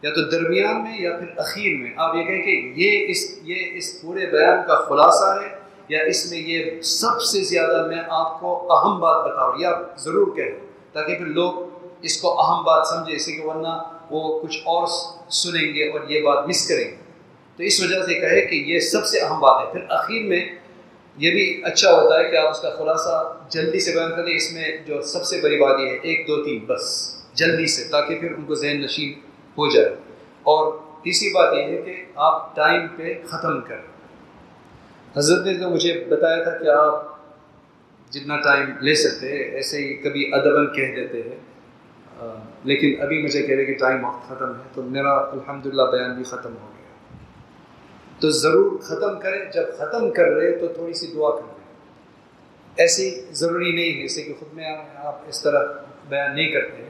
یا 0.02 0.10
تو 0.14 0.20
درمیان 0.30 0.82
میں 0.82 0.98
یا 1.00 1.16
پھر 1.18 1.38
اخیر 1.38 1.76
میں، 1.78 1.92
آپ 1.96 2.14
یہ 2.16 2.24
کہیں 2.24 2.42
کہ 2.42 2.72
یہ 2.76 3.06
اس 3.10 3.26
یہ 3.42 3.76
اس 3.78 4.00
پورے 4.00 4.26
بیان 4.30 4.66
کا 4.66 4.74
خلاصہ 4.88 5.28
ہے 5.40 5.53
یا 5.88 6.02
اس 6.02 6.30
میں 6.30 6.38
یہ 6.38 6.80
سب 6.80 7.22
سے 7.22 7.40
زیادہ 7.40 7.86
میں 7.86 7.98
آپ 8.08 8.40
کو 8.40 8.72
اہم 8.72 9.00
بات 9.00 9.24
بتا 9.24 9.34
رہا 9.34 9.46
ہوں، 9.46 9.58
یا 9.58 9.70
ضرور 9.96 10.36
کہیں 10.36 10.66
تاکہ 10.92 11.14
پھر 11.14 11.26
لوگ 11.26 11.52
اس 12.02 12.20
کو 12.20 12.40
اہم 12.40 12.64
بات 12.64 12.86
سمجھے 12.86 13.16
اسی 13.16 13.32
کہ 13.32 13.44
ورنہ 13.44 13.98
وہ 14.10 14.40
کچھ 14.40 14.58
اور 14.58 14.86
سنیں 15.30 15.74
گے 15.74 15.88
اور 15.88 16.00
یہ 16.08 16.22
بات 16.22 16.48
مس 16.48 16.68
کریں 16.68 16.84
گے۔ 16.84 16.96
تو 17.56 17.62
اس 17.62 17.82
وجہ 17.82 18.02
سے 18.06 18.14
کہے 18.14 18.40
کہ 18.40 18.54
یہ 18.54 18.78
سب 18.80 19.06
سے 19.06 19.20
اہم 19.20 19.40
بات 19.40 19.68
ہے۔ 19.68 19.72
پھر 19.72 19.80
اخیر 19.88 20.22
میں 20.22 20.44
یہ 21.16 21.30
بھی 21.30 21.60
اچھا 21.64 21.90
ہوتا 21.90 22.18
ہے 22.18 22.24
کہ 22.24 22.36
آپ 22.36 22.50
اس 22.50 22.60
کا 22.60 22.70
خلاصہ 22.70 23.36
جلدی 23.48 23.80
سے 23.80 23.92
بیان 23.92 24.10
کریں، 24.10 24.36
اس 24.36 24.52
میں 24.52 24.76
جو 24.86 25.02
سب 25.02 25.24
سے 25.24 25.40
بڑی 25.40 25.56
بات 25.56 25.80
یہ 25.80 25.86
ہے، 25.86 25.96
ایک، 26.02 26.28
دو، 26.28 26.42
تین، 26.44 26.64
بس، 26.64 27.14
جلدی 27.34 27.66
سے، 27.66 27.84
تاکہ 27.84 28.18
پھر 28.18 28.34
ان 28.36 28.44
کو 28.44 28.54
ذہن 28.54 28.80
نشین 28.80 29.12
ہو 29.58 29.70
جائے۔ 29.70 29.88
اور 30.42 30.72
تیسری 31.02 31.32
بات 31.32 31.54
یہ 31.54 31.62
ہے 31.62 31.82
کہ 31.82 32.04
آپ 32.16 32.56
ٹائم 32.56 32.86
پہ 32.96 33.14
ختم 33.30 33.60
کریں۔ 33.60 33.82
حضرت 35.16 35.46
نے 35.46 35.54
تو 35.54 35.70
مجھے 35.70 36.04
بتایا 36.08 36.42
تھا 36.42 36.50
کہ 36.50 36.68
آپ 36.68 37.14
جتنا 38.10 38.36
ٹائم 38.40 38.70
لے 38.80 38.94
سکتے 38.94 39.26
ایسے 39.28 39.78
ہی 39.78 39.94
کبھی 39.94 40.34
ادباً 40.34 40.66
کہہ 40.66 40.94
دیتے 40.96 41.22
ہیں۔ 41.22 41.38
لیکن 42.64 43.02
ابھی 43.02 43.22
مجھے 43.22 43.42
کہہ 43.42 43.56
رہے 43.56 43.64
کہ 43.64 43.74
ٹائم 43.74 44.04
وقت 44.04 44.28
ختم 44.28 44.48
ہے، 44.48 44.62
تو 44.74 44.82
میرا 44.82 45.12
الحمد 45.12 45.66
للہ 45.66 45.82
بیان 45.82 46.14
بھی 46.14 46.24
ختم 46.24 46.54
ہو 46.62 46.68
گیا۔ 46.78 47.16
تو 48.20 48.30
ضرور 48.30 48.78
ختم 48.78 49.20
کریں، 49.20 49.44
جب 49.52 49.62
ختم 49.78 50.10
کر 50.10 50.24
رہے 50.24 50.58
تو 50.58 50.66
تھوڑی 50.66 50.92
سی 50.92 51.06
دعا 51.06 51.30
کر 51.30 51.42
لیں 51.46 51.64
ایسی 52.76 53.20
ضروری 53.30 53.72
نہیں 53.72 53.96
ہے، 53.96 54.02
جیسے 54.02 54.22
کہ 54.22 54.32
خود 54.38 54.54
میں 54.54 54.76
آپ 54.96 55.20
اس 55.28 55.42
طرح 55.42 55.62
بیان 56.08 56.34
نہیں 56.34 56.52
کرتے 56.52 56.82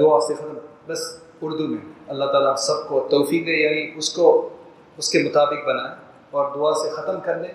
دعا 0.00 0.20
سے 0.20 0.34
ختم، 0.34 0.58
بس 0.86 1.20
اردو 1.40 1.68
میں۔ 1.68 1.92
اللہ 2.08 2.24
تعالیٰ 2.24 2.56
سب 2.56 2.88
کو 2.88 3.08
توفیق 3.10 3.46
دے 3.46 3.52
یعنی 3.52 3.90
اس 3.96 4.12
کو، 4.12 4.48
اس 4.96 5.10
کے 5.12 5.18
مطابق 5.18 5.66
بنائیں 5.66 6.07
اور 6.30 6.44
دعا 6.54 6.72
سے 6.72 6.90
ختم 6.90 7.20
کر 7.20 7.38
لیں۔ 7.38 7.52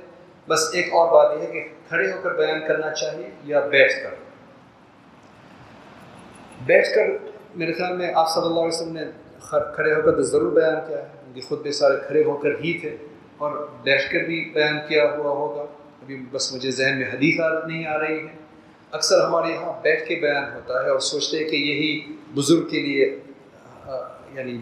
بس 0.47 0.69
ایک 0.73 0.93
اور 0.93 1.11
بات 1.11 1.37
یہ 1.37 1.47
ہے 1.47 1.51
کہ 1.51 1.67
کھڑے 1.87 2.11
ہو 2.11 2.17
کر 2.23 2.33
بیان 2.33 2.59
کرنا 2.67 2.93
چاہیے 2.93 3.29
یا 3.43 3.59
بیٹھ 3.59 3.93
کر۔ 4.03 4.15
بیٹھ 6.65 6.95
کر 6.95 7.31
میرے 7.55 7.73
خیال 7.73 7.97
میں 7.97 8.11
آپ 8.15 8.29
صلی 8.29 8.45
اللہ 8.45 8.59
علیہ 8.59 8.75
وسلم 8.75 8.93
نے 8.93 9.03
کھڑے 9.49 9.95
ہو 9.95 10.01
کر 10.01 10.15
تو 10.15 10.21
ضرور 10.21 10.51
بیان 10.51 10.75
کیا 10.87 10.97
ہے۔ 10.97 11.39
خود 11.47 11.61
بھی 11.61 11.71
سارے 11.71 11.95
کھڑے 12.07 12.23
ہو 12.23 12.37
کر 12.37 12.49
ہی 12.49 12.77
تھے 12.77 12.97
اور 13.37 13.67
بیٹھ 13.83 14.13
کر 14.13 14.19
بھی 14.19 14.51
بیان 14.53 14.77
کیا 14.87 15.03
ہوا 15.03 15.31
ہوگا۔ 15.31 15.61
ابھی 16.01 16.25
بس 16.31 16.53
مجھے 16.53 16.71
ذہن 16.71 16.97
میں 16.97 17.07
حدیث 17.07 17.39
نہیں 17.67 17.85
آ 17.85 17.99
رہی 17.99 18.19
ہے۔ 18.19 18.33
اکثر 18.91 19.21
ہمارے 19.25 19.51
یہاں 19.51 19.73
بیٹھ 19.81 20.07
کے 20.07 20.15
بیان 20.15 20.43
ہوتا 20.53 20.83
ہے 20.83 20.89
اور 20.89 20.99
سوچتے 20.99 21.37
ہیں 21.37 21.49
کہ 21.49 21.55
یہی 21.55 22.13
بزرگ 22.35 22.67
کے 22.67 22.81
لیے 22.81 23.19
یعنی 24.33 24.57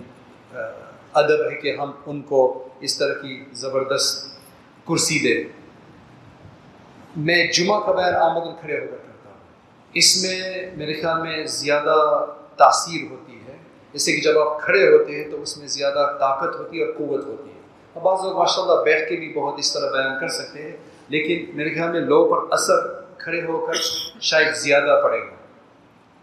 ادب 1.14 1.52
ہے 1.52 1.56
کہ 1.56 1.76
ہم 1.80 1.92
ان 2.06 2.22
کو 2.22 2.68
اس 2.82 2.98
طرح 2.98 3.14
کی 3.14 3.44
زبردست 3.52 4.40
کرسی 4.88 5.20
دیں 5.20 5.44
میں 7.16 7.52
جمعہ 7.52 7.80
کا 7.80 7.92
بیان 7.92 8.16
آمدن 8.16 8.52
کھڑے 8.62 8.80
ہو 8.80 8.86
کر 8.86 8.98
کرتا 8.98 9.30
ہوں۔ 9.30 9.38
اس 9.94 10.24
میں 10.24 10.72
میرے 10.78 10.94
خیال 10.94 11.22
میں 11.22 11.46
زیادہ 11.46 12.26
تاثیر 12.58 13.12
ہوتی 13.12 13.40
ہے۔ 13.48 13.58
جیسے 13.94 14.12
کہ 14.12 14.22
جب 14.22 14.40
آپ 14.40 14.62
کھڑے 14.62 14.88
ہوتے 14.88 15.24
ہیں 15.24 15.32
تو 15.32 15.42
اس 15.42 15.58
میں 15.58 15.68
زیادہ 15.68 16.18
طاقت 16.20 16.56
ہوتی 16.60 16.80
ہے 16.80 16.86
اور 16.86 16.94
قوت 16.94 17.26
ہوتی 17.26 17.50
ہے۔ 17.50 17.62
اب 17.96 18.02
بعض 18.02 18.20
لوگ 18.24 18.38
ماشاء 18.38 18.62
اللہ 18.62 18.84
بیٹھ 18.84 19.10
کے 19.10 19.16
بھی 19.16 19.34
بہت 19.34 19.54
اس 19.58 19.74
طرح 19.74 19.92
بیان 19.92 20.20
کر 20.20 20.28
سکتے 20.28 20.62
ہیں، 20.62 20.78
لیکن 21.08 21.58
میرے 21.58 21.74
خیال 21.74 21.92
میں 21.92 22.02
لوگوں 22.02 22.36
پر 22.36 22.54
اثر 22.54 23.02
کھڑے 23.18 23.42
ہو 23.42 23.66
کر 23.66 23.74
شاید 24.22 24.56
زیادہ 24.56 25.02
پڑے 25.04 25.20
گا۔ 25.20 25.36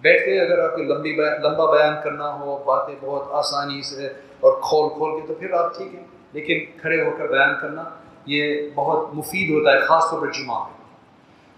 بیٹھ 0.01 0.25
کے 0.25 0.41
اگر 0.41 0.59
آپ 0.59 0.77
کو 0.77 0.83
لمبی 0.83 1.13
لمبا 1.43 1.77
بیان 1.77 1.95
کرنا 2.05 2.41
ہو، 2.41 2.63
باتیں 2.67 2.95
بہت 3.01 3.29
آسانی 3.31 3.83
سے 3.83 4.07
اور 4.41 4.53
کھول 4.53 4.89
کھول 4.89 5.21
کے 5.21 5.27
تو 5.27 5.35
پھر 5.35 5.53
آپ 5.53 5.77
ٹھیک 5.77 5.95
ہے 5.95 6.03
لیکن 6.33 6.65
کھڑے 6.81 7.03
ہو 7.05 7.11
کر 7.19 7.27
بیان 7.29 7.55
کرنا 7.61 7.85
یہ 8.27 8.69
بہت 8.75 9.15
مفید 9.15 9.51
ہوتا 9.51 9.73
ہے، 9.73 9.81
خاص 9.87 10.11
طور 10.11 10.21
پر 10.21 10.33
جمعہ 10.33 10.59
میں۔ 10.61 10.77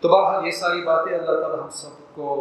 تو 0.03 0.09
بہرحال 0.09 0.47
یہ 0.47 0.51
ساری 0.59 0.81
باتیں 0.83 1.13
اللہ 1.15 1.41
تعالیٰ 1.41 1.59
ہم 1.61 1.71
سب 1.75 2.15
کو 2.15 2.37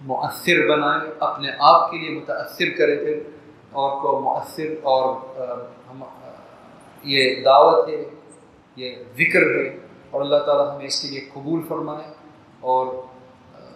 مؤثر 0.00 0.66
بنائے، 0.68 1.10
اپنے 1.20 1.50
آپ 1.60 1.90
کے 1.90 1.98
لیے 1.98 2.10
متاثر 2.10 2.70
کرے 2.78 2.96
پھر، 2.96 3.18
اور 3.72 4.00
کو 4.02 4.18
مؤثر 4.20 4.74
اور 4.82 5.14
ہم 5.90 6.02
یہ 7.04 7.42
دعوت 7.44 7.88
ہے، 7.88 8.02
یہ 8.76 8.96
ذکر 9.18 9.42
ہے، 9.54 9.68
اور 10.10 10.20
اللہ 10.20 10.44
تعالیٰ 10.46 10.74
ہمیں 10.74 10.86
اس 10.86 11.00
کے 11.02 11.08
لیے 11.08 11.20
قبول 11.34 11.60
فرمائے، 11.68 12.12
اور 12.60 12.86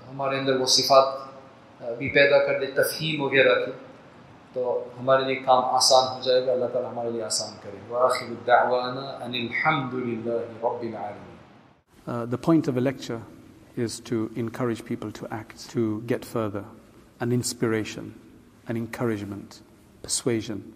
ہمارے 0.08 0.38
اندر 0.38 0.60
وہ 0.60 0.66
صفات 0.76 1.94
بھی 1.98 2.08
پیدا 2.10 2.38
کر 2.46 2.58
دے، 2.60 2.66
تفہیم 2.74 3.22
وغیرہ 3.22 3.54
کی۔ 3.64 3.72
Uh, 12.06 12.24
the 12.24 12.38
point 12.38 12.68
of 12.68 12.76
a 12.76 12.80
lecture 12.80 13.20
is 13.76 14.00
to 14.00 14.30
encourage 14.34 14.84
people 14.84 15.12
to 15.12 15.28
act, 15.30 15.68
to 15.70 16.02
get 16.06 16.24
further, 16.24 16.64
an 17.20 17.32
inspiration, 17.32 18.14
an 18.68 18.76
encouragement, 18.76 19.60
persuasion. 20.02 20.72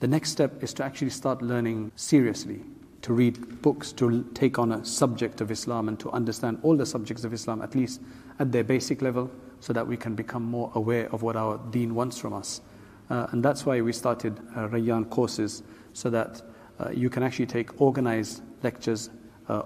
The 0.00 0.08
next 0.08 0.30
step 0.30 0.62
is 0.62 0.74
to 0.74 0.84
actually 0.84 1.10
start 1.10 1.40
learning 1.40 1.92
seriously, 1.96 2.60
to 3.02 3.14
read 3.14 3.62
books, 3.62 3.92
to 3.92 4.24
take 4.34 4.58
on 4.58 4.72
a 4.72 4.84
subject 4.84 5.40
of 5.40 5.50
Islam, 5.50 5.88
and 5.88 5.98
to 6.00 6.10
understand 6.10 6.58
all 6.62 6.76
the 6.76 6.84
subjects 6.84 7.24
of 7.24 7.32
Islam, 7.32 7.62
at 7.62 7.74
least 7.74 8.02
at 8.38 8.52
their 8.52 8.64
basic 8.64 9.00
level, 9.00 9.30
so 9.60 9.72
that 9.72 9.86
we 9.86 9.96
can 9.96 10.14
become 10.14 10.42
more 10.42 10.70
aware 10.74 11.08
of 11.14 11.22
what 11.22 11.36
our 11.36 11.58
deen 11.70 11.94
wants 11.94 12.18
from 12.18 12.34
us. 12.34 12.60
Uh, 13.08 13.26
and 13.30 13.44
that's 13.44 13.64
why 13.64 13.80
we 13.80 13.92
started 13.92 14.38
uh, 14.56 14.68
Rayyan 14.68 15.08
courses, 15.10 15.62
so 15.92 16.10
that 16.10 16.42
uh, 16.78 16.90
you 16.90 17.08
can 17.08 17.22
actually 17.22 17.46
take 17.46 17.80
organized 17.80 18.42
lectures 18.62 19.10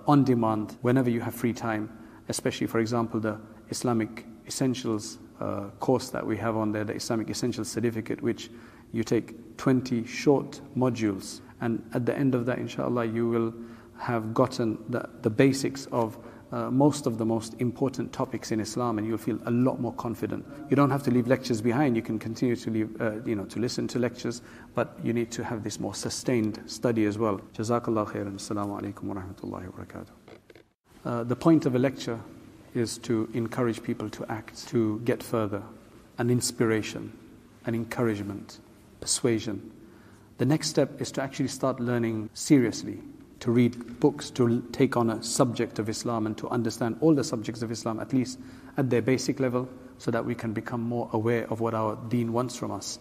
on 0.06 0.24
demand 0.24 0.76
whenever 0.82 1.08
you 1.08 1.22
have 1.22 1.34
free 1.34 1.54
time 1.54 1.88
especially, 2.30 2.66
for 2.66 2.78
example, 2.78 3.20
the 3.20 3.38
Islamic 3.68 4.24
Essentials 4.46 5.18
uh, 5.40 5.64
course 5.80 6.10
that 6.10 6.24
we 6.24 6.36
have 6.36 6.56
on 6.56 6.72
there, 6.72 6.84
the 6.84 6.94
Islamic 6.94 7.28
Essentials 7.28 7.68
Certificate, 7.68 8.22
which 8.22 8.50
you 8.92 9.04
take 9.04 9.56
20 9.58 10.06
short 10.06 10.60
modules. 10.76 11.40
And 11.60 11.82
at 11.92 12.06
the 12.06 12.16
end 12.16 12.34
of 12.34 12.46
that, 12.46 12.58
inshallah, 12.58 13.06
you 13.06 13.28
will 13.28 13.52
have 13.98 14.32
gotten 14.32 14.78
the, 14.88 15.08
the 15.22 15.30
basics 15.30 15.86
of 15.86 16.16
uh, 16.52 16.70
most 16.70 17.06
of 17.06 17.18
the 17.18 17.24
most 17.24 17.54
important 17.60 18.12
topics 18.12 18.50
in 18.50 18.60
Islam, 18.60 18.98
and 18.98 19.06
you'll 19.06 19.18
feel 19.18 19.38
a 19.46 19.50
lot 19.50 19.80
more 19.80 19.92
confident. 19.94 20.44
You 20.68 20.76
don't 20.76 20.90
have 20.90 21.02
to 21.04 21.10
leave 21.10 21.28
lectures 21.28 21.60
behind. 21.60 21.96
You 21.96 22.02
can 22.02 22.18
continue 22.18 22.56
to 22.56 22.70
leave, 22.70 23.00
uh, 23.00 23.22
you 23.24 23.36
know, 23.36 23.44
to 23.44 23.60
listen 23.60 23.86
to 23.88 23.98
lectures, 23.98 24.42
but 24.74 24.98
you 25.04 25.12
need 25.12 25.30
to 25.32 25.44
have 25.44 25.62
this 25.62 25.78
more 25.78 25.94
sustained 25.94 26.60
study 26.66 27.04
as 27.04 27.18
well. 27.18 27.40
Jazakallah 27.54 28.08
khairan. 28.08 28.34
Assalamu 28.34 28.80
alaikum 28.80 29.04
wa 29.04 29.14
rahmatullahi 29.14 29.72
wa 29.72 29.84
barakatuh. 29.84 30.06
Uh, 31.04 31.24
the 31.24 31.36
point 31.36 31.66
of 31.66 31.74
a 31.74 31.78
lecture 31.78 32.20
is 32.74 32.98
to 32.98 33.28
encourage 33.32 33.82
people 33.82 34.10
to 34.10 34.24
act, 34.30 34.68
to 34.68 35.00
get 35.00 35.22
further, 35.22 35.62
an 36.18 36.30
inspiration, 36.30 37.16
an 37.66 37.74
encouragement, 37.74 38.58
persuasion. 39.00 39.70
The 40.38 40.46
next 40.46 40.68
step 40.68 41.00
is 41.00 41.10
to 41.12 41.22
actually 41.22 41.48
start 41.48 41.80
learning 41.80 42.30
seriously, 42.34 43.00
to 43.40 43.50
read 43.50 44.00
books, 44.00 44.30
to 44.30 44.62
take 44.72 44.96
on 44.96 45.10
a 45.10 45.22
subject 45.22 45.78
of 45.78 45.88
Islam 45.88 46.26
and 46.26 46.36
to 46.38 46.48
understand 46.48 46.96
all 47.00 47.14
the 47.14 47.24
subjects 47.24 47.62
of 47.62 47.70
Islam, 47.70 47.98
at 47.98 48.12
least 48.12 48.38
at 48.76 48.90
their 48.90 49.02
basic 49.02 49.40
level, 49.40 49.68
so 49.98 50.10
that 50.10 50.24
we 50.24 50.34
can 50.34 50.52
become 50.52 50.80
more 50.80 51.08
aware 51.12 51.50
of 51.50 51.60
what 51.60 51.74
our 51.74 51.96
deen 52.08 52.32
wants 52.32 52.56
from 52.56 52.70
us. 52.70 52.98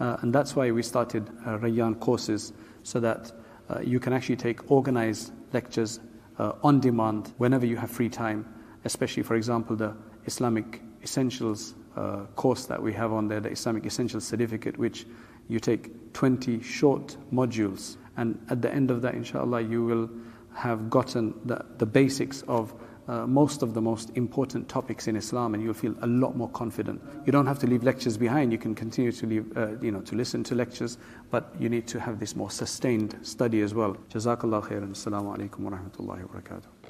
Uh, 0.00 0.16
and 0.20 0.34
that's 0.34 0.56
why 0.56 0.70
we 0.70 0.82
started 0.82 1.28
uh, 1.46 1.58
Rayyan 1.58 2.00
courses, 2.00 2.52
so 2.82 3.00
that 3.00 3.32
uh, 3.68 3.80
you 3.80 4.00
can 4.00 4.12
actually 4.12 4.36
take 4.36 4.70
organized 4.70 5.32
lectures 5.52 6.00
uh, 6.38 6.52
on 6.62 6.80
demand 6.80 7.32
whenever 7.36 7.66
you 7.66 7.76
have 7.76 7.90
free 7.90 8.08
time, 8.08 8.46
especially, 8.84 9.22
for 9.22 9.36
example, 9.36 9.76
the 9.76 9.94
Islamic 10.24 10.80
Essentials 11.02 11.74
uh, 11.96 12.24
course 12.36 12.66
that 12.66 12.82
we 12.82 12.92
have 12.94 13.12
on 13.12 13.28
there, 13.28 13.40
the 13.40 13.50
Islamic 13.50 13.84
Essentials 13.84 14.24
Certificate, 14.24 14.78
which 14.78 15.06
you 15.48 15.60
take 15.60 16.12
20 16.14 16.62
short 16.62 17.16
modules. 17.32 17.96
And 18.16 18.38
at 18.50 18.62
the 18.62 18.72
end 18.72 18.90
of 18.90 19.02
that, 19.02 19.14
inshallah, 19.14 19.62
you 19.62 19.84
will 19.84 20.10
have 20.54 20.90
gotten 20.90 21.34
the, 21.44 21.64
the 21.78 21.86
basics 21.86 22.42
of 22.42 22.74
uh, 23.08 23.26
most 23.26 23.62
of 23.62 23.74
the 23.74 23.80
most 23.80 24.10
important 24.16 24.68
topics 24.68 25.08
in 25.08 25.16
Islam, 25.16 25.54
and 25.54 25.62
you'll 25.62 25.74
feel 25.74 25.94
a 26.02 26.06
lot 26.06 26.36
more 26.36 26.48
confident. 26.50 27.02
You 27.26 27.32
don't 27.32 27.46
have 27.46 27.58
to 27.60 27.66
leave 27.66 27.82
lectures 27.82 28.16
behind. 28.16 28.52
You 28.52 28.58
can 28.58 28.74
continue 28.74 29.12
to 29.12 29.26
leave, 29.26 29.56
uh, 29.56 29.78
you 29.80 29.90
know, 29.90 30.00
to 30.02 30.14
listen 30.14 30.44
to 30.44 30.54
lectures, 30.54 30.98
but 31.30 31.52
you 31.58 31.68
need 31.68 31.86
to 31.88 32.00
have 32.00 32.20
this 32.20 32.36
more 32.36 32.50
sustained 32.50 33.18
study 33.22 33.60
as 33.62 33.74
well. 33.74 33.96
Jazakallah 34.10 34.62
khairan. 34.64 34.90
Assalamu 34.90 35.36
alaikum 35.36 35.60
wa 35.60 35.72
rahmatullahi 35.72 36.28
wa 36.28 36.40
barakatuh. 36.40 36.81